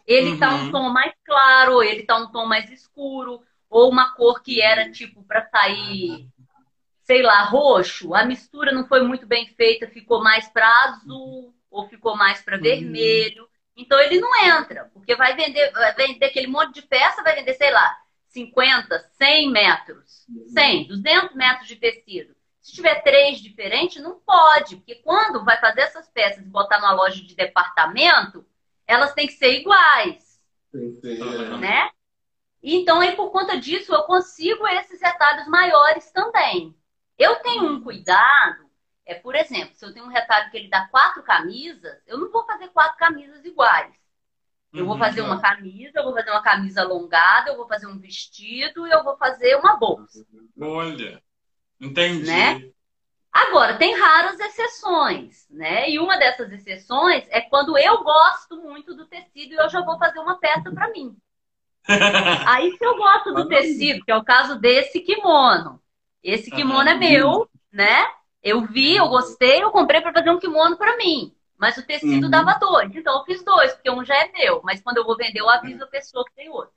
ele 0.05 0.33
está 0.33 0.53
um 0.53 0.65
uhum. 0.65 0.71
tom 0.71 0.89
mais 0.89 1.13
claro, 1.25 1.81
ele 1.81 2.01
está 2.01 2.17
um 2.17 2.31
tom 2.31 2.45
mais 2.45 2.69
escuro, 2.69 3.41
ou 3.69 3.89
uma 3.89 4.13
cor 4.13 4.41
que 4.41 4.61
era 4.61 4.91
tipo 4.91 5.23
para 5.23 5.47
sair, 5.49 6.27
sei 7.03 7.21
lá, 7.21 7.43
roxo. 7.43 8.13
A 8.13 8.25
mistura 8.25 8.71
não 8.71 8.87
foi 8.87 9.01
muito 9.01 9.25
bem 9.25 9.47
feita, 9.47 9.87
ficou 9.87 10.21
mais 10.23 10.47
para 10.49 10.67
azul 10.83 11.53
ou 11.71 11.87
ficou 11.87 12.15
mais 12.15 12.41
para 12.41 12.57
uhum. 12.57 12.63
vermelho. 12.63 13.49
Então 13.75 13.99
ele 13.99 14.19
não 14.19 14.35
entra, 14.45 14.89
porque 14.93 15.15
vai 15.15 15.35
vender, 15.35 15.71
vai 15.71 15.93
vender 15.95 16.25
aquele 16.25 16.47
monte 16.47 16.75
de 16.75 16.83
peça, 16.83 17.23
vai 17.23 17.35
vender, 17.35 17.53
sei 17.53 17.71
lá, 17.71 17.97
50, 18.27 19.09
100 19.13 19.51
metros, 19.51 20.25
100, 20.49 20.87
200 20.87 21.35
metros 21.35 21.67
de 21.67 21.75
tecido. 21.75 22.35
Se 22.61 22.71
tiver 22.73 23.01
três 23.01 23.39
diferentes, 23.39 24.01
não 24.01 24.19
pode, 24.19 24.77
porque 24.77 24.95
quando 24.95 25.43
vai 25.43 25.59
fazer 25.59 25.81
essas 25.81 26.07
peças 26.09 26.45
e 26.45 26.49
botar 26.49 26.79
numa 26.79 26.93
loja 26.93 27.21
de 27.21 27.35
departamento, 27.35 28.45
elas 28.87 29.13
têm 29.13 29.27
que 29.27 29.33
ser 29.33 29.59
iguais. 29.59 30.41
Sim, 30.71 30.99
né? 31.59 31.89
Então, 32.61 33.01
aí, 33.01 33.15
por 33.15 33.29
conta 33.31 33.59
disso, 33.59 33.93
eu 33.93 34.03
consigo 34.03 34.65
esses 34.67 35.01
retalhos 35.01 35.47
maiores 35.47 36.09
também. 36.11 36.73
Eu 37.17 37.35
tenho 37.37 37.65
um 37.65 37.81
cuidado, 37.81 38.69
é, 39.05 39.13
por 39.13 39.35
exemplo, 39.35 39.75
se 39.75 39.85
eu 39.85 39.93
tenho 39.93 40.05
um 40.05 40.09
retalho 40.09 40.49
que 40.49 40.57
ele 40.57 40.69
dá 40.69 40.87
quatro 40.87 41.21
camisas, 41.23 42.01
eu 42.07 42.17
não 42.17 42.31
vou 42.31 42.45
fazer 42.45 42.69
quatro 42.69 42.97
camisas 42.97 43.43
iguais. 43.43 43.93
Eu 44.73 44.87
vou 44.87 44.97
fazer 44.97 45.21
uma 45.21 45.35
uhum. 45.35 45.41
camisa, 45.41 45.99
eu 45.99 46.03
vou 46.03 46.13
fazer 46.13 46.31
uma 46.31 46.41
camisa 46.41 46.81
alongada, 46.81 47.51
eu 47.51 47.57
vou 47.57 47.67
fazer 47.67 47.85
um 47.85 47.99
vestido 47.99 48.87
e 48.87 48.91
eu 48.91 49.03
vou 49.03 49.15
fazer 49.17 49.55
uma 49.57 49.75
bolsa. 49.75 50.25
Olha, 50.59 51.21
entendi. 51.79 52.25
Né? 52.25 52.71
Agora, 53.33 53.77
tem 53.77 53.95
raras 53.95 54.39
exceções, 54.39 55.47
né? 55.49 55.89
E 55.89 55.97
uma 55.97 56.17
dessas 56.17 56.51
exceções 56.51 57.25
é 57.29 57.41
quando 57.41 57.75
eu 57.75 58.03
gosto 58.03 58.57
muito 58.57 58.93
do 58.93 59.07
tecido 59.07 59.53
e 59.53 59.55
eu 59.55 59.67
já 59.69 59.81
vou 59.81 59.97
fazer 59.97 60.19
uma 60.19 60.37
peça 60.37 60.71
para 60.71 60.91
mim. 60.91 61.17
Aí, 62.47 62.77
se 62.77 62.85
eu 62.85 62.95
gosto 62.95 63.33
do 63.33 63.47
tecido, 63.47 64.05
que 64.05 64.11
é 64.11 64.15
o 64.15 64.23
caso 64.23 64.59
desse 64.59 64.99
kimono, 65.01 65.81
esse 66.21 66.51
kimono 66.51 66.87
é 66.87 66.93
meu, 66.93 67.49
né? 67.71 68.05
Eu 68.41 68.61
vi, 68.65 68.97
eu 68.97 69.07
gostei, 69.07 69.63
eu 69.63 69.71
comprei 69.71 69.99
para 69.99 70.13
fazer 70.13 70.29
um 70.29 70.39
kimono 70.39 70.77
para 70.77 70.95
mim. 70.95 71.35
Mas 71.57 71.77
o 71.77 71.85
tecido 71.85 72.25
uhum. 72.25 72.29
dava 72.29 72.59
dois. 72.59 72.95
Então 72.95 73.17
eu 73.17 73.25
fiz 73.25 73.43
dois, 73.43 73.73
porque 73.73 73.89
um 73.89 74.05
já 74.05 74.15
é 74.15 74.31
meu. 74.31 74.61
Mas 74.63 74.81
quando 74.81 74.97
eu 74.97 75.05
vou 75.05 75.17
vender, 75.17 75.39
eu 75.39 75.49
aviso 75.49 75.83
a 75.83 75.87
pessoa 75.87 76.23
que 76.25 76.35
tem 76.35 76.49
outro. 76.49 76.73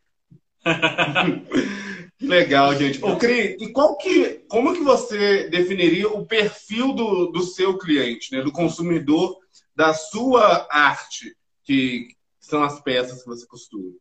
Legal, 2.20 2.74
gente. 2.74 3.04
Ô, 3.04 3.16
Cri, 3.16 3.56
e 3.60 3.72
qual 3.72 3.96
que, 3.98 4.44
como 4.48 4.72
que 4.72 4.80
você 4.80 5.48
definiria 5.48 6.08
o 6.08 6.26
perfil 6.26 6.92
do, 6.92 7.26
do 7.26 7.42
seu 7.42 7.76
cliente, 7.76 8.32
né? 8.32 8.42
do 8.42 8.50
consumidor 8.50 9.36
da 9.74 9.92
sua 9.92 10.66
arte, 10.70 11.36
que 11.62 12.08
são 12.40 12.62
as 12.62 12.80
peças 12.80 13.22
que 13.22 13.28
você 13.28 13.46
costura? 13.46 13.92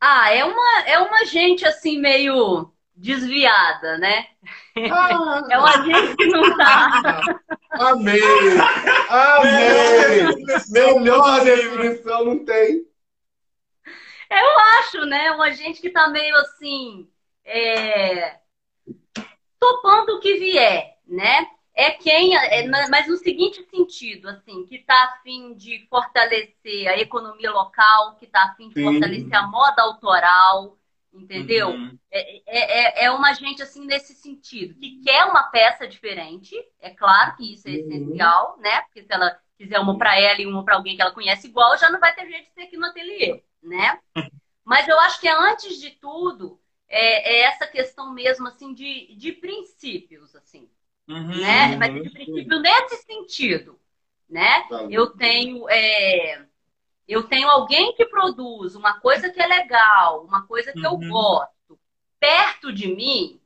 Ah, 0.00 0.32
é 0.32 0.44
uma, 0.44 0.80
é 0.86 0.98
uma 0.98 1.24
gente 1.24 1.64
assim 1.64 2.00
meio 2.00 2.72
desviada, 2.94 3.98
né? 3.98 4.26
Ah, 4.90 5.42
é 5.50 5.58
uma 5.58 5.84
gente 5.84 6.16
que 6.16 6.26
não 6.26 6.56
tá. 6.56 7.22
Amei! 7.72 8.20
Amei! 9.08 10.44
Melhor 10.70 11.44
definição 11.44 12.24
não 12.24 12.44
tem. 12.44 12.91
Eu 14.40 14.58
acho, 14.78 15.06
né? 15.06 15.30
Uma 15.32 15.52
gente 15.52 15.80
que 15.80 15.90
tá 15.90 16.08
meio 16.08 16.34
assim. 16.36 17.08
É... 17.44 18.38
Topando 19.58 20.16
o 20.16 20.20
que 20.20 20.38
vier, 20.38 20.98
né? 21.06 21.46
É 21.74 21.90
quem, 21.90 22.36
é, 22.36 22.66
mas 22.88 23.08
no 23.08 23.16
seguinte 23.16 23.64
sentido, 23.70 24.28
assim, 24.28 24.66
que 24.66 24.76
está 24.76 25.04
afim 25.04 25.54
de 25.54 25.86
fortalecer 25.88 26.86
a 26.88 26.98
economia 26.98 27.50
local, 27.50 28.16
que 28.16 28.26
está 28.26 28.44
afim 28.44 28.68
de 28.68 28.74
Sim. 28.74 28.84
fortalecer 28.84 29.34
a 29.34 29.46
moda 29.46 29.82
autoral, 29.82 30.76
entendeu? 31.14 31.70
Uhum. 31.70 31.98
É, 32.10 32.36
é, 32.46 33.04
é, 33.04 33.04
é 33.06 33.10
uma 33.10 33.32
gente 33.32 33.62
assim 33.62 33.86
nesse 33.86 34.14
sentido, 34.14 34.74
que 34.74 35.00
quer 35.02 35.24
uma 35.24 35.44
peça 35.44 35.88
diferente, 35.88 36.54
é 36.78 36.90
claro 36.90 37.36
que 37.36 37.54
isso 37.54 37.66
é 37.66 37.70
uhum. 37.70 37.76
essencial, 37.78 38.58
né? 38.58 38.82
Porque 38.82 39.02
se 39.04 39.12
ela 39.12 39.38
quiser 39.56 39.78
uma 39.78 39.96
para 39.96 40.18
ela 40.20 40.42
e 40.42 40.46
uma 40.46 40.64
para 40.64 40.76
alguém 40.76 40.94
que 40.94 41.00
ela 41.00 41.12
conhece 41.12 41.46
igual, 41.46 41.78
já 41.78 41.90
não 41.90 42.00
vai 42.00 42.14
ter 42.14 42.28
jeito 42.28 42.48
de 42.48 42.52
ser 42.52 42.62
aqui 42.62 42.76
no 42.76 42.86
ateliê, 42.86 43.42
né? 43.62 43.98
Mas 44.64 44.88
eu 44.88 44.98
acho 45.00 45.20
que 45.20 45.28
é, 45.28 45.32
antes 45.32 45.80
de 45.80 45.90
tudo 45.90 46.60
é, 46.88 47.36
é 47.36 47.42
essa 47.44 47.66
questão 47.66 48.12
mesmo 48.12 48.48
assim 48.48 48.74
de, 48.74 49.14
de 49.16 49.32
princípios, 49.32 50.34
assim, 50.36 50.68
uhum, 51.08 51.40
né? 51.40 51.76
Mas 51.76 51.94
de 51.94 52.10
princípio 52.10 52.60
nesse 52.60 52.96
sentido, 53.04 53.78
né? 54.28 54.66
Eu 54.90 55.10
tenho 55.10 55.68
é, 55.68 56.46
eu 57.08 57.24
tenho 57.24 57.48
alguém 57.48 57.94
que 57.94 58.06
produz 58.06 58.74
uma 58.74 59.00
coisa 59.00 59.30
que 59.30 59.40
é 59.40 59.46
legal, 59.46 60.24
uma 60.24 60.46
coisa 60.46 60.72
que 60.72 60.86
uhum. 60.86 61.02
eu 61.02 61.08
gosto, 61.08 61.78
perto 62.18 62.72
de 62.72 62.88
mim, 62.88 63.40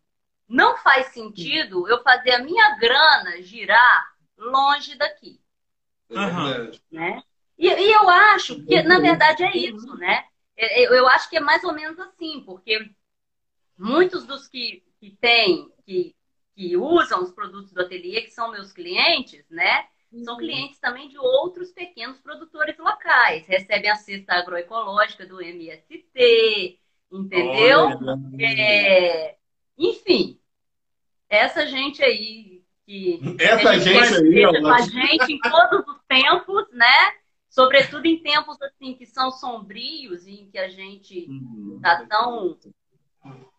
não 0.49 0.77
faz 0.79 1.09
sentido 1.09 1.89
eu 1.89 2.03
fazer 2.03 2.33
a 2.33 2.43
minha 2.43 2.77
grana 2.77 3.43
girar 3.43 4.15
longe 4.37 4.95
daqui. 4.97 5.41
Uhum. 6.11 6.71
Né? 6.91 7.23
E, 7.59 7.69
e, 7.69 7.93
eu 7.93 8.09
acho 8.09 8.63
que, 8.65 8.83
na 8.83 8.99
verdade, 8.99 9.43
é 9.43 9.57
isso, 9.57 9.95
né? 9.97 10.25
É, 10.57 10.83
é, 10.83 10.99
eu 10.99 11.09
acho 11.09 11.29
que 11.31 11.37
é 11.37 11.41
mais 11.41 11.65
ou 11.65 11.73
menos 11.73 11.99
assim, 11.99 12.43
porque 12.45 12.91
muitos 13.79 14.27
dos 14.27 14.47
que, 14.49 14.83
que 15.01 15.11
têm, 15.21 15.71
que, 15.85 16.15
que 16.55 16.77
usam 16.77 17.23
os 17.23 17.31
produtos 17.31 17.73
do 17.73 17.81
ateliê, 17.81 18.23
que 18.23 18.31
são 18.31 18.51
meus 18.51 18.73
clientes, 18.73 19.45
né? 19.51 19.87
São 20.25 20.35
uhum. 20.35 20.41
clientes 20.41 20.79
também 20.79 21.09
de 21.09 21.19
outros 21.19 21.73
pequenos 21.73 22.19
produtores 22.21 22.79
locais. 22.79 23.47
Recebem 23.47 23.91
a 23.91 23.97
cesta 23.97 24.35
agroecológica 24.35 25.27
do 25.27 25.43
MST, 25.43 26.79
entendeu? 27.13 27.89
É, 28.41 29.37
enfim, 29.77 30.41
essa 31.29 31.67
gente 31.67 32.03
aí 32.03 32.65
que 32.87 33.21
essa 33.41 33.79
gente, 33.81 34.05
gente 34.05 34.47
aí 34.47 34.63
com 34.63 34.69
a 34.69 34.81
gente 34.81 35.33
em 35.33 35.41
todos 35.41 35.87
os 35.89 36.01
tempos, 36.09 36.71
né? 36.73 37.13
Sobretudo 37.57 38.05
em 38.05 38.23
tempos 38.23 38.61
assim 38.61 38.93
que 38.93 39.07
são 39.07 39.31
sombrios 39.31 40.27
e 40.27 40.43
em 40.43 40.51
que 40.51 40.59
a 40.59 40.69
gente 40.69 41.27
está 41.75 42.03
uhum. 42.03 42.07
tão 42.07 42.59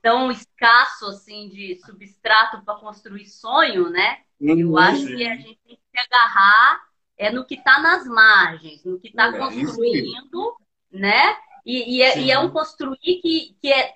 tão 0.04 0.32
escasso 0.32 1.08
assim 1.08 1.50
de 1.50 1.82
substrato 1.84 2.64
para 2.64 2.80
construir 2.80 3.26
sonho, 3.26 3.90
né? 3.90 4.20
Eu 4.40 4.70
uhum. 4.70 4.78
acho 4.78 5.08
que 5.08 5.28
a 5.28 5.36
gente 5.36 5.60
tem 5.66 5.76
que 5.76 5.82
se 5.92 6.00
agarrar 6.00 6.88
é 7.18 7.32
no 7.32 7.44
que 7.44 7.56
está 7.56 7.82
nas 7.82 8.06
margens, 8.06 8.86
no 8.86 9.00
que 9.00 9.08
está 9.08 9.30
é, 9.30 9.38
construindo, 9.40 10.56
né? 10.92 11.36
E, 11.66 11.98
e, 11.98 12.02
é, 12.04 12.20
e, 12.20 12.30
é, 12.30 12.38
um 12.38 12.52
construir 12.52 13.00
que, 13.00 13.58
que, 13.60 13.74
é, 13.74 13.96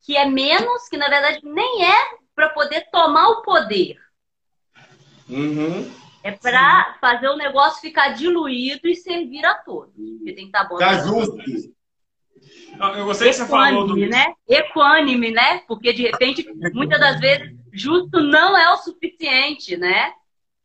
que 0.00 0.16
é 0.16 0.26
menos, 0.26 0.88
que 0.88 0.96
na 0.96 1.08
verdade 1.08 1.40
nem 1.42 1.84
é 1.84 2.18
para 2.36 2.50
poder 2.50 2.88
tomar 2.92 3.28
o 3.30 3.42
poder. 3.42 3.98
Uhum. 5.28 5.90
É 6.22 6.32
para 6.32 6.96
fazer 7.00 7.28
o 7.28 7.36
negócio 7.36 7.80
ficar 7.80 8.10
diluído 8.10 8.88
e 8.88 8.94
servir 8.94 9.44
a 9.44 9.54
todos. 9.54 9.94
Porque 9.94 10.32
tem 10.32 10.44
que 10.44 10.56
estar 10.56 10.64
tá 10.64 10.68
bom. 10.68 10.76
Tá 10.76 10.94
justo. 10.98 11.36
Eu 12.96 13.04
gostei 13.04 13.28
que 13.28 13.34
você 13.34 13.46
falou 13.46 13.86
do. 13.86 13.96
Né? 13.96 14.34
Equânime, 14.48 15.30
né? 15.30 15.58
Porque 15.66 15.92
de 15.92 16.02
repente, 16.02 16.46
muitas 16.72 17.00
das 17.00 17.20
vezes, 17.20 17.54
justo 17.72 18.20
não 18.20 18.56
é 18.56 18.72
o 18.72 18.76
suficiente, 18.76 19.76
né? 19.76 20.12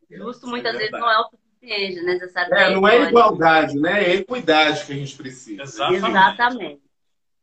Justo 0.09 0.47
muitas 0.47 0.75
é 0.75 0.77
vezes 0.77 0.91
não 0.91 1.09
é 1.09 1.19
o 1.19 1.29
suficiente, 1.29 2.01
necessário. 2.01 2.53
É, 2.53 2.73
não 2.73 2.87
é 2.87 3.03
igualdade, 3.03 3.77
né? 3.77 4.03
É 4.03 4.15
equidade 4.15 4.85
que 4.85 4.93
a 4.93 4.95
gente 4.95 5.15
precisa. 5.15 5.63
Exatamente. 5.63 6.05
Exatamente. 6.05 6.81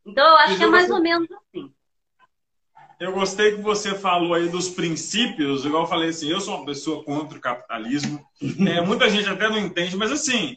Então 0.06 0.26
eu 0.26 0.36
acho 0.36 0.56
que 0.56 0.64
é 0.64 0.66
mais 0.66 0.90
ou 0.90 1.00
menos 1.00 1.28
assim. 1.30 1.72
Eu 3.02 3.10
gostei 3.10 3.56
que 3.56 3.60
você 3.60 3.96
falou 3.96 4.32
aí 4.32 4.48
dos 4.48 4.68
princípios, 4.68 5.64
igual 5.64 5.82
eu 5.82 5.88
falei 5.88 6.10
assim, 6.10 6.30
eu 6.30 6.40
sou 6.40 6.54
uma 6.54 6.64
pessoa 6.64 7.02
contra 7.02 7.36
o 7.36 7.40
capitalismo. 7.40 8.24
É, 8.64 8.80
muita 8.80 9.10
gente 9.10 9.28
até 9.28 9.48
não 9.48 9.58
entende, 9.58 9.96
mas 9.96 10.12
assim, 10.12 10.56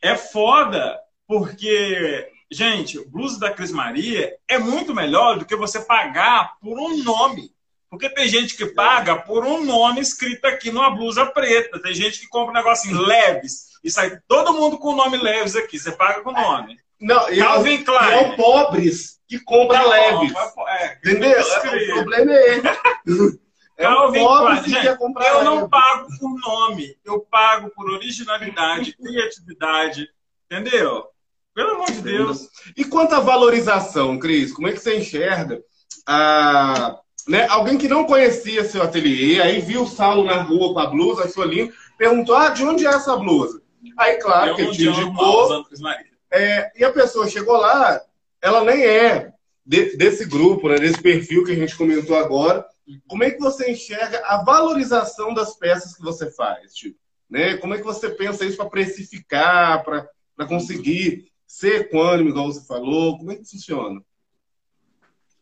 é 0.00 0.16
foda 0.16 0.98
porque, 1.26 2.30
gente, 2.50 2.98
o 2.98 3.06
blues 3.06 3.38
da 3.38 3.50
Cris 3.50 3.72
Maria 3.72 4.34
é 4.48 4.58
muito 4.58 4.94
melhor 4.94 5.38
do 5.38 5.44
que 5.44 5.54
você 5.54 5.78
pagar 5.78 6.58
por 6.62 6.78
um 6.78 6.96
nome. 7.02 7.52
Porque 7.90 8.08
tem 8.08 8.26
gente 8.26 8.56
que 8.56 8.64
paga 8.72 9.14
por 9.14 9.44
um 9.44 9.62
nome 9.62 10.00
escrito 10.00 10.46
aqui 10.46 10.70
numa 10.70 10.90
blusa 10.90 11.26
preta. 11.26 11.82
Tem 11.82 11.92
gente 11.92 12.20
que 12.20 12.28
compra 12.28 12.52
um 12.52 12.56
negócio 12.56 12.90
em 12.90 13.06
leves 13.06 13.66
e 13.84 13.90
sai 13.90 14.18
todo 14.26 14.54
mundo 14.54 14.78
com 14.78 14.94
o 14.94 14.96
nome 14.96 15.18
leves 15.18 15.54
aqui. 15.54 15.78
Você 15.78 15.92
paga 15.92 16.22
com 16.22 16.30
o 16.30 16.32
nome. 16.32 16.78
Não, 17.00 17.36
Calvin 17.36 17.84
Klein. 17.84 18.10
E 18.10 18.14
é 18.14 18.36
pobres 18.36 19.20
que 19.28 19.38
compra 19.40 19.80
não, 19.80 19.88
leves. 19.88 20.32
É, 20.68 20.98
Entendeu? 20.98 21.40
O 21.40 21.94
problema 21.94 22.32
é 22.32 22.58
esse. 22.58 23.46
É 23.78 23.82
Calvin 23.82 24.24
Klein. 24.24 24.64
Gente, 24.64 24.86
eu 24.86 25.44
não 25.44 25.68
pago 25.68 26.08
por 26.18 26.40
nome. 26.40 26.96
Eu 27.04 27.20
pago 27.20 27.70
por 27.76 27.90
originalidade, 27.90 28.96
criatividade. 28.96 30.08
Entendeu? 30.50 31.04
Pelo 31.54 31.72
amor 31.72 31.86
de 31.86 32.00
Deus. 32.00 32.48
E 32.74 32.86
quanto 32.86 33.14
à 33.14 33.20
valorização, 33.20 34.18
Cris, 34.18 34.50
como 34.50 34.66
é 34.66 34.72
que 34.72 34.78
você 34.78 34.96
enxerga 34.96 35.60
a 36.06 36.98
né? 37.26 37.46
Alguém 37.48 37.76
que 37.76 37.88
não 37.88 38.04
conhecia 38.04 38.64
seu 38.64 38.82
ateliê, 38.82 39.42
aí 39.42 39.60
viu 39.60 39.82
o 39.82 39.88
Saulo 39.88 40.24
na 40.24 40.42
rua 40.42 40.72
com 40.72 40.78
a 40.78 40.86
blusa, 40.86 41.24
achou 41.24 41.44
lindo, 41.44 41.72
perguntou: 41.98 42.36
ah, 42.36 42.50
de 42.50 42.64
onde 42.64 42.86
é 42.86 42.90
essa 42.90 43.16
blusa? 43.16 43.60
Aí, 43.96 44.16
claro, 44.16 44.54
que 44.54 44.62
ele 44.62 44.72
te 44.72 44.88
indicou. 44.88 45.64
É, 46.36 46.72
e 46.76 46.84
a 46.84 46.92
pessoa 46.92 47.28
chegou 47.28 47.56
lá, 47.56 48.00
ela 48.40 48.64
nem 48.64 48.84
é 48.84 49.32
de, 49.64 49.96
desse 49.96 50.24
grupo, 50.24 50.68
né, 50.68 50.76
desse 50.76 51.00
perfil 51.00 51.44
que 51.44 51.52
a 51.52 51.56
gente 51.56 51.76
comentou 51.76 52.16
agora. 52.16 52.64
Como 53.08 53.24
é 53.24 53.30
que 53.30 53.40
você 53.40 53.70
enxerga 53.70 54.22
a 54.24 54.44
valorização 54.44 55.34
das 55.34 55.56
peças 55.56 55.96
que 55.96 56.02
você 56.02 56.30
faz? 56.30 56.72
Tipo, 56.72 56.98
né? 57.28 57.56
Como 57.56 57.74
é 57.74 57.78
que 57.78 57.84
você 57.84 58.08
pensa 58.10 58.44
isso 58.44 58.56
para 58.56 58.70
precificar, 58.70 59.82
para 59.82 60.46
conseguir 60.46 61.30
ser 61.46 61.82
equânime, 61.82 62.30
igual 62.30 62.46
você 62.46 62.64
falou? 62.66 63.18
Como 63.18 63.32
é 63.32 63.36
que 63.36 63.44
funciona? 63.44 64.00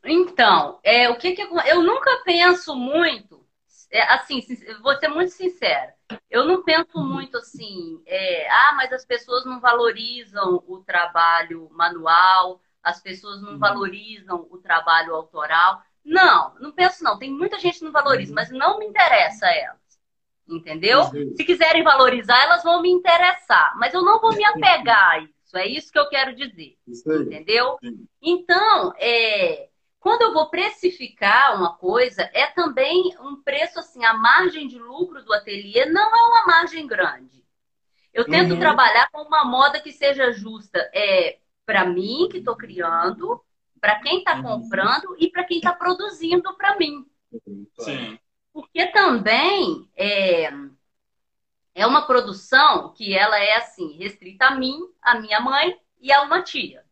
Então, 0.05 0.79
é, 0.83 1.09
o 1.09 1.17
que, 1.17 1.33
que 1.33 1.43
eu 1.43 1.83
nunca 1.83 2.23
penso 2.25 2.75
muito, 2.75 3.47
é, 3.91 4.03
assim, 4.15 4.41
vou 4.83 4.97
ser 4.99 5.09
muito 5.09 5.33
sincera, 5.33 5.94
eu 6.31 6.45
não 6.45 6.63
penso 6.63 6.99
muito 6.99 7.37
assim, 7.37 8.03
é, 8.07 8.49
ah, 8.51 8.75
mas 8.77 8.93
as 8.93 9.05
pessoas 9.05 9.45
não 9.45 9.61
valorizam 9.61 10.63
o 10.67 10.79
trabalho 10.81 11.69
manual, 11.73 12.61
as 12.83 13.01
pessoas 13.01 13.41
não 13.41 13.53
uhum. 13.53 13.59
valorizam 13.59 14.47
o 14.51 14.59
trabalho 14.59 15.15
autoral. 15.15 15.83
Não, 16.05 16.55
não 16.61 16.71
penso 16.73 17.03
não. 17.03 17.19
Tem 17.19 17.31
muita 17.31 17.59
gente 17.59 17.79
que 17.79 17.85
não 17.85 17.93
valoriza, 17.93 18.31
uhum. 18.31 18.35
mas 18.35 18.51
não 18.51 18.79
me 18.79 18.87
interessa 18.87 19.47
elas. 19.47 19.79
Entendeu? 20.47 21.01
Uhum. 21.05 21.35
Se 21.35 21.45
quiserem 21.45 21.83
valorizar, 21.83 22.43
elas 22.43 22.63
vão 22.63 22.83
me 22.83 22.91
interessar. 22.91 23.75
Mas 23.79 23.95
eu 23.95 24.03
não 24.03 24.21
vou 24.21 24.35
me 24.35 24.45
apegar 24.45 25.13
a 25.13 25.19
isso. 25.21 25.57
É 25.57 25.67
isso 25.67 25.91
que 25.91 25.99
eu 25.99 26.09
quero 26.09 26.35
dizer. 26.35 26.77
Entendeu? 26.87 27.79
Então, 28.21 28.93
é, 28.99 29.69
quando 30.05 30.21
eu 30.21 30.35
vou 30.35 30.51
precificar 30.51 31.57
uma 31.57 31.77
coisa, 31.77 32.29
é 32.35 32.47
também 32.49 33.17
um 33.21 33.37
preço 33.37 33.79
assim, 33.79 34.05
a 34.05 34.13
margem 34.13 34.69
de 34.69 34.79
lucro 34.79 35.25
do 35.25 35.33
ateliê 35.33 35.87
não 35.87 36.15
é 36.15 36.23
uma 36.29 36.47
margem 36.47 36.87
grande. 36.87 37.43
Eu 38.13 38.27
tento 38.27 38.53
uhum. 38.53 38.61
trabalhar 38.61 39.09
com 39.11 39.23
uma 39.23 39.47
moda 39.47 39.81
que 39.81 39.91
seja 39.91 40.31
justa 40.31 40.79
é 40.93 41.39
para 41.65 41.87
mim 41.87 42.29
que 42.31 42.37
estou 42.37 42.55
criando, 42.55 43.43
para 43.81 43.99
quem 44.01 44.19
está 44.19 44.35
uhum. 44.35 44.43
comprando 44.43 45.17
e 45.19 45.31
para 45.31 45.43
quem 45.43 45.57
está 45.57 45.73
produzindo 45.73 46.55
para 46.55 46.77
mim. 46.77 47.07
Sim. 47.81 48.19
Porque 48.53 48.87
também 48.89 49.89
é, 49.97 50.53
é 51.75 51.87
uma 51.87 52.03
produção 52.07 52.93
que 52.93 53.17
ela 53.17 53.39
é 53.39 53.57
assim 53.57 53.97
restrita 53.97 54.49
a 54.49 54.55
mim, 54.55 54.79
a 55.01 55.19
minha 55.19 55.41
mãe 55.41 55.81
e 55.99 56.13
a 56.13 56.21
uma 56.21 56.43
tia, 56.43 56.85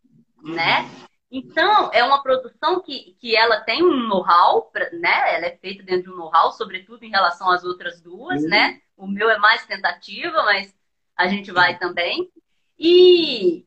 né? 0.43 0.89
Então, 1.35 1.91
é 1.95 2.05
uma 2.05 2.23
produção 2.23 2.83
que, 2.83 3.17
que 3.19 3.35
ela 3.35 3.59
tem 3.63 3.83
um 3.83 4.07
know-how, 4.07 4.71
né? 4.93 5.35
Ela 5.35 5.47
é 5.47 5.57
feita 5.57 5.83
dentro 5.83 6.03
de 6.03 6.11
um 6.11 6.17
know-how, 6.19 6.53
sobretudo 6.53 7.05
em 7.05 7.11
relação 7.11 7.51
às 7.51 7.65
outras 7.65 8.03
duas, 8.03 8.43
uhum. 8.43 8.51
né? 8.51 8.83
O 8.99 9.07
meu 9.07 9.31
é 9.31 9.39
mais 9.39 9.65
tentativa, 9.65 10.43
mas 10.43 10.77
a 11.17 11.27
gente 11.27 11.51
vai 11.51 11.79
também. 11.79 12.31
E, 12.79 13.65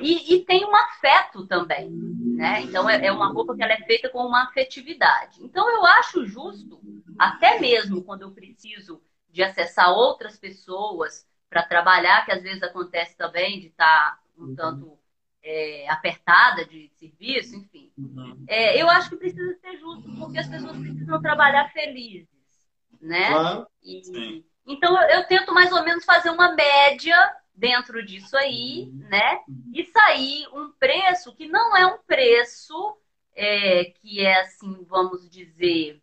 e, 0.00 0.34
e, 0.34 0.44
tem 0.44 0.64
um 0.64 0.76
afeto 0.76 1.44
também, 1.48 1.90
né? 1.90 2.62
Então, 2.62 2.88
é, 2.88 3.06
é 3.06 3.10
uma 3.10 3.32
roupa 3.32 3.56
que 3.56 3.62
ela 3.64 3.72
é 3.72 3.84
feita 3.84 4.08
com 4.08 4.24
uma 4.24 4.44
afetividade. 4.44 5.42
Então, 5.42 5.68
eu 5.68 5.84
acho 5.84 6.24
justo, 6.24 6.80
até 7.18 7.58
mesmo 7.58 8.04
quando 8.04 8.22
eu 8.22 8.30
preciso 8.30 9.02
de 9.30 9.42
acessar 9.42 9.90
outras 9.90 10.38
pessoas 10.38 11.26
para 11.50 11.64
trabalhar, 11.64 12.24
que 12.24 12.30
às 12.30 12.40
vezes 12.40 12.62
acontece 12.62 13.16
também 13.16 13.58
de 13.58 13.66
estar 13.66 14.12
tá 14.12 14.20
um 14.38 14.44
uhum. 14.44 14.54
tanto 14.54 15.03
é, 15.44 15.88
apertada 15.90 16.64
de 16.64 16.90
serviço, 16.98 17.54
enfim. 17.56 17.92
Uhum. 17.98 18.44
É, 18.48 18.80
eu 18.80 18.88
acho 18.88 19.10
que 19.10 19.16
precisa 19.16 19.54
ser 19.60 19.76
justo, 19.76 20.10
porque 20.18 20.38
as 20.38 20.48
pessoas 20.48 20.76
precisam 20.78 21.20
trabalhar 21.20 21.70
felizes, 21.70 22.28
né? 23.00 23.28
Claro. 23.28 23.66
E, 23.82 24.44
então 24.66 25.00
eu, 25.02 25.18
eu, 25.18 25.24
tento 25.26 25.52
mais 25.52 25.70
ou 25.70 25.84
menos 25.84 26.04
fazer 26.04 26.30
uma 26.30 26.54
média 26.54 27.16
dentro 27.54 28.04
disso 28.04 28.36
aí, 28.36 28.88
uhum. 28.90 29.08
né? 29.10 29.40
E 29.72 29.84
sair 29.84 30.48
um 30.54 30.72
preço 30.72 31.34
que 31.34 31.46
não 31.46 31.76
é 31.76 31.86
um 31.86 31.98
preço 32.06 32.96
é, 33.36 33.84
que 33.84 34.24
é 34.24 34.40
assim, 34.40 34.84
vamos 34.88 35.28
dizer, 35.28 36.00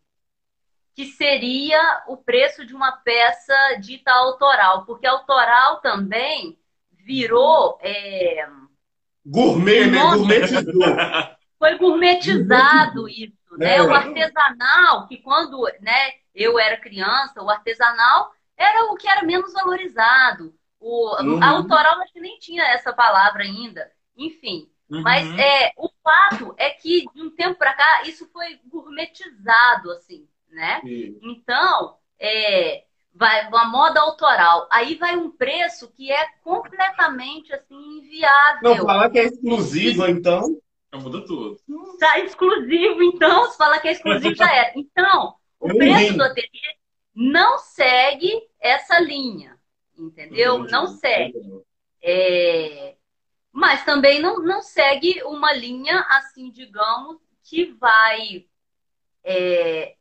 que 0.94 1.06
seria 1.06 2.04
o 2.06 2.16
preço 2.16 2.64
de 2.64 2.74
uma 2.74 2.92
peça 2.92 3.76
dita 3.80 4.12
autoral, 4.12 4.84
porque 4.84 5.06
autoral 5.06 5.80
também 5.80 6.58
virou 6.92 7.78
é, 7.80 8.46
Gourmet, 9.24 9.86
né? 9.86 10.00
Gourmetizou. 10.00 10.82
Foi 11.58 11.78
gourmetizado 11.78 13.08
isso, 13.08 13.56
né? 13.56 13.76
É. 13.76 13.82
O 13.82 13.94
artesanal, 13.94 15.06
que 15.06 15.18
quando 15.18 15.62
né, 15.80 16.12
eu 16.34 16.58
era 16.58 16.76
criança, 16.76 17.40
o 17.40 17.48
artesanal 17.48 18.32
era 18.56 18.92
o 18.92 18.96
que 18.96 19.08
era 19.08 19.22
menos 19.22 19.52
valorizado. 19.52 20.52
O 20.80 21.22
uhum. 21.22 21.42
autoral 21.42 22.00
acho 22.00 22.12
que 22.12 22.20
nem 22.20 22.38
tinha 22.38 22.64
essa 22.64 22.92
palavra 22.92 23.44
ainda. 23.44 23.88
Enfim. 24.16 24.68
Uhum. 24.90 25.02
Mas 25.02 25.26
é, 25.38 25.72
o 25.76 25.88
fato 26.02 26.54
é 26.58 26.70
que 26.70 27.06
de 27.14 27.22
um 27.22 27.30
tempo 27.30 27.56
para 27.56 27.74
cá 27.74 28.02
isso 28.02 28.28
foi 28.32 28.58
gourmetizado, 28.66 29.92
assim, 29.92 30.28
né? 30.50 30.80
Sim. 30.82 31.18
Então, 31.22 31.96
é, 32.18 32.84
vai 33.14 33.48
uma 33.48 33.66
moda 33.66 34.00
autoral. 34.00 34.66
Aí 34.70 34.96
vai 34.96 35.16
um 35.16 35.30
preço 35.30 35.90
que 35.92 36.10
é 36.10 36.26
completamente 36.42 37.52
assim 37.52 37.74
inviável. 37.74 38.62
Não, 38.62 38.76
falar 38.86 39.10
que 39.10 39.18
é 39.18 39.24
exclusivo, 39.24 40.06
então. 40.06 40.60
Já 40.92 41.00
muda 41.00 41.24
tudo. 41.24 41.58
Tá 41.98 42.18
exclusivo, 42.18 43.02
então, 43.02 43.50
se 43.50 43.56
falar 43.56 43.80
que 43.80 43.88
é 43.88 43.92
exclusivo, 43.92 44.34
já 44.34 44.52
era. 44.54 44.72
Então, 44.76 45.34
o 45.58 45.68
preço 45.68 46.14
do 46.14 46.22
ateliê 46.22 46.76
não 47.14 47.58
segue 47.58 48.30
essa 48.60 49.00
linha. 49.00 49.58
Entendeu? 49.96 50.58
Não 50.64 50.86
segue. 50.86 51.38
É... 52.02 52.96
Mas 53.52 53.84
também 53.84 54.20
não, 54.20 54.38
não 54.42 54.62
segue 54.62 55.22
uma 55.24 55.52
linha, 55.52 56.06
assim, 56.08 56.50
digamos, 56.50 57.18
que 57.44 57.66
vai 57.72 58.46
é, 59.24 59.94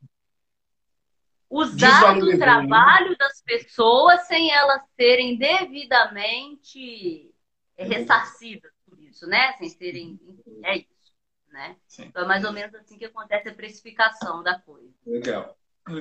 usar 1.52 2.18
do 2.18 2.38
trabalho 2.38 3.16
das 3.18 3.42
pessoas 3.42 4.26
sem 4.26 4.50
elas 4.52 4.82
serem 4.96 5.38
devidamente 5.38 7.30
é, 7.78 7.84
ressarcidas 7.84 8.72
por 8.90 8.98
isso, 9.02 9.28
né? 9.28 9.54
Sem 9.58 9.70
serem. 9.70 10.18
É 10.64 10.78
isso. 10.78 10.88
Né? 11.50 11.76
Então 12.00 12.24
é 12.24 12.28
mais 12.28 12.46
ou 12.46 12.54
menos 12.54 12.74
assim 12.76 12.98
que 12.98 13.04
acontece 13.04 13.50
a 13.50 13.54
precificação 13.54 14.42
da 14.42 14.58
coisa. 14.60 14.90
Legal. 15.06 15.58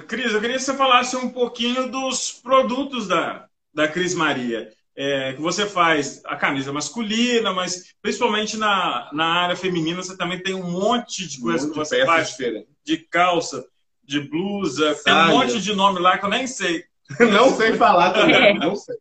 Cris, 0.07 0.33
eu 0.33 0.41
queria 0.41 0.57
que 0.57 0.63
você 0.63 0.77
falasse 0.77 1.17
um 1.17 1.31
pouquinho 1.31 1.91
dos 1.91 2.31
produtos 2.31 3.09
da, 3.09 3.49
da 3.75 3.89
Cris 3.89 4.15
Maria. 4.15 4.73
É, 4.95 5.33
que 5.33 5.41
você 5.41 5.67
faz 5.67 6.21
a 6.27 6.37
camisa 6.37 6.73
masculina, 6.73 7.55
mas 7.55 7.95
principalmente 8.03 8.57
na, 8.57 9.09
na 9.13 9.25
área 9.25 9.57
feminina 9.57 10.03
você 10.03 10.17
também 10.17 10.43
tem 10.43 10.55
um 10.55 10.71
monte 10.71 11.27
de 11.27 11.41
coisa 11.41 11.69
que 11.69 11.75
você 11.75 12.05
faz. 12.05 12.31
Diferente. 12.31 12.69
De 12.85 12.99
calça 12.99 13.67
de 14.11 14.21
blusa, 14.21 14.97
tem 15.05 15.15
um 15.15 15.29
monte 15.29 15.61
de 15.61 15.73
nome 15.73 16.01
lá 16.01 16.19
que 16.19 16.25
eu 16.25 16.29
nem 16.29 16.45
sei. 16.45 16.85
não 17.33 17.51
sei 17.51 17.77
falar 17.77 18.13
também, 18.13 18.59
não 18.59 18.75
sei. 18.75 18.97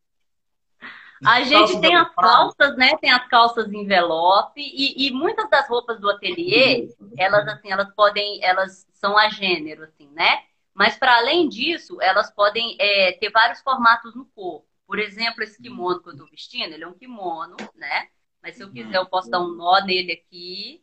A 1.26 1.42
gente 1.42 1.82
tem 1.82 1.96
as 1.96 2.14
calças, 2.14 2.78
né? 2.78 2.96
Tem 2.98 3.12
as 3.12 3.28
calças 3.28 3.68
envelope 3.74 4.62
e, 4.62 5.08
e 5.08 5.12
muitas 5.12 5.50
das 5.50 5.68
roupas 5.68 6.00
do 6.00 6.10
ateliê, 6.10 6.88
elas 7.18 7.48
assim, 7.48 7.72
elas 7.72 7.92
podem, 7.94 8.40
elas 8.44 8.88
são 8.94 9.18
a 9.18 9.30
gênero, 9.30 9.84
assim, 9.84 10.08
né? 10.12 10.44
Mas 10.74 10.96
para 10.96 11.18
além 11.18 11.50
disso, 11.50 12.00
elas 12.02 12.32
podem 12.32 12.78
é, 12.80 13.14
ter 13.14 13.32
vários 13.32 13.62
formatos 13.62 14.16
no 14.16 14.26
corpo. 14.28 14.66
Por 14.88 15.00
exemplo, 15.00 15.44
esse 15.44 15.62
kimono 15.62 16.02
que 16.02 16.10
eu 16.10 16.14
estou 16.14 16.28
vestindo, 16.30 16.74
ele 16.74 16.84
é 16.84 16.88
um 16.88 16.94
kimono, 16.94 17.58
né? 17.76 18.08
Mas 18.42 18.56
se 18.56 18.64
eu 18.64 18.72
quiser, 18.72 18.98
eu 18.98 19.08
posso 19.08 19.30
dar 19.30 19.42
um 19.42 19.56
nó 19.56 19.82
nele 19.82 20.14
aqui 20.14 20.82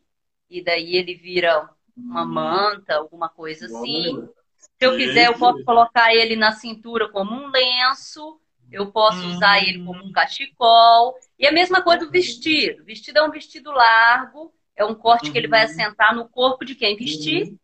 e 0.49 0.63
daí 0.63 0.97
ele 0.97 1.15
vira 1.15 1.69
uma 1.97 2.25
manta, 2.25 2.95
alguma 2.95 3.27
coisa 3.29 3.65
assim. 3.65 4.27
Se 4.59 4.85
eu 4.85 4.95
quiser, 4.95 5.27
eu 5.27 5.37
posso 5.37 5.63
colocar 5.63 6.13
ele 6.13 6.35
na 6.35 6.51
cintura 6.51 7.09
como 7.09 7.33
um 7.33 7.49
lenço. 7.49 8.39
Eu 8.71 8.91
posso 8.91 9.25
usar 9.27 9.59
ele 9.59 9.83
como 9.85 10.03
um 10.03 10.11
cachecol. 10.11 11.15
E 11.39 11.47
a 11.47 11.51
mesma 11.51 11.81
coisa 11.81 12.05
do 12.05 12.11
vestido. 12.11 12.81
O 12.81 12.85
vestido 12.85 13.17
é 13.17 13.23
um 13.23 13.31
vestido 13.31 13.71
largo, 13.71 14.53
é 14.75 14.83
um 14.83 14.93
corte 14.93 15.31
que 15.31 15.37
ele 15.37 15.47
vai 15.47 15.63
assentar 15.63 16.13
no 16.13 16.27
corpo 16.27 16.65
de 16.65 16.75
quem 16.75 16.95
vestir, 16.97 17.55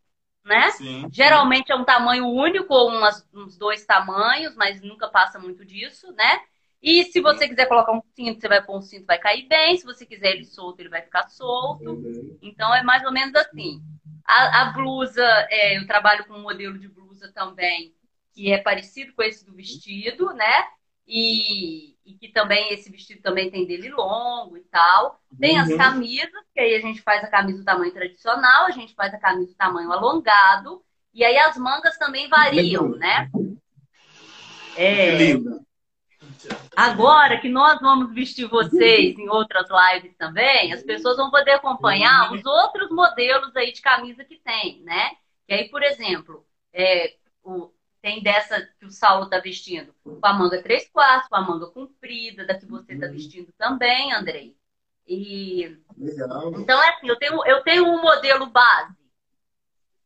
né? 0.44 0.70
Sim. 0.72 1.06
Geralmente 1.12 1.70
é 1.70 1.76
um 1.76 1.84
tamanho 1.84 2.26
único 2.26 2.72
ou 2.72 2.88
umas, 2.88 3.26
uns 3.34 3.56
dois 3.56 3.84
tamanhos, 3.84 4.56
mas 4.56 4.80
nunca 4.80 5.08
passa 5.08 5.38
muito 5.38 5.64
disso, 5.64 6.10
né? 6.12 6.40
E 6.82 7.04
se 7.04 7.20
você 7.20 7.48
quiser 7.48 7.66
colocar 7.66 7.92
um 7.92 8.02
cinto, 8.14 8.40
você 8.40 8.48
vai 8.48 8.62
pôr 8.62 8.76
um 8.76 8.82
cinto, 8.82 9.06
vai 9.06 9.18
cair 9.18 9.46
bem. 9.46 9.76
Se 9.76 9.86
você 9.86 10.04
quiser 10.04 10.32
ele 10.32 10.44
solto, 10.44 10.80
ele 10.80 10.90
vai 10.90 11.00
ficar 11.00 11.28
solto. 11.28 12.02
Então 12.42 12.74
é 12.74 12.82
mais 12.82 13.04
ou 13.04 13.12
menos 13.12 13.34
assim. 13.34 13.80
A, 14.24 14.62
a 14.62 14.64
blusa, 14.72 15.24
é, 15.50 15.78
eu 15.78 15.86
trabalho 15.86 16.26
com 16.26 16.34
um 16.34 16.42
modelo 16.42 16.78
de 16.78 16.88
blusa 16.88 17.30
também, 17.32 17.94
que 18.32 18.52
é 18.52 18.58
parecido 18.58 19.12
com 19.14 19.22
esse 19.22 19.44
do 19.44 19.54
vestido, 19.54 20.32
né? 20.32 20.64
E, 21.06 21.94
e, 22.04 22.14
que 22.14 22.28
também 22.28 22.72
esse 22.72 22.90
vestido 22.90 23.20
também 23.20 23.50
tem 23.50 23.66
dele 23.66 23.90
longo 23.90 24.56
e 24.56 24.62
tal. 24.62 25.20
Tem 25.38 25.56
uhum. 25.56 25.62
as 25.62 25.74
camisas, 25.74 26.44
que 26.54 26.60
aí 26.60 26.74
a 26.74 26.80
gente 26.80 27.02
faz 27.02 27.22
a 27.22 27.28
camisa 27.28 27.58
do 27.58 27.64
tamanho 27.64 27.92
tradicional, 27.92 28.66
a 28.66 28.70
gente 28.70 28.94
faz 28.94 29.12
a 29.12 29.18
camisa 29.18 29.52
do 29.52 29.56
tamanho 29.56 29.92
alongado, 29.92 30.82
e 31.12 31.24
aí 31.24 31.36
as 31.38 31.56
mangas 31.56 31.98
também 31.98 32.28
variam, 32.28 32.88
né? 32.96 33.30
É, 34.76 35.34
Agora 36.76 37.40
que 37.40 37.48
nós 37.48 37.80
vamos 37.80 38.14
vestir 38.14 38.46
vocês 38.46 39.16
em 39.18 39.28
outras 39.28 39.66
lives 39.70 40.16
também, 40.16 40.72
as 40.72 40.82
pessoas 40.82 41.16
vão 41.16 41.30
poder 41.30 41.52
acompanhar 41.52 42.32
os 42.32 42.44
outros 42.44 42.90
modelos 42.90 43.54
aí 43.56 43.72
de 43.72 43.80
camisa 43.80 44.24
que 44.24 44.36
tem, 44.36 44.82
né? 44.82 45.12
E 45.48 45.54
aí, 45.54 45.68
por 45.68 45.82
exemplo, 45.82 46.44
é, 46.72 47.14
o, 47.42 47.70
tem 48.02 48.22
dessa 48.22 48.60
que 48.78 48.86
o 48.86 48.90
Saulo 48.90 49.24
está 49.24 49.38
vestindo 49.38 49.94
com 50.02 50.18
a 50.22 50.32
manga 50.32 50.62
3 50.62 50.90
quartos, 50.90 51.28
com 51.28 51.36
a 51.36 51.42
manga 51.42 51.66
comprida, 51.68 52.46
da 52.46 52.58
que 52.58 52.66
você 52.66 52.92
está 52.92 53.06
vestindo 53.06 53.52
também, 53.56 54.12
Andrei. 54.12 54.56
E... 55.06 55.78
Legal. 55.96 56.52
Então 56.58 56.82
é 56.82 56.88
assim, 56.90 57.08
eu 57.08 57.16
tenho, 57.16 57.46
eu 57.46 57.62
tenho 57.62 57.84
um 57.84 58.02
modelo 58.02 58.46
base. 58.46 59.03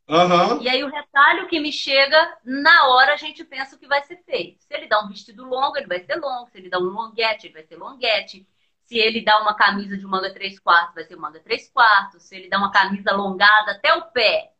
Uhum. 0.08 0.62
E 0.62 0.68
aí 0.68 0.82
o 0.82 0.90
retalho 0.90 1.46
que 1.48 1.60
me 1.60 1.70
chega, 1.70 2.38
na 2.42 2.88
hora 2.88 3.12
a 3.12 3.16
gente 3.16 3.44
pensa 3.44 3.76
o 3.76 3.78
que 3.78 3.86
vai 3.86 4.02
ser 4.04 4.16
feito. 4.24 4.62
Se 4.62 4.74
ele 4.74 4.86
dá 4.86 5.04
um 5.04 5.08
vestido 5.08 5.44
longo, 5.44 5.76
ele 5.76 5.86
vai 5.86 6.00
ser 6.00 6.16
longo. 6.16 6.48
Se 6.50 6.56
ele 6.56 6.70
dá 6.70 6.78
um 6.78 6.84
longuete, 6.84 7.46
ele 7.46 7.54
vai 7.54 7.62
ser 7.62 7.76
longuete. 7.76 8.48
Se 8.84 8.96
ele 8.96 9.20
dá 9.20 9.38
uma 9.42 9.54
camisa 9.54 9.98
de 9.98 10.06
manga 10.06 10.32
3 10.32 10.58
quartos, 10.60 10.94
vai 10.94 11.04
ser 11.04 11.16
manga 11.16 11.38
3 11.40 11.68
quartos. 11.68 12.22
Se 12.22 12.34
ele 12.34 12.48
dá 12.48 12.56
uma 12.56 12.72
camisa 12.72 13.10
alongada 13.10 13.72
até 13.72 13.92
o 13.92 14.06
pé, 14.06 14.50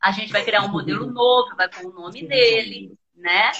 a 0.00 0.10
gente 0.10 0.32
vai 0.32 0.44
criar 0.44 0.62
um 0.62 0.68
modelo 0.68 1.06
novo, 1.06 1.54
vai 1.54 1.68
pôr 1.68 1.86
o 1.86 1.92
nome 1.92 2.26
dele, 2.26 2.98
né? 3.14 3.52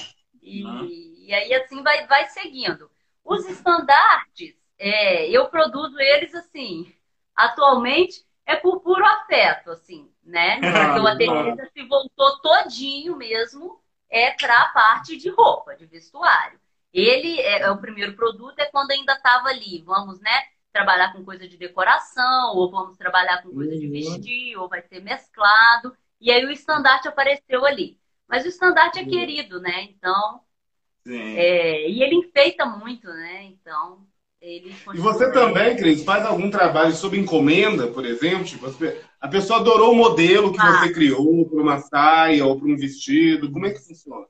E, 0.42 1.28
e 1.28 1.32
aí 1.32 1.54
assim 1.54 1.80
vai, 1.80 2.08
vai 2.08 2.26
seguindo. 2.28 2.90
Os 3.24 3.46
estandartes, 3.46 4.56
é, 4.78 5.30
eu 5.30 5.48
produzo 5.48 5.96
eles 6.00 6.34
assim, 6.34 6.92
atualmente 7.36 8.25
é 8.46 8.54
por 8.54 8.80
puro 8.80 9.04
afeto, 9.04 9.70
assim, 9.72 10.08
né? 10.24 10.60
Porque 10.60 11.00
o 11.00 11.06
ateliê 11.06 11.70
se 11.72 11.82
voltou 11.86 12.40
todinho 12.40 13.16
mesmo 13.16 13.82
é 14.08 14.30
para 14.30 14.62
a 14.62 14.68
parte 14.68 15.16
de 15.16 15.28
roupa, 15.28 15.74
de 15.74 15.84
vestuário. 15.84 16.58
Ele 16.92 17.40
é, 17.40 17.62
é 17.62 17.70
o 17.70 17.78
primeiro 17.78 18.14
produto 18.14 18.58
é 18.60 18.66
quando 18.66 18.92
ainda 18.92 19.14
estava 19.14 19.48
ali, 19.48 19.82
vamos, 19.82 20.20
né? 20.20 20.30
Trabalhar 20.72 21.12
com 21.12 21.24
coisa 21.24 21.48
de 21.48 21.56
decoração, 21.56 22.54
ou 22.54 22.70
vamos 22.70 22.96
trabalhar 22.96 23.42
com 23.42 23.50
coisa 23.50 23.76
de 23.76 23.86
uhum. 23.86 23.92
vestir, 23.92 24.56
ou 24.56 24.68
vai 24.68 24.82
ser 24.82 25.02
mesclado. 25.02 25.96
E 26.20 26.30
aí 26.30 26.44
o 26.46 26.50
estandarte 26.50 27.08
apareceu 27.08 27.66
ali. 27.66 27.98
Mas 28.28 28.44
o 28.44 28.48
estandarte 28.48 29.00
é 29.00 29.02
uhum. 29.02 29.08
querido, 29.08 29.60
né? 29.60 29.82
Então. 29.82 30.40
É, 31.06 31.88
e 31.88 32.02
ele 32.02 32.16
enfeita 32.16 32.64
muito, 32.64 33.08
né? 33.08 33.44
Então. 33.44 34.06
E 34.42 34.98
você 34.98 35.32
também, 35.32 35.76
Cris, 35.76 36.04
faz 36.04 36.24
algum 36.24 36.50
trabalho 36.50 36.94
sob 36.94 37.18
encomenda, 37.18 37.88
por 37.88 38.04
exemplo? 38.04 38.44
Tipo, 38.44 38.66
a 39.20 39.28
pessoa 39.28 39.60
adorou 39.60 39.92
o 39.92 39.96
modelo 39.96 40.52
que 40.52 40.60
ah. 40.60 40.72
você 40.72 40.92
criou 40.92 41.48
para 41.48 41.60
uma 41.60 41.78
saia 41.78 42.44
ou 42.44 42.58
para 42.58 42.68
um 42.68 42.76
vestido. 42.76 43.50
Como 43.50 43.66
é 43.66 43.70
que 43.70 43.80
funciona? 43.80 44.26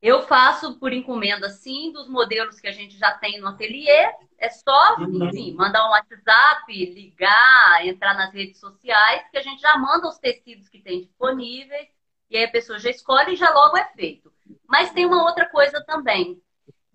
Eu 0.00 0.22
faço 0.22 0.78
por 0.78 0.92
encomenda, 0.92 1.48
sim, 1.48 1.92
dos 1.92 2.08
modelos 2.08 2.60
que 2.60 2.68
a 2.68 2.72
gente 2.72 2.96
já 2.98 3.12
tem 3.12 3.40
no 3.40 3.48
ateliê. 3.48 4.12
É 4.38 4.50
só, 4.50 4.96
uhum. 4.98 5.28
enfim, 5.28 5.54
mandar 5.54 5.86
um 5.86 5.90
WhatsApp, 5.90 6.92
ligar, 6.92 7.86
entrar 7.86 8.14
nas 8.14 8.32
redes 8.32 8.60
sociais, 8.60 9.28
que 9.30 9.38
a 9.38 9.42
gente 9.42 9.60
já 9.60 9.76
manda 9.78 10.08
os 10.08 10.18
tecidos 10.18 10.68
que 10.68 10.80
tem 10.80 11.00
disponíveis, 11.00 11.88
e 12.30 12.36
aí 12.36 12.44
a 12.44 12.50
pessoa 12.50 12.78
já 12.78 12.90
escolhe 12.90 13.32
e 13.32 13.36
já 13.36 13.50
logo 13.50 13.76
é 13.76 13.84
feito. 13.96 14.32
Mas 14.68 14.92
tem 14.92 15.06
uma 15.06 15.24
outra 15.24 15.48
coisa 15.48 15.82
também. 15.84 16.40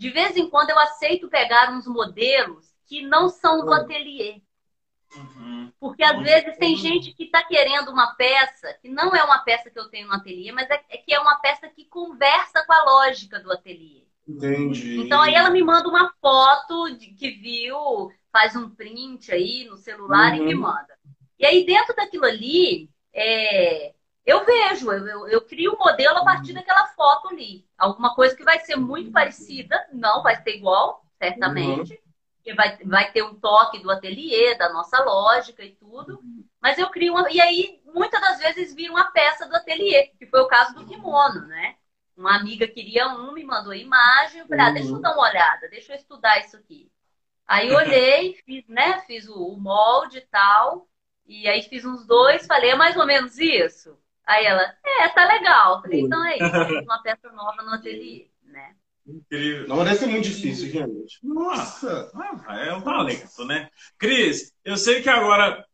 De 0.02 0.10
vez 0.10 0.36
em 0.36 0.50
quando 0.50 0.72
eu 0.72 0.80
aceito 0.80 1.30
pegar 1.30 1.72
uns 1.72 1.86
modelos 1.86 2.74
que 2.88 3.04
não 3.04 3.30
são 3.30 3.64
do 3.64 3.72
ateliê. 3.72 4.42
Uhum. 5.16 5.72
Porque 5.80 6.04
às 6.04 6.20
vezes 6.20 6.58
tem 6.58 6.76
gente 6.76 7.14
que 7.14 7.26
está 7.26 7.44
querendo 7.44 7.92
uma 7.92 8.16
peça 8.16 8.74
que 8.82 8.90
não 8.90 9.16
é 9.16 9.24
uma 9.24 9.44
peça 9.44 9.70
que 9.70 9.78
eu 9.78 9.90
tenho 9.90 10.08
no 10.08 10.16
ateliê, 10.16 10.52
mas 10.52 10.68
é, 10.72 10.84
é, 10.90 10.98
que 10.98 11.14
é 11.14 11.20
uma 11.20 11.36
peça 11.36 11.68
que 11.68 11.86
conversa 11.86 12.66
com 12.66 12.74
a 12.74 12.84
lógica 12.84 13.40
do 13.40 13.52
ateliê. 13.52 14.08
Entendi. 14.28 15.02
Então 15.02 15.22
aí 15.22 15.36
ela 15.36 15.52
me 15.52 15.62
manda 15.62 15.88
uma 15.88 16.12
foto 16.20 16.98
de, 16.98 17.14
que 17.14 17.30
viu, 17.30 18.12
faz 18.32 18.56
um 18.56 18.72
print 18.72 19.32
aí 19.32 19.66
no 19.66 19.78
celular 19.78 20.32
uhum. 20.32 20.38
e 20.38 20.46
me 20.46 20.56
uhum. 20.56 20.62
manda. 20.62 20.98
E 21.38 21.46
aí 21.46 21.64
dentro 21.64 21.96
daquilo 21.96 22.26
ali, 22.26 22.90
é, 23.14 23.94
eu 24.26 24.46
vejo, 24.46 24.92
eu, 24.92 25.08
eu, 25.08 25.28
eu, 25.28 25.42
crio 25.42 25.74
um 25.74 25.78
modelo 25.78 26.20
a 26.20 26.24
partir 26.24 26.54
daquela 26.54 26.88
foto 26.88 27.30
ali. 27.30 27.66
Alguma 27.78 28.14
coisa 28.16 28.36
que 28.36 28.44
vai 28.44 28.60
ser 28.60 28.76
muito 28.76 29.12
parecida, 29.12 29.88
não 29.92 30.22
vai 30.22 30.36
ser 30.36 30.56
igual, 30.56 31.06
certamente. 31.20 31.94
Uhum 31.94 32.12
porque 32.42 32.56
vai, 32.56 32.76
vai 32.84 33.12
ter 33.12 33.22
um 33.22 33.36
toque 33.36 33.80
do 33.80 33.92
ateliê, 33.92 34.56
da 34.56 34.74
nossa 34.74 35.00
lógica 35.04 35.64
e 35.64 35.76
tudo. 35.76 36.20
Mas 36.60 36.78
eu 36.78 36.90
crio 36.90 37.14
uma. 37.14 37.32
E 37.32 37.40
aí, 37.40 37.80
muitas 37.86 38.20
das 38.20 38.40
vezes, 38.40 38.74
vira 38.74 38.92
uma 38.92 39.12
peça 39.12 39.48
do 39.48 39.56
ateliê, 39.56 40.08
que 40.18 40.26
foi 40.26 40.42
o 40.42 40.48
caso 40.48 40.74
do 40.74 40.86
kimono, 40.86 41.46
né? 41.46 41.76
Uma 42.18 42.36
amiga 42.36 42.68
queria 42.68 43.08
um, 43.08 43.32
me 43.32 43.44
mandou 43.44 43.72
a 43.72 43.78
imagem, 43.78 44.42
eu 44.42 44.48
falei, 44.48 44.66
ah, 44.66 44.72
deixa 44.72 44.90
eu 44.90 45.00
dar 45.00 45.14
uma 45.14 45.30
olhada, 45.30 45.70
deixa 45.70 45.94
eu 45.94 45.98
estudar 45.98 46.40
isso 46.40 46.58
aqui. 46.58 46.92
Aí 47.48 47.72
olhei, 47.72 48.36
fiz, 48.46 48.68
né? 48.68 49.00
Fiz 49.02 49.28
o, 49.28 49.56
molde 49.56 50.18
e 50.18 50.22
tal. 50.22 50.88
E 51.28 51.48
aí 51.48 51.62
fiz 51.64 51.86
uns 51.86 52.06
dois, 52.06 52.48
falei, 52.48 52.72
é 52.72 52.76
mais 52.76 52.98
ou 52.98 53.06
menos 53.06 53.38
isso? 53.38 53.98
Aí 54.26 54.46
ela, 54.46 54.62
é, 54.86 55.10
tá 55.10 55.26
legal. 55.26 55.82
Falei, 55.82 56.02
então 56.02 56.26
é 56.26 56.38
isso, 56.38 56.84
uma 56.84 57.02
peça 57.02 57.32
nova 57.32 57.62
no 57.64 57.74
ateliê, 57.74 58.28
né? 58.44 58.76
Incrível. 59.06 59.68
Não 59.68 59.84
deve 59.84 59.98
ser 59.98 60.08
muito 60.08 60.26
difícil, 60.26 60.70
gente. 60.70 61.20
Nossa, 61.24 62.12
ah, 62.46 62.60
é 62.60 62.74
um 62.74 62.82
talento, 62.82 63.46
né? 63.46 63.70
Cris, 63.98 64.54
eu 64.64 64.78
sei 64.78 65.02
que 65.02 65.10
agora, 65.10 65.66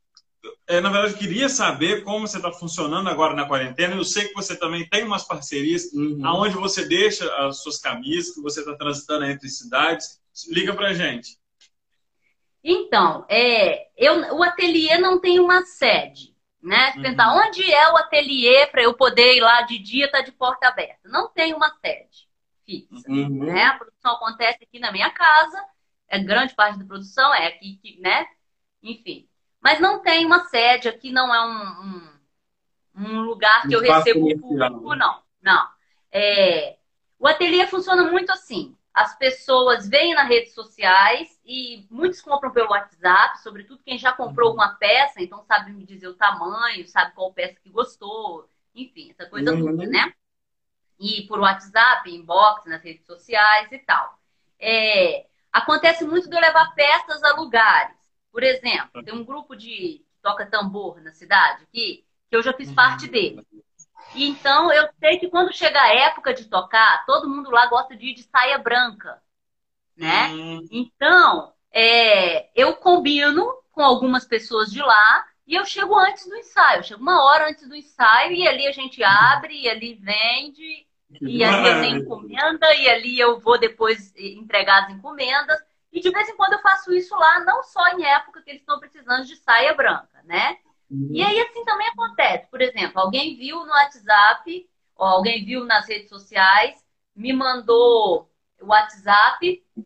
é, 0.65 0.79
na 0.79 0.89
verdade, 0.89 1.13
eu 1.13 1.19
queria 1.19 1.49
saber 1.49 2.03
como 2.03 2.27
você 2.27 2.37
está 2.37 2.51
funcionando 2.51 3.09
agora 3.09 3.35
na 3.35 3.47
quarentena. 3.47 3.95
Eu 3.95 4.05
sei 4.05 4.29
que 4.29 4.33
você 4.33 4.55
também 4.55 4.87
tem 4.87 5.03
umas 5.03 5.27
parcerias 5.27 5.91
uhum. 5.93 6.21
onde 6.25 6.55
você 6.55 6.87
deixa 6.87 7.29
as 7.45 7.61
suas 7.61 7.79
camisas, 7.79 8.33
que 8.33 8.41
você 8.41 8.61
está 8.61 8.75
transitando 8.75 9.25
entre 9.25 9.49
cidades. 9.49 10.21
Liga 10.49 10.73
pra 10.73 10.93
gente. 10.93 11.37
Então, 12.63 13.25
é, 13.29 13.87
eu, 13.97 14.35
o 14.35 14.43
ateliê 14.43 14.97
não 14.97 15.19
tem 15.19 15.39
uma 15.39 15.65
sede, 15.65 16.35
né? 16.67 16.93
Uhum. 16.95 17.01
Tentar 17.01 17.33
onde 17.33 17.71
é 17.71 17.91
o 17.91 17.97
ateliê 17.97 18.67
para 18.67 18.83
eu 18.83 18.93
poder 18.93 19.35
ir 19.35 19.41
lá 19.41 19.61
de 19.61 19.79
dia, 19.79 20.11
tá 20.11 20.21
de 20.21 20.31
porta 20.31 20.67
aberta. 20.67 21.07
Não 21.09 21.29
tem 21.29 21.53
uma 21.53 21.69
sede 21.79 22.27
fixa. 22.65 23.09
Uhum. 23.09 23.45
Né? 23.45 23.63
A 23.63 23.77
produção 23.77 24.15
acontece 24.15 24.63
aqui 24.63 24.77
na 24.77 24.91
minha 24.91 25.09
casa, 25.09 25.65
é 26.09 26.19
grande 26.19 26.53
parte 26.53 26.77
da 26.77 26.85
produção 26.85 27.33
é 27.33 27.47
aqui, 27.47 27.97
né? 27.99 28.27
Enfim. 28.83 29.27
Mas 29.61 29.79
não 29.79 30.01
tem 30.01 30.25
uma 30.25 30.45
sede 30.45 30.87
aqui, 30.87 31.11
não 31.11 31.33
é 31.33 31.45
um, 31.45 31.81
um, 31.85 33.07
um 33.07 33.21
lugar 33.21 33.67
que 33.67 33.73
eu 33.73 33.81
recebo 33.81 34.27
o 34.27 34.39
público, 34.39 34.95
não. 34.95 35.23
Não. 35.41 35.67
É, 36.11 36.77
o 37.17 37.27
ateliê 37.27 37.65
funciona 37.67 38.03
muito 38.03 38.31
assim. 38.31 38.76
As 38.97 39.17
pessoas 39.17 39.87
vêm 39.87 40.15
nas 40.15 40.27
redes 40.27 40.53
sociais 40.53 41.39
e 41.45 41.85
muitos 41.89 42.21
compram 42.21 42.51
pelo 42.51 42.71
WhatsApp, 42.71 43.41
sobretudo 43.41 43.83
quem 43.83 43.97
já 43.97 44.11
comprou 44.11 44.53
uma 44.53 44.75
peça, 44.75 45.21
então 45.21 45.43
sabe 45.43 45.71
me 45.71 45.85
dizer 45.85 46.07
o 46.07 46.15
tamanho, 46.15 46.87
sabe 46.87 47.13
qual 47.13 47.33
peça 47.33 47.59
que 47.61 47.69
gostou, 47.69 48.49
enfim, 48.73 49.11
essa 49.11 49.29
coisa 49.29 49.53
uhum. 49.53 49.65
toda, 49.65 49.85
né? 49.87 50.13
e 50.99 51.27
por 51.27 51.39
WhatsApp, 51.39 52.09
inbox, 52.09 52.65
nas 52.65 52.81
redes 52.81 53.05
sociais 53.05 53.71
e 53.71 53.77
tal. 53.77 54.17
É, 54.59 55.27
Acontece 55.57 56.05
muito 56.05 56.29
de 56.29 56.35
eu 56.35 56.39
levar 56.39 56.71
festas 56.75 57.23
a 57.23 57.35
lugares. 57.35 57.95
Por 58.31 58.43
exemplo, 58.43 59.03
tem 59.03 59.13
um 59.13 59.25
grupo 59.25 59.55
de 59.55 60.05
toca 60.21 60.45
tambor 60.45 61.01
na 61.01 61.11
cidade 61.11 61.63
aqui, 61.63 62.05
que 62.29 62.35
eu 62.35 62.43
já 62.43 62.53
fiz 62.53 62.71
parte 62.71 63.05
uhum. 63.05 63.11
dele. 63.11 63.47
E 64.17 64.27
então 64.27 64.73
eu 64.73 64.89
sei 64.99 65.19
que 65.19 65.29
quando 65.29 65.53
chega 65.53 65.79
a 65.79 65.93
época 65.93 66.33
de 66.33 66.45
tocar, 66.45 67.05
todo 67.05 67.29
mundo 67.29 67.51
lá 67.51 67.67
gosta 67.67 67.95
de 67.95 68.07
ir 68.07 68.13
de 68.15 68.23
saia 68.23 68.57
branca, 68.57 69.21
né? 69.95 70.29
Uhum. 70.29 70.67
Então, 70.71 71.53
é, 71.71 72.49
eu 72.59 72.75
combino 72.77 73.47
com 73.71 73.83
algumas 73.83 74.25
pessoas 74.25 74.71
de 74.71 74.79
lá 74.79 75.25
e 75.45 75.53
eu 75.53 75.63
chego 75.65 75.95
antes 75.95 76.27
do 76.27 76.35
ensaio. 76.35 76.79
Eu 76.79 76.83
chego 76.83 77.01
uma 77.01 77.23
hora 77.23 77.47
antes 77.47 77.67
do 77.69 77.75
ensaio 77.75 78.33
e 78.33 78.47
ali 78.47 78.65
a 78.65 78.71
gente 78.71 79.03
abre, 79.03 79.61
e 79.61 79.69
ali 79.69 79.93
vende, 79.93 80.87
e 81.21 81.43
ali 81.43 81.67
eu 81.67 81.81
tenho 81.81 81.97
encomenda, 81.97 82.75
e 82.75 82.89
ali 82.89 83.19
eu 83.19 83.39
vou 83.39 83.59
depois 83.59 84.13
entregar 84.17 84.85
as 84.85 84.89
encomendas. 84.89 85.59
E 85.93 85.99
de 85.99 86.09
vez 86.09 86.27
em 86.27 86.35
quando 86.35 86.53
eu 86.53 86.61
faço 86.61 86.91
isso 86.91 87.15
lá, 87.15 87.39
não 87.41 87.61
só 87.63 87.87
em 87.89 88.03
época 88.03 88.41
que 88.41 88.49
eles 88.49 88.61
estão 88.61 88.79
precisando 88.79 89.25
de 89.25 89.35
saia 89.35 89.75
branca, 89.75 90.21
né? 90.25 90.57
Uhum. 90.89 91.09
E 91.11 91.21
aí 91.21 91.39
assim 91.41 91.63
também 91.65 91.87
acontece. 91.87 92.47
Por 92.47 92.61
exemplo, 92.61 92.99
alguém 92.99 93.35
viu 93.35 93.65
no 93.65 93.71
WhatsApp, 93.71 94.69
ou 94.95 95.07
alguém 95.07 95.45
viu 95.45 95.65
nas 95.65 95.87
redes 95.87 96.09
sociais, 96.09 96.83
me 97.15 97.33
mandou 97.33 98.29
o 98.61 98.67
WhatsApp 98.67 99.63
uhum. 99.75 99.85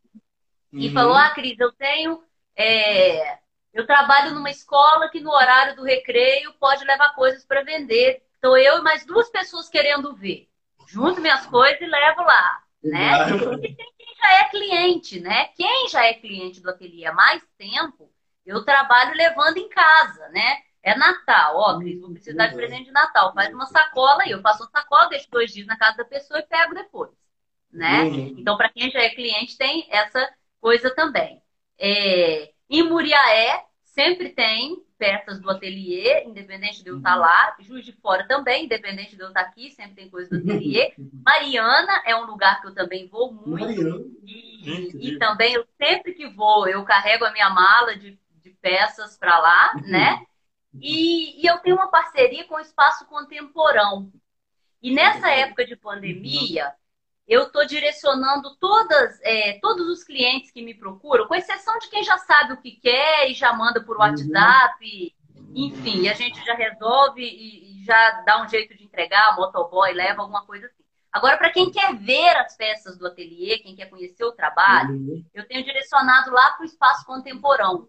e 0.79 0.91
falou: 0.91 1.13
Ah, 1.13 1.31
Cris, 1.31 1.59
eu 1.59 1.71
tenho. 1.73 2.23
É, 2.55 3.39
eu 3.73 3.85
trabalho 3.85 4.35
numa 4.35 4.49
escola 4.49 5.09
que 5.09 5.19
no 5.19 5.31
horário 5.31 5.75
do 5.75 5.83
recreio 5.83 6.53
pode 6.59 6.83
levar 6.83 7.15
coisas 7.15 7.45
para 7.45 7.63
vender. 7.63 8.23
Então 8.37 8.57
eu 8.57 8.79
e 8.79 8.81
mais 8.81 9.05
duas 9.05 9.29
pessoas 9.29 9.69
querendo 9.69 10.15
ver. 10.15 10.49
Junto 10.87 11.21
minhas 11.21 11.45
coisas 11.45 11.79
e 11.79 11.85
levo 11.85 12.21
lá, 12.21 12.63
né? 12.83 13.11
E 13.61 13.75
tem 13.75 13.93
quem 13.97 14.15
já 14.21 14.31
é 14.39 14.49
cliente, 14.49 15.19
né? 15.21 15.45
Quem 15.55 15.87
já 15.87 16.05
é 16.05 16.13
cliente 16.15 16.59
do 16.59 16.69
ateliê 16.69 17.05
há 17.05 17.13
mais 17.13 17.41
tempo, 17.57 18.11
eu 18.45 18.65
trabalho 18.65 19.15
levando 19.15 19.57
em 19.57 19.69
casa, 19.69 20.27
né? 20.29 20.57
É 20.83 20.97
Natal, 20.97 21.57
ó, 21.57 21.79
Cris, 21.79 21.99
vou 21.99 22.11
precisar 22.11 22.47
de 22.47 22.55
presente 22.55 22.85
de 22.85 22.91
Natal. 22.91 23.33
Faz 23.33 23.53
uma 23.53 23.67
sacola 23.67 24.23
aí, 24.23 24.31
eu 24.31 24.41
faço 24.41 24.63
uma 24.63 24.69
sacola, 24.71 25.09
deixo 25.09 25.29
dois 25.29 25.53
dias 25.53 25.67
na 25.67 25.77
casa 25.77 25.97
da 25.97 26.05
pessoa 26.05 26.39
e 26.39 26.43
pego 26.43 26.73
depois, 26.73 27.11
né? 27.71 28.03
Uhum. 28.03 28.35
Então, 28.37 28.57
para 28.57 28.69
quem 28.69 28.89
já 28.89 28.99
é 28.99 29.09
cliente, 29.09 29.57
tem 29.57 29.87
essa 29.91 30.27
coisa 30.59 30.89
também. 30.89 31.41
É, 31.77 32.51
em 32.69 32.83
Muriaé, 32.83 33.63
sempre 33.83 34.29
tem 34.29 34.83
peças 34.97 35.39
do 35.39 35.49
ateliê, 35.49 36.23
independente 36.25 36.83
de 36.83 36.89
eu 36.89 36.97
estar 36.97 37.15
uhum. 37.15 37.21
lá. 37.21 37.55
Juiz 37.59 37.83
de 37.83 37.91
Fora 37.91 38.27
também, 38.27 38.65
independente 38.65 39.15
de 39.15 39.21
eu 39.21 39.29
estar 39.29 39.41
aqui, 39.41 39.71
sempre 39.71 39.95
tem 39.95 40.09
coisa 40.09 40.29
do 40.29 40.37
ateliê. 40.37 40.93
Mariana 41.25 42.03
é 42.05 42.15
um 42.15 42.25
lugar 42.25 42.61
que 42.61 42.67
eu 42.67 42.73
também 42.73 43.07
vou 43.07 43.33
muito. 43.33 44.11
E, 44.23 45.09
e, 45.09 45.17
também, 45.17 45.53
eu 45.53 45.65
sempre 45.75 46.13
que 46.13 46.27
vou, 46.27 46.67
eu 46.67 46.83
carrego 46.83 47.25
a 47.25 47.31
minha 47.31 47.49
mala 47.49 47.95
de, 47.97 48.17
de 48.43 48.51
peças 48.61 49.17
para 49.17 49.39
lá, 49.39 49.73
uhum. 49.75 49.89
né? 49.89 50.25
E, 50.79 51.41
e, 51.41 51.45
eu 51.45 51.57
tenho 51.59 51.75
uma 51.75 51.89
parceria 51.89 52.45
com 52.45 52.55
o 52.55 52.59
Espaço 52.59 53.05
Contemporão. 53.05 54.11
E 54.81 54.93
nessa 54.93 55.29
época 55.29 55.65
de 55.65 55.75
pandemia, 55.75 56.73
eu 57.27 57.43
estou 57.43 57.65
direcionando 57.65 58.55
todas, 58.57 59.19
é, 59.21 59.59
todos 59.61 59.87
os 59.87 60.03
clientes 60.03 60.51
que 60.51 60.61
me 60.61 60.73
procuram, 60.73 61.27
com 61.27 61.35
exceção 61.35 61.77
de 61.79 61.89
quem 61.89 62.03
já 62.03 62.17
sabe 62.17 62.53
o 62.53 62.61
que 62.61 62.71
quer 62.71 63.29
e 63.29 63.33
já 63.33 63.53
manda 63.53 63.81
por 63.81 63.95
uhum. 63.95 64.01
WhatsApp, 64.01 65.15
uhum. 65.35 65.51
enfim, 65.55 66.07
a 66.09 66.13
gente 66.13 66.43
já 66.43 66.53
resolve 66.55 67.21
e, 67.21 67.81
e, 67.81 67.85
já 67.85 68.21
dá 68.21 68.41
um 68.41 68.47
jeito 68.47 68.75
de 68.75 68.83
entregar, 68.83 69.35
motoboy 69.35 69.93
leva 69.93 70.21
alguma 70.21 70.45
coisa 70.45 70.65
assim. 70.67 70.83
Agora, 71.11 71.37
para 71.37 71.51
quem 71.51 71.69
quer 71.69 71.93
ver 71.95 72.37
as 72.37 72.55
peças 72.55 72.97
do 72.97 73.05
ateliê, 73.05 73.59
quem 73.59 73.75
quer 73.75 73.89
conhecer 73.89 74.23
o 74.23 74.31
trabalho, 74.31 74.95
uhum. 74.95 75.23
eu 75.33 75.45
tenho 75.45 75.63
direcionado 75.63 76.31
lá 76.31 76.51
para 76.51 76.63
o 76.63 76.65
Espaço 76.65 77.05
Contemporão. 77.05 77.87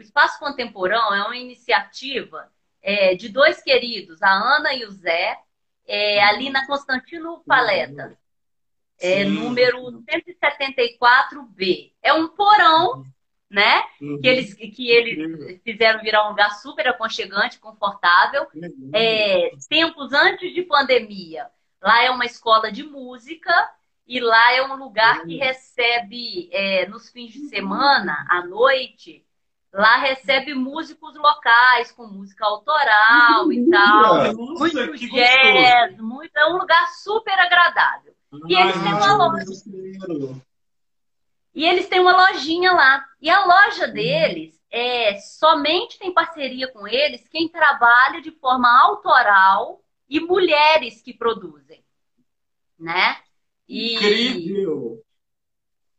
O 0.00 0.02
Espaço 0.02 0.38
Contemporão 0.38 1.14
é 1.14 1.22
uma 1.22 1.36
iniciativa 1.36 2.50
é, 2.80 3.14
de 3.14 3.28
dois 3.28 3.62
queridos, 3.62 4.22
a 4.22 4.30
Ana 4.30 4.72
e 4.72 4.86
o 4.86 4.90
Zé, 4.90 5.38
é, 5.86 6.24
ali 6.24 6.48
na 6.48 6.66
Constantino 6.66 7.44
Paleta 7.46 8.18
é, 8.98 9.24
número 9.24 10.02
174B. 10.02 11.92
É 12.02 12.14
um 12.14 12.28
porão, 12.28 13.04
né? 13.50 13.82
Uhum. 14.00 14.18
Que, 14.22 14.28
eles, 14.28 14.54
que 14.54 14.90
eles 14.90 15.60
fizeram 15.62 16.00
virar 16.00 16.24
um 16.26 16.30
lugar 16.30 16.50
super 16.54 16.88
aconchegante, 16.88 17.58
confortável. 17.58 18.46
Uhum. 18.54 18.90
É, 18.94 19.50
tempos 19.68 20.14
antes 20.14 20.54
de 20.54 20.62
pandemia, 20.62 21.46
lá 21.82 22.02
é 22.02 22.10
uma 22.10 22.24
escola 22.24 22.72
de 22.72 22.84
música 22.84 23.52
e 24.06 24.18
lá 24.18 24.54
é 24.54 24.62
um 24.62 24.76
lugar 24.76 25.26
que 25.26 25.34
uhum. 25.34 25.40
recebe, 25.40 26.48
é, 26.52 26.88
nos 26.88 27.10
fins 27.10 27.32
de 27.32 27.50
semana, 27.50 28.26
à 28.30 28.46
noite, 28.46 29.26
Lá 29.72 29.98
recebe 29.98 30.52
músicos 30.52 31.14
locais, 31.14 31.92
com 31.92 32.06
música 32.06 32.44
autoral 32.44 33.52
e 33.52 33.70
tal. 33.70 34.34
Muito 34.34 34.96
jazz, 34.96 35.96
muito, 35.98 36.36
é 36.36 36.46
um 36.46 36.56
lugar 36.56 36.88
super 36.88 37.38
agradável. 37.38 38.12
E 38.46 38.54
eles 38.54 38.74
têm 38.74 38.92
uma 38.92 39.16
loja. 39.16 40.42
E 41.54 41.64
eles 41.64 41.88
têm 41.88 42.00
uma 42.00 42.28
lojinha 42.28 42.72
lá. 42.72 43.04
E 43.20 43.30
a 43.30 43.44
loja 43.44 43.86
deles 43.86 44.60
é 44.70 45.16
somente 45.18 45.98
tem 45.98 46.12
parceria 46.12 46.68
com 46.68 46.86
eles 46.86 47.26
quem 47.28 47.48
trabalha 47.48 48.20
de 48.20 48.30
forma 48.30 48.68
autoral 48.82 49.82
e 50.08 50.20
mulheres 50.20 51.00
que 51.02 51.12
produzem, 51.12 51.84
né? 52.78 53.18
E, 53.68 53.94
Incrível. 53.94 55.02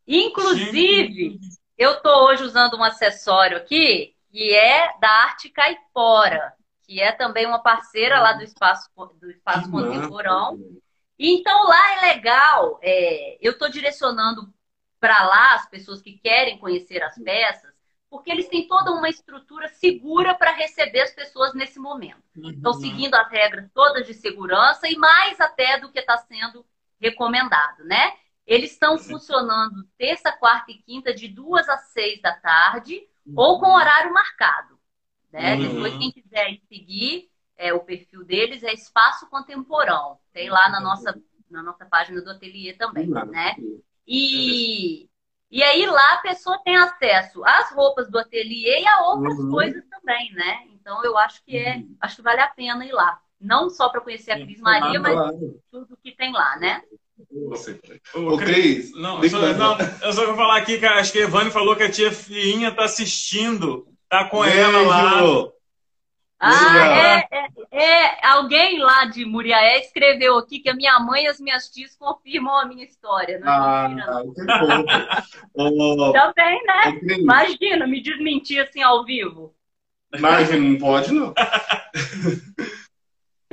Inclusive, 0.06 1.32
Gente. 1.32 1.61
Eu 1.82 1.94
estou 1.94 2.26
hoje 2.26 2.44
usando 2.44 2.78
um 2.78 2.84
acessório 2.84 3.58
aqui 3.58 4.16
que 4.30 4.54
é 4.54 4.98
da 5.00 5.10
Arte 5.10 5.50
Caipora, 5.50 6.54
que 6.84 7.02
é 7.02 7.12
também 7.12 7.48
uma 7.48 7.64
parceira 7.64 8.20
lá 8.20 8.34
do 8.34 8.44
espaço 8.44 8.88
do 9.20 9.32
espaço 9.32 9.70
contemporâneo. 9.72 10.80
Então 11.18 11.68
lá 11.68 11.96
é 11.96 12.14
legal, 12.14 12.80
é, 12.84 13.38
eu 13.42 13.54
estou 13.54 13.68
direcionando 13.68 14.54
para 15.00 15.24
lá 15.26 15.56
as 15.56 15.68
pessoas 15.70 16.04
que 16.04 16.20
querem 16.20 16.60
conhecer 16.60 17.02
as 17.02 17.18
peças, 17.18 17.74
porque 18.12 18.32
eles 18.32 18.48
têm 18.48 18.68
toda 18.68 18.92
uma 18.92 19.10
estrutura 19.10 19.68
segura 19.68 20.36
para 20.36 20.52
receber 20.52 21.02
as 21.02 21.12
pessoas 21.12 21.56
nesse 21.56 21.80
momento. 21.80 22.22
Estão 22.44 22.74
seguindo 22.74 23.16
as 23.16 23.28
regras 23.32 23.68
todas 23.74 24.06
de 24.06 24.14
segurança 24.14 24.88
e 24.88 24.96
mais 24.98 25.42
até 25.42 25.80
do 25.80 25.92
que 25.92 26.00
está 26.00 26.16
sendo 26.18 26.64
recomendado, 27.00 27.84
né? 27.86 28.14
Eles 28.46 28.72
estão 28.72 28.98
funcionando 28.98 29.88
terça, 29.98 30.32
quarta 30.32 30.72
e 30.72 30.78
quinta, 30.80 31.14
de 31.14 31.28
duas 31.28 31.70
às 31.70 31.92
seis 31.92 32.22
da 32.22 32.34
tarde, 32.34 33.02
uhum. 33.26 33.34
ou 33.36 33.60
com 33.60 33.68
horário 33.68 34.14
marcado. 34.14 34.80
Né? 35.32 35.56
Uhum. 35.56 35.74
Depois, 35.76 35.98
quem 35.98 36.12
quiser 36.12 36.58
seguir, 36.68 37.30
é, 37.58 37.74
o 37.74 37.80
perfil 37.80 38.24
deles 38.26 38.64
é 38.64 38.74
Espaço 38.74 39.30
Contemporão. 39.30 40.18
Tem 40.34 40.50
lá 40.50 40.70
na 40.70 40.82
nossa, 40.82 41.20
na 41.50 41.62
nossa 41.62 41.86
página 41.86 42.22
do 42.22 42.32
ateliê 42.32 42.74
também, 42.74 43.08
né? 43.08 43.56
E, 44.08 45.08
e 45.50 45.64
aí 45.64 45.86
lá 45.86 46.14
a 46.16 46.22
pessoa 46.22 46.60
tem 46.64 46.76
acesso 46.76 47.44
às 47.46 47.72
roupas 47.72 48.10
do 48.10 48.18
ateliê 48.18 48.82
e 48.82 48.88
a 48.88 49.06
outras 49.08 49.38
uhum. 49.38 49.52
coisas 49.52 49.86
também, 49.88 50.34
né? 50.34 50.66
Então 50.72 51.04
eu 51.04 51.18
acho 51.18 51.44
que 51.44 51.56
é, 51.56 51.76
uhum. 51.76 51.96
acho 52.02 52.16
que 52.16 52.22
vale 52.22 52.42
a 52.42 52.48
pena 52.48 52.84
ir 52.84 52.92
lá. 52.92 53.22
Não 53.40 53.70
só 53.70 53.90
para 53.90 54.02
conhecer 54.02 54.32
a 54.32 54.44
Cris 54.44 54.60
Maria, 54.60 55.00
mas 55.00 55.16
tudo 55.72 55.98
que 56.04 56.16
tem 56.16 56.32
lá, 56.32 56.58
né? 56.58 56.82
Ô, 58.14 58.38
Cris, 58.38 58.92
não, 58.94 59.24
eu 59.24 59.30
só, 59.30 59.40
não, 59.54 59.78
eu 60.02 60.14
só 60.14 60.26
vou 60.26 60.36
falar 60.36 60.58
aqui 60.58 60.78
que 60.78 60.86
acho 60.86 61.12
que 61.12 61.20
a 61.20 61.24
Evane 61.24 61.52
falou 61.52 61.76
que 61.76 61.84
a 61.84 61.92
tia 61.92 62.12
Fiinha 62.12 62.72
tá 62.72 62.84
assistindo, 62.86 63.88
tá 64.10 64.26
com 64.26 64.42
Beijo. 64.42 64.58
ela 64.58 64.82
lá. 64.82 65.52
Ah, 66.44 66.88
é, 66.88 67.28
é, 67.32 67.48
é, 67.72 68.28
Alguém 68.28 68.80
lá 68.80 69.06
de 69.06 69.24
Muriaé 69.24 69.80
escreveu 69.80 70.40
aqui 70.40 70.58
que 70.58 70.70
a 70.70 70.74
minha 70.74 71.00
mãe 71.00 71.26
e 71.26 71.28
as 71.28 71.40
minhas 71.40 71.70
tias 71.70 71.96
confirmam 71.96 72.58
a 72.58 72.66
minha 72.66 72.84
história. 72.84 73.40
Não 73.40 73.48
é 73.48 73.52
ah, 73.52 73.90
mentira, 73.90 74.86
oh, 75.54 76.12
Também, 76.14 76.64
né? 76.64 77.00
Imagina, 77.20 77.86
me 77.86 78.02
desmentir 78.02 78.60
assim 78.60 78.82
ao 78.82 79.06
vivo. 79.06 79.54
Imagina, 80.16 80.58
não 80.58 80.80
pode 80.80 81.14
não. 81.14 81.32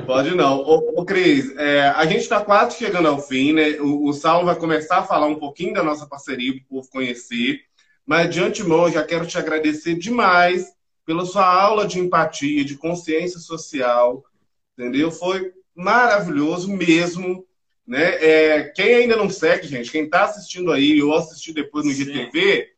pode 0.05 0.35
não. 0.35 0.59
Ô, 0.61 1.01
ô 1.01 1.05
Cris, 1.05 1.55
é, 1.57 1.89
a 1.89 2.05
gente 2.07 2.23
está 2.23 2.41
quase 2.45 2.77
chegando 2.77 3.09
ao 3.09 3.21
fim, 3.21 3.53
né? 3.53 3.73
O, 3.81 4.09
o 4.09 4.13
Saulo 4.13 4.47
vai 4.47 4.57
começar 4.57 4.99
a 4.99 5.03
falar 5.03 5.27
um 5.27 5.39
pouquinho 5.39 5.75
da 5.75 5.83
nossa 5.83 6.07
parceria 6.07 6.53
para 6.53 6.63
o 6.63 6.69
povo 6.69 6.91
conhecer. 6.91 7.61
Mas 8.07 8.31
de 8.31 8.41
antemão, 8.41 8.87
eu 8.87 8.93
já 8.93 9.05
quero 9.05 9.27
te 9.27 9.37
agradecer 9.37 9.95
demais 9.95 10.73
pela 11.05 11.25
sua 11.25 11.47
aula 11.47 11.87
de 11.87 11.99
empatia, 11.99 12.65
de 12.65 12.77
consciência 12.77 13.39
social, 13.39 14.25
entendeu? 14.77 15.11
Foi 15.11 15.53
maravilhoso 15.75 16.71
mesmo. 16.71 17.47
Né? 17.87 18.03
É, 18.23 18.65
quem 18.75 18.95
ainda 18.95 19.17
não 19.17 19.31
segue, 19.31 19.67
gente, 19.67 19.91
quem 19.91 20.05
está 20.05 20.25
assistindo 20.25 20.73
aí 20.73 21.03
ou 21.03 21.15
assistir 21.15 21.53
depois 21.53 21.87
no 21.87 21.91
IGTV, 21.91 22.69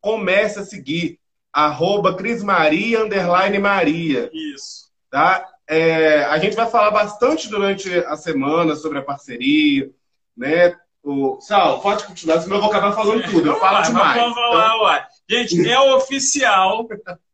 comece 0.00 0.60
a 0.60 0.64
seguir 0.64 1.18
arroba 1.52 2.16
Crismaria 2.16 3.02
underline 3.02 3.58
Maria. 3.58 4.30
Isso. 4.32 4.90
Tá? 5.10 5.48
É, 5.72 6.24
a 6.24 6.36
gente 6.36 6.54
vai 6.54 6.70
falar 6.70 6.90
bastante 6.90 7.48
durante 7.48 7.90
a 7.90 8.14
semana 8.14 8.76
sobre 8.76 8.98
a 8.98 9.02
parceria, 9.02 9.90
né? 10.36 10.76
O... 11.02 11.40
Sal, 11.40 11.80
pode 11.80 12.04
continuar, 12.04 12.42
senão 12.42 12.56
eu 12.56 12.60
vou 12.60 12.70
acabar 12.70 12.92
falando 12.92 13.24
tudo. 13.24 13.48
Eu 13.48 13.58
falo 13.58 13.82
demais. 13.82 14.20
Vamos 14.20 14.36
lá, 14.36 14.82
uai. 14.82 15.04
Gente, 15.28 15.66
é 15.66 15.80
oficial. 15.80 16.86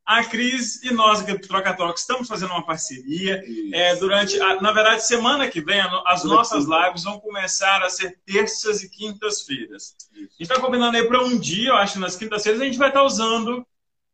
A 0.06 0.22
Cris 0.22 0.82
e 0.84 0.92
nós 0.92 1.20
aqui 1.20 1.32
do 1.32 1.48
Troca 1.48 1.74
Troca 1.74 1.98
estamos 1.98 2.28
fazendo 2.28 2.52
uma 2.52 2.64
parceria. 2.64 3.42
É, 3.72 3.96
durante, 3.96 4.40
a, 4.40 4.60
na 4.62 4.70
verdade, 4.70 5.04
semana 5.04 5.48
que 5.48 5.60
vem, 5.60 5.82
as 6.06 6.22
nossas 6.22 6.64
lives 6.64 7.02
vão 7.02 7.18
começar 7.18 7.82
a 7.82 7.90
ser 7.90 8.20
terças 8.24 8.84
e 8.84 8.88
quintas-feiras. 8.88 9.96
A 10.14 10.18
gente 10.18 10.42
está 10.42 10.60
combinando 10.60 10.96
aí 10.96 11.04
para 11.08 11.24
um 11.24 11.36
dia, 11.36 11.70
eu 11.70 11.76
acho, 11.76 11.98
nas 11.98 12.14
quintas-feiras, 12.14 12.62
a 12.62 12.64
gente 12.64 12.78
vai 12.78 12.88
estar 12.88 13.00
tá 13.00 13.06
usando 13.06 13.66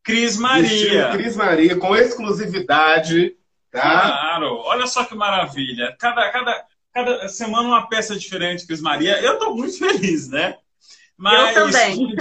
Cris 0.03 0.39
Maria. 0.39 1.11
Cris 1.13 1.37
Maria, 1.37 1.77
com 1.77 1.95
exclusividade. 1.95 3.37
Tá? 3.75 3.81
Claro, 3.81 4.63
olha 4.67 4.87
só 4.87 5.05
que 5.05 5.17
maravilha. 5.17 5.97
Cada, 5.99 6.31
cada, 6.31 6.65
cada 6.93 7.29
semana 7.29 7.69
uma 7.69 7.89
peça 7.89 8.17
diferente, 8.17 8.65
Cris 8.65 8.81
Maria. 8.81 9.21
Eu 9.21 9.33
estou 9.33 9.57
muito 9.57 9.77
feliz, 9.77 10.29
né? 10.29 10.57
Mas, 11.17 11.57
eu 11.57 11.65
também. 11.65 12.15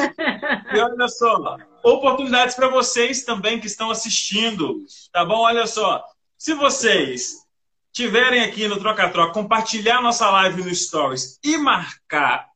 E 0.73 0.79
olha 0.79 1.07
só, 1.07 1.57
oportunidades 1.83 2.55
para 2.55 2.69
vocês 2.69 3.23
também 3.23 3.59
que 3.59 3.67
estão 3.67 3.91
assistindo, 3.91 4.83
tá 5.11 5.23
bom? 5.23 5.41
Olha 5.41 5.67
só, 5.67 6.03
se 6.35 6.55
vocês 6.55 7.43
tiverem 7.91 8.41
aqui 8.41 8.67
no 8.67 8.79
Troca 8.79 9.07
Troca, 9.09 9.33
compartilhar 9.33 10.01
nossa 10.01 10.31
live 10.31 10.63
no 10.63 10.73
Stories 10.73 11.39
e 11.43 11.55
marcar 11.55 12.47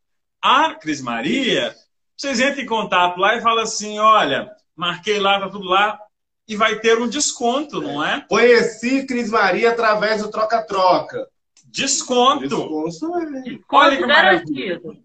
a 0.42 0.74
Cris 0.74 1.02
Maria, 1.02 1.76
vocês 2.16 2.40
entram 2.40 2.64
em 2.64 2.66
contato 2.66 3.20
lá 3.20 3.36
e 3.36 3.42
falam 3.42 3.64
assim, 3.64 4.00
olha, 4.00 4.50
marquei 4.76 5.20
lá, 5.20 5.40
tá 5.40 5.50
tudo 5.50 5.66
lá, 5.66 6.00
e 6.48 6.56
vai 6.56 6.80
ter 6.80 6.98
um 6.98 7.08
desconto, 7.08 7.82
não 7.82 8.04
é? 8.04 8.26
Conheci 8.30 9.06
Cris 9.06 9.30
Maria 9.30 9.72
através 9.72 10.22
do 10.22 10.32
Troca 10.32 10.64
Troca. 10.64 11.28
Desconto. 11.66 12.48
Desconto, 12.48 13.20
é. 13.20 13.42
Desconto 13.42 13.66
Olha 13.74 13.98
que 13.98 14.08
garantido. 14.08 14.98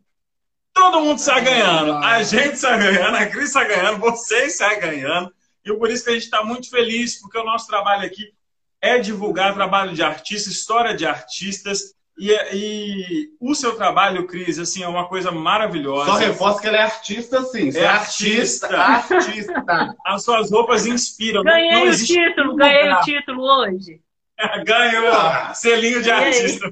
Todo 0.72 1.01
mundo 1.01 1.18
sai 1.18 1.43
ganhando. 1.43 1.93
A 1.95 2.22
gente 2.22 2.57
sai 2.57 2.78
ganhando, 2.78 3.16
a 3.16 3.26
Cris 3.26 3.51
sai 3.51 3.68
ganhando, 3.68 3.99
vocês 3.99 4.57
saem 4.57 4.80
ganhando. 4.80 5.32
E 5.64 5.72
por 5.74 5.90
isso 5.90 6.05
que 6.05 6.11
a 6.11 6.14
gente 6.14 6.24
está 6.24 6.45
muito 6.45 6.70
feliz, 6.70 7.20
porque 7.20 7.38
o 7.38 7.45
nosso 7.45 7.66
trabalho 7.66 8.07
aqui 8.07 8.32
é 8.80 8.99
divulgar 8.99 9.55
trabalho 9.55 9.95
de 9.95 10.03
artista, 10.03 10.49
história 10.49 10.95
de 10.95 11.07
artistas. 11.07 11.95
E, 12.25 12.31
e, 12.53 13.31
o 13.41 13.53
seu 13.53 13.75
trabalho, 13.75 14.29
Cris, 14.29 14.57
assim, 14.57 14.85
é 14.85 14.87
uma 14.87 15.09
coisa 15.09 15.33
maravilhosa. 15.33 16.12
Só 16.12 16.16
reforço 16.18 16.61
que 16.61 16.68
ela 16.68 16.77
é 16.77 16.83
artista, 16.83 17.43
sim. 17.43 17.77
É, 17.77 17.81
é 17.81 17.87
artista. 17.89 18.68
Artista. 18.79 19.97
As 20.07 20.23
suas 20.23 20.53
roupas 20.53 20.87
inspiram. 20.87 21.43
Ganhei 21.43 21.89
o 21.89 21.97
título, 21.97 22.55
ganhei 22.55 22.93
o 22.93 23.01
título 23.01 23.43
hoje. 23.43 24.01
Ganhou. 24.64 25.12
Ah. 25.12 25.53
Selinho 25.53 26.01
de 26.01 26.12
artista. 26.12 26.70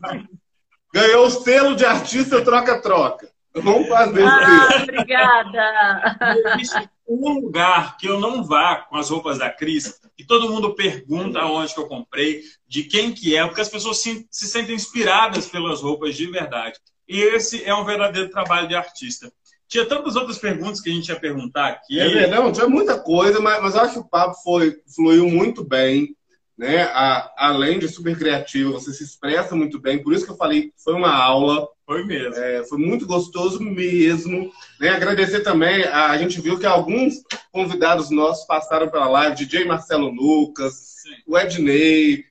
Ganhou 0.95 1.27
o 1.27 1.31
selo 1.31 1.75
de 1.75 1.85
artista 1.85 2.45
troca-troca. 2.45 3.29
Vamos 3.55 3.89
fazer 3.89 4.25
ah, 4.25 4.83
Obrigada. 4.83 6.17
Existe 6.55 6.89
um 7.09 7.41
lugar 7.41 7.97
que 7.97 8.07
eu 8.07 8.21
não 8.21 8.45
vá 8.45 8.77
com 8.77 8.97
as 8.97 9.11
roupas 9.11 9.39
da 9.39 9.51
Cris 9.51 10.01
e 10.17 10.25
todo 10.25 10.49
mundo 10.49 10.75
pergunta 10.75 11.45
onde 11.45 11.75
que 11.75 11.81
eu 11.81 11.89
comprei, 11.89 12.43
de 12.69 12.85
quem 12.85 13.13
que 13.13 13.37
é, 13.37 13.45
porque 13.45 13.61
as 13.61 13.69
pessoas 13.69 14.01
se, 14.01 14.27
se 14.31 14.47
sentem 14.47 14.77
inspiradas 14.77 15.49
pelas 15.49 15.81
roupas 15.81 16.17
de 16.17 16.27
verdade. 16.27 16.79
E 17.09 17.19
esse 17.19 17.65
é 17.65 17.75
um 17.75 17.85
verdadeiro 17.85 18.31
trabalho 18.31 18.69
de 18.69 18.77
artista. 18.77 19.33
Tinha 19.67 19.87
tantas 19.87 20.15
outras 20.15 20.39
perguntas 20.39 20.81
que 20.81 20.91
a 20.91 20.93
gente 20.93 21.09
ia 21.09 21.19
perguntar 21.19 21.69
aqui. 21.69 21.99
É, 21.99 22.27
não, 22.29 22.53
tinha 22.53 22.69
muita 22.69 22.99
coisa, 22.99 23.41
mas, 23.41 23.63
mas 23.63 23.77
acho 23.77 23.95
que 23.95 23.99
o 24.01 24.09
papo 24.09 24.35
foi, 24.43 24.81
fluiu 24.95 25.29
muito 25.29 25.65
bem. 25.65 26.17
Né? 26.61 26.83
A, 26.83 27.33
além 27.39 27.79
de 27.79 27.89
super 27.89 28.19
criativo, 28.19 28.73
você 28.73 28.93
se 28.93 29.03
expressa 29.03 29.57
muito 29.57 29.81
bem. 29.81 30.03
Por 30.03 30.13
isso 30.13 30.27
que 30.27 30.31
eu 30.31 30.37
falei 30.37 30.65
que 30.65 30.75
foi 30.77 30.93
uma 30.93 31.11
aula. 31.11 31.67
Foi 31.87 32.05
mesmo. 32.05 32.35
É, 32.35 32.63
foi 32.65 32.77
muito 32.77 33.07
gostoso 33.07 33.63
mesmo. 33.63 34.53
Né? 34.79 34.91
Agradecer 34.91 35.41
também, 35.41 35.85
a, 35.85 36.11
a, 36.11 36.19
gente 36.19 36.39
viu 36.39 36.59
que 36.59 36.67
alguns 36.67 37.15
convidados 37.51 38.11
nossos 38.11 38.45
passaram 38.45 38.91
pela 38.91 39.09
live, 39.09 39.37
DJ 39.37 39.65
Marcelo 39.65 40.11
Lucas, 40.11 40.75
Sim. 41.03 41.15
o 41.27 41.39
Ednei, 41.39 42.27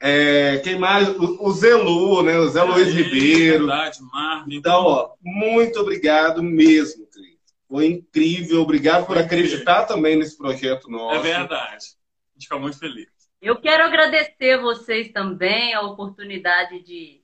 é, 0.00 0.56
quem 0.64 0.78
mais? 0.78 1.10
O, 1.10 1.46
o 1.46 1.52
Zelu, 1.52 2.22
né? 2.22 2.38
O 2.38 2.48
Zé 2.48 2.62
Luiz 2.62 2.88
Ribeiro. 2.88 3.66
Verdade, 3.66 3.98
Marvin. 4.10 4.56
Então, 4.56 4.84
ó, 4.84 5.10
muito 5.22 5.80
obrigado 5.80 6.42
mesmo, 6.42 7.06
Cris. 7.08 7.36
Foi 7.68 7.84
incrível. 7.88 8.62
Obrigado 8.62 9.04
por 9.04 9.18
acreditar 9.18 9.84
também 9.84 10.16
nesse 10.16 10.38
projeto 10.38 10.90
nosso. 10.90 11.16
É 11.16 11.20
verdade. 11.20 11.66
A 11.68 12.38
gente 12.38 12.44
fica 12.44 12.58
muito 12.58 12.78
feliz. 12.78 13.15
Eu 13.40 13.60
quero 13.60 13.84
agradecer 13.84 14.58
vocês 14.58 15.12
também 15.12 15.74
a 15.74 15.82
oportunidade 15.82 16.82
de 16.82 17.22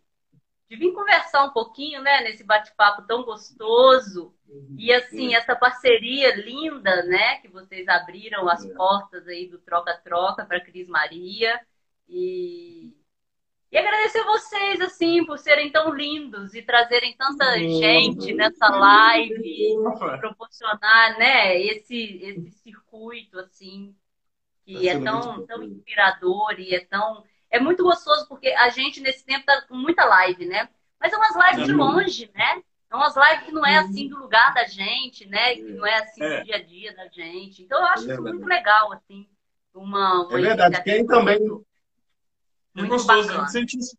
de 0.73 0.77
vir 0.77 0.93
conversar 0.95 1.45
um 1.45 1.51
pouquinho, 1.51 2.01
né, 2.01 2.23
nesse 2.23 2.43
bate-papo 2.43 3.03
tão 3.03 3.25
gostoso. 3.25 4.35
E 4.79 4.91
assim, 4.91 5.35
essa 5.35 5.55
parceria 5.55 6.35
linda, 6.35 7.03
né, 7.05 7.37
que 7.43 7.49
vocês 7.49 7.87
abriram 7.87 8.49
as 8.49 8.65
portas 8.73 9.29
aí 9.29 9.47
do 9.47 9.59
troca-troca 9.59 10.47
para 10.47 10.63
Cris 10.65 10.89
Maria. 10.89 11.61
E 12.09 12.97
e 13.71 13.79
agradecer 13.79 14.23
vocês, 14.25 14.81
assim, 14.83 15.25
por 15.25 15.39
serem 15.39 15.73
tão 15.73 15.95
lindos 15.95 16.55
e 16.55 16.61
trazerem 16.61 17.17
tanta 17.17 17.59
gente 17.59 18.35
nessa 18.35 18.69
live, 18.69 19.75
proporcionar, 20.21 21.19
né, 21.19 21.59
esse, 21.59 22.19
esse 22.23 22.51
circuito, 22.51 23.39
assim, 23.39 23.97
que 24.79 24.89
é 24.89 25.01
tão, 25.01 25.47
tão 25.47 25.63
inspirador 25.63 26.55
e 26.59 26.75
é 26.75 26.85
tão 26.85 27.25
é 27.51 27.61
muito 27.61 27.83
gostoso 27.83 28.27
porque 28.29 28.49
a 28.49 28.71
gente 28.71 29.01
nesse 29.01 29.25
tempo 29.25 29.45
tá 29.45 29.61
com 29.69 29.77
muita 29.77 30.05
live, 30.05 30.47
né? 30.47 30.69
Mas 30.99 31.11
são 31.11 31.21
umas 31.21 31.51
lives 31.51 31.67
de 31.67 31.73
longe, 31.73 32.31
né? 32.35 32.63
São 32.89 32.99
umas 32.99 33.15
lives 33.15 33.47
que 33.47 33.53
não 33.53 33.67
é 33.67 33.77
assim 33.77 34.09
do 34.09 34.19
lugar 34.19 34.55
da 34.55 34.65
gente, 34.65 35.27
né? 35.27 35.55
Que 35.57 35.63
não 35.63 35.87
é 35.87 35.99
assim 35.99 36.23
é. 36.23 36.39
do 36.39 36.45
dia 36.45 36.57
a 36.57 36.63
dia 36.63 36.97
da 36.97 37.09
gente. 37.09 37.63
Então 37.63 37.79
eu 37.79 37.87
acho 37.87 38.11
é 38.11 38.15
isso 38.15 38.23
muito 38.23 38.47
legal, 38.47 38.93
assim. 38.93 39.29
Uma, 39.75 40.27
uma 40.27 40.39
é 40.39 40.43
verdade. 40.43 40.83
Quem 40.83 41.07
também. 41.07 41.39
É 42.77 42.83
gostoso, 42.85 43.29
bacana. 43.29 43.45
a 43.45 43.51
gente 43.51 43.83
se 43.83 43.91
sente 43.91 43.97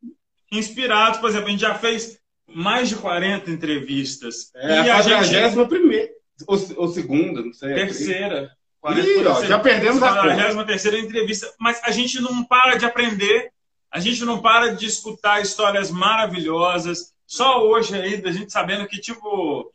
inspirado. 0.51 1.19
Por 1.19 1.29
exemplo, 1.29 1.47
a 1.47 1.51
gente 1.51 1.61
já 1.61 1.75
fez 1.75 2.19
mais 2.47 2.89
de 2.89 2.95
40 2.95 3.51
entrevistas. 3.51 4.51
É, 4.55 4.85
e 4.85 4.89
a, 4.89 4.97
a 4.97 5.23
gente. 5.23 5.67
primeira. 5.67 6.11
Ou, 6.47 6.57
ou 6.77 6.87
segunda, 6.87 7.43
não 7.43 7.53
sei. 7.53 7.75
Terceira. 7.75 8.51
Ih, 8.85 9.25
ó, 9.25 9.43
já 9.45 9.59
perdemos 9.59 10.03
a 10.03 10.09
conta. 10.09 10.65
terceira 10.65 10.99
entrevista. 10.99 11.51
Mas 11.59 11.81
a 11.83 11.91
gente 11.91 12.19
não 12.21 12.43
para 12.43 12.75
de 12.75 12.85
aprender, 12.85 13.51
a 13.91 13.99
gente 13.99 14.25
não 14.25 14.41
para 14.41 14.75
de 14.75 14.85
escutar 14.85 15.41
histórias 15.41 15.89
maravilhosas. 15.89 17.13
Só 17.25 17.65
hoje 17.65 17.95
aí, 17.95 18.17
da 18.17 18.31
gente 18.31 18.51
sabendo 18.51 18.87
que, 18.87 18.99
tipo, 18.99 19.73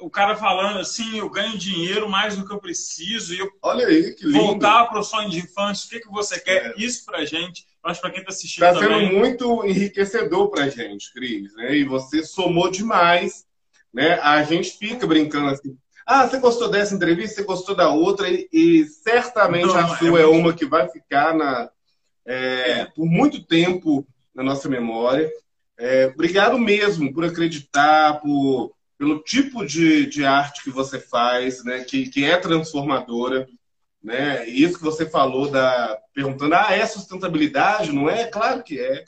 o 0.00 0.10
cara 0.10 0.36
falando 0.36 0.78
assim, 0.78 1.18
eu 1.18 1.28
ganho 1.28 1.56
dinheiro 1.58 2.08
mais 2.08 2.36
do 2.36 2.46
que 2.46 2.52
eu 2.52 2.60
preciso, 2.60 3.34
e 3.34 3.38
eu 3.38 3.50
Olha 3.62 3.86
aí, 3.86 4.14
que 4.14 4.26
lindo. 4.26 4.38
voltar 4.38 4.86
para 4.86 5.00
o 5.00 5.04
sonho 5.04 5.30
de 5.30 5.38
infância, 5.38 5.86
o 5.86 5.90
que, 5.90 6.00
que 6.00 6.12
você 6.12 6.38
quer? 6.40 6.66
É. 6.66 6.74
Isso 6.76 7.04
pra 7.04 7.24
gente, 7.24 7.64
acho 7.82 8.00
para 8.00 8.10
quem 8.10 8.20
está 8.20 8.32
assistindo 8.32 8.64
Está 8.64 8.78
sendo 8.78 9.00
muito 9.12 9.64
enriquecedor 9.64 10.50
pra 10.50 10.68
gente, 10.68 11.12
Cris, 11.12 11.54
né? 11.54 11.76
E 11.76 11.84
você 11.84 12.24
somou 12.24 12.70
demais, 12.70 13.44
né? 13.92 14.18
A 14.20 14.42
gente 14.42 14.76
fica 14.78 15.06
brincando 15.06 15.48
assim, 15.48 15.76
ah, 16.06 16.26
você 16.26 16.38
gostou 16.38 16.68
dessa 16.68 16.94
entrevista, 16.94 17.36
você 17.36 17.42
gostou 17.44 17.74
da 17.74 17.88
outra, 17.88 18.28
e, 18.28 18.48
e 18.52 18.84
certamente 18.84 19.66
Não, 19.66 19.76
a 19.76 19.96
sua 19.96 20.18
é, 20.18 20.22
é 20.22 20.26
uma 20.26 20.52
que 20.52 20.66
vai 20.66 20.88
ficar 20.88 21.34
na, 21.34 21.70
é, 22.26 22.86
por 22.86 23.06
muito 23.06 23.44
tempo 23.44 24.06
na 24.34 24.42
nossa 24.42 24.68
memória. 24.68 25.30
É, 25.78 26.06
obrigado 26.06 26.58
mesmo 26.58 27.12
por 27.12 27.24
acreditar, 27.24 28.20
por, 28.20 28.74
pelo 28.98 29.20
tipo 29.20 29.64
de, 29.66 30.06
de 30.06 30.24
arte 30.24 30.62
que 30.62 30.70
você 30.70 30.98
faz, 30.98 31.64
né, 31.64 31.84
que, 31.84 32.08
que 32.08 32.24
é 32.24 32.36
transformadora. 32.36 33.46
Né? 34.02 34.46
E 34.48 34.62
isso 34.62 34.76
que 34.76 34.84
você 34.84 35.08
falou, 35.08 35.50
da, 35.50 35.98
perguntando, 36.12 36.54
ah, 36.54 36.72
é 36.72 36.84
sustentabilidade? 36.84 37.90
Não 37.90 38.10
é? 38.10 38.26
Claro 38.26 38.62
que 38.62 38.78
é. 38.78 39.04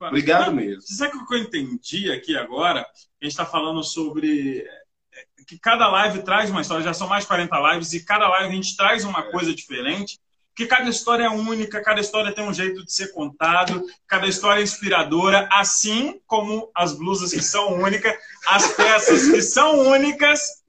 Obrigado 0.00 0.52
mesmo. 0.52 0.82
Sabe 0.82 1.16
o 1.16 1.26
que 1.26 1.34
eu 1.34 1.38
entendi 1.38 2.10
aqui 2.10 2.36
agora? 2.36 2.80
A 2.80 3.24
gente 3.24 3.32
está 3.32 3.44
falando 3.44 3.84
sobre 3.84 4.66
que 5.46 5.58
cada 5.58 5.88
live 5.88 6.22
traz 6.22 6.50
uma 6.50 6.60
história, 6.60 6.84
já 6.84 6.94
são 6.94 7.08
mais 7.08 7.24
de 7.24 7.28
40 7.28 7.72
lives, 7.72 7.92
e 7.92 8.04
cada 8.04 8.28
live 8.28 8.48
a 8.48 8.54
gente 8.54 8.76
traz 8.76 9.04
uma 9.04 9.22
coisa 9.22 9.54
diferente, 9.54 10.18
porque 10.54 10.66
cada 10.66 10.88
história 10.88 11.24
é 11.24 11.30
única, 11.30 11.82
cada 11.82 12.00
história 12.00 12.32
tem 12.32 12.44
um 12.46 12.52
jeito 12.52 12.84
de 12.84 12.92
ser 12.92 13.12
contado, 13.12 13.82
cada 14.06 14.26
história 14.26 14.60
é 14.60 14.62
inspiradora, 14.62 15.48
assim 15.50 16.20
como 16.26 16.70
as 16.74 16.92
blusas 16.96 17.32
que 17.32 17.42
são 17.42 17.80
únicas, 17.80 18.14
as 18.48 18.68
peças 18.74 19.30
que 19.30 19.40
são 19.40 19.78
únicas. 19.88 20.62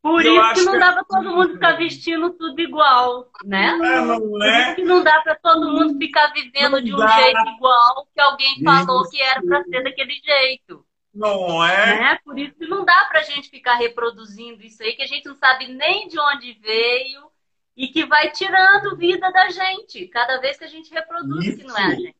Por 0.00 0.24
isso 0.24 0.54
que 0.54 0.64
não 0.64 0.78
dá 0.78 0.92
para 0.92 1.04
todo 1.04 1.30
mundo 1.30 1.54
ficar 1.54 1.72
vestindo 1.72 2.30
tudo 2.30 2.60
igual, 2.60 3.26
né? 3.44 3.70
É, 3.82 4.00
não 4.02 4.14
é? 4.14 4.18
Por 4.20 4.66
isso 4.66 4.74
que 4.76 4.84
não 4.84 5.02
dá 5.02 5.20
para 5.22 5.34
todo 5.36 5.72
mundo 5.72 5.98
ficar 5.98 6.32
vivendo 6.32 6.72
não 6.72 6.82
de 6.82 6.94
um 6.94 6.98
dá. 6.98 7.08
jeito 7.08 7.48
igual 7.56 8.06
que 8.14 8.20
alguém 8.20 8.62
falou 8.62 9.08
que 9.08 9.20
era 9.20 9.42
para 9.42 9.64
ser 9.64 9.82
daquele 9.82 10.14
jeito. 10.22 10.84
Não 11.14 11.64
é? 11.64 11.98
Né? 12.00 12.18
Por 12.24 12.38
isso 12.38 12.54
que 12.54 12.66
não 12.66 12.84
dá 12.84 13.06
para 13.08 13.20
a 13.20 13.22
gente 13.22 13.48
ficar 13.48 13.76
reproduzindo 13.76 14.62
isso 14.62 14.82
aí, 14.82 14.94
que 14.94 15.02
a 15.02 15.06
gente 15.06 15.26
não 15.26 15.36
sabe 15.36 15.68
nem 15.68 16.08
de 16.08 16.18
onde 16.18 16.54
veio 16.54 17.30
e 17.76 17.88
que 17.88 18.04
vai 18.04 18.30
tirando 18.30 18.96
vida 18.96 19.30
da 19.30 19.48
gente, 19.48 20.06
cada 20.08 20.38
vez 20.40 20.56
que 20.56 20.64
a 20.64 20.68
gente 20.68 20.92
reproduz 20.92 21.44
isso. 21.46 21.58
que 21.58 21.64
não 21.64 21.78
é 21.78 21.84
a 21.84 21.90
gente. 21.94 22.16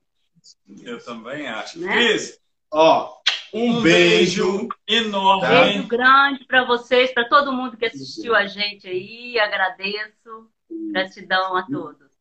Eu 0.83 1.03
também 1.05 1.49
acho. 1.49 1.79
Né? 1.81 1.93
Cris, 1.93 2.39
ó, 2.71 3.17
Um, 3.53 3.79
um 3.79 3.83
beijo, 3.83 4.45
beijo, 4.53 4.69
enorme. 4.87 5.43
Tá? 5.43 5.65
Beijo 5.65 5.87
grande 5.87 6.45
para 6.45 6.65
vocês, 6.65 7.13
para 7.13 7.29
todo 7.29 7.53
mundo 7.53 7.77
que 7.77 7.87
assistiu 7.87 8.35
a 8.35 8.47
gente 8.47 8.87
aí. 8.87 9.39
Agradeço. 9.39 10.51
Gratidão 10.93 11.57
a 11.57 11.63
todos. 11.63 12.13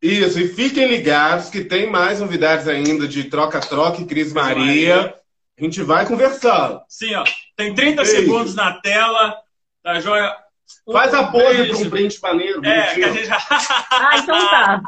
Isso, 0.00 0.40
e 0.40 0.48
fiquem 0.48 0.88
ligados 0.88 1.48
que 1.48 1.64
tem 1.64 1.88
mais 1.88 2.20
novidades 2.20 2.66
ainda 2.66 3.06
de 3.06 3.24
troca-troca 3.24 4.02
e 4.02 4.06
Cris 4.06 4.32
Maria. 4.32 4.96
Maria. 4.96 5.21
A 5.62 5.64
gente 5.64 5.82
vai 5.84 6.04
conversando. 6.04 6.82
Sim, 6.88 7.14
ó. 7.14 7.22
Tem 7.56 7.72
30 7.72 8.02
beijo. 8.02 8.16
segundos 8.16 8.56
na 8.56 8.80
tela. 8.80 9.40
Tá 9.80 10.00
joia? 10.00 10.36
Um 10.84 10.92
Faz 10.92 11.14
a 11.14 11.28
pose 11.28 11.68
para 11.68 11.76
um 11.76 11.90
print 11.90 12.20
maneiro. 12.20 12.66
É, 12.66 12.94
que 12.94 13.04
a 13.04 13.12
gente... 13.12 13.28
ah, 13.30 14.18
então 14.18 14.50
tá. 14.50 14.82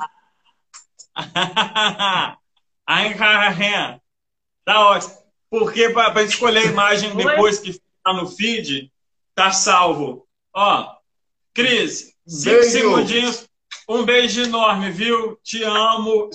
Ai, 2.85 3.14
Tá 4.64 4.81
ótimo. 4.91 5.14
Porque 5.49 5.91
para 5.91 6.25
escolher 6.25 6.66
a 6.66 6.70
imagem 6.72 7.14
depois 7.14 7.61
que 7.61 7.81
tá 8.03 8.12
no 8.12 8.27
feed, 8.27 8.91
tá 9.33 9.53
salvo. 9.53 10.27
Ó, 10.53 10.93
Cris, 11.55 12.12
cinco 12.27 12.57
beijo. 12.57 12.70
segundinhos. 12.70 13.49
Um 13.89 14.05
beijo 14.05 14.43
enorme, 14.43 14.91
viu? 14.91 15.39
Te 15.45 15.62
amo. 15.62 16.31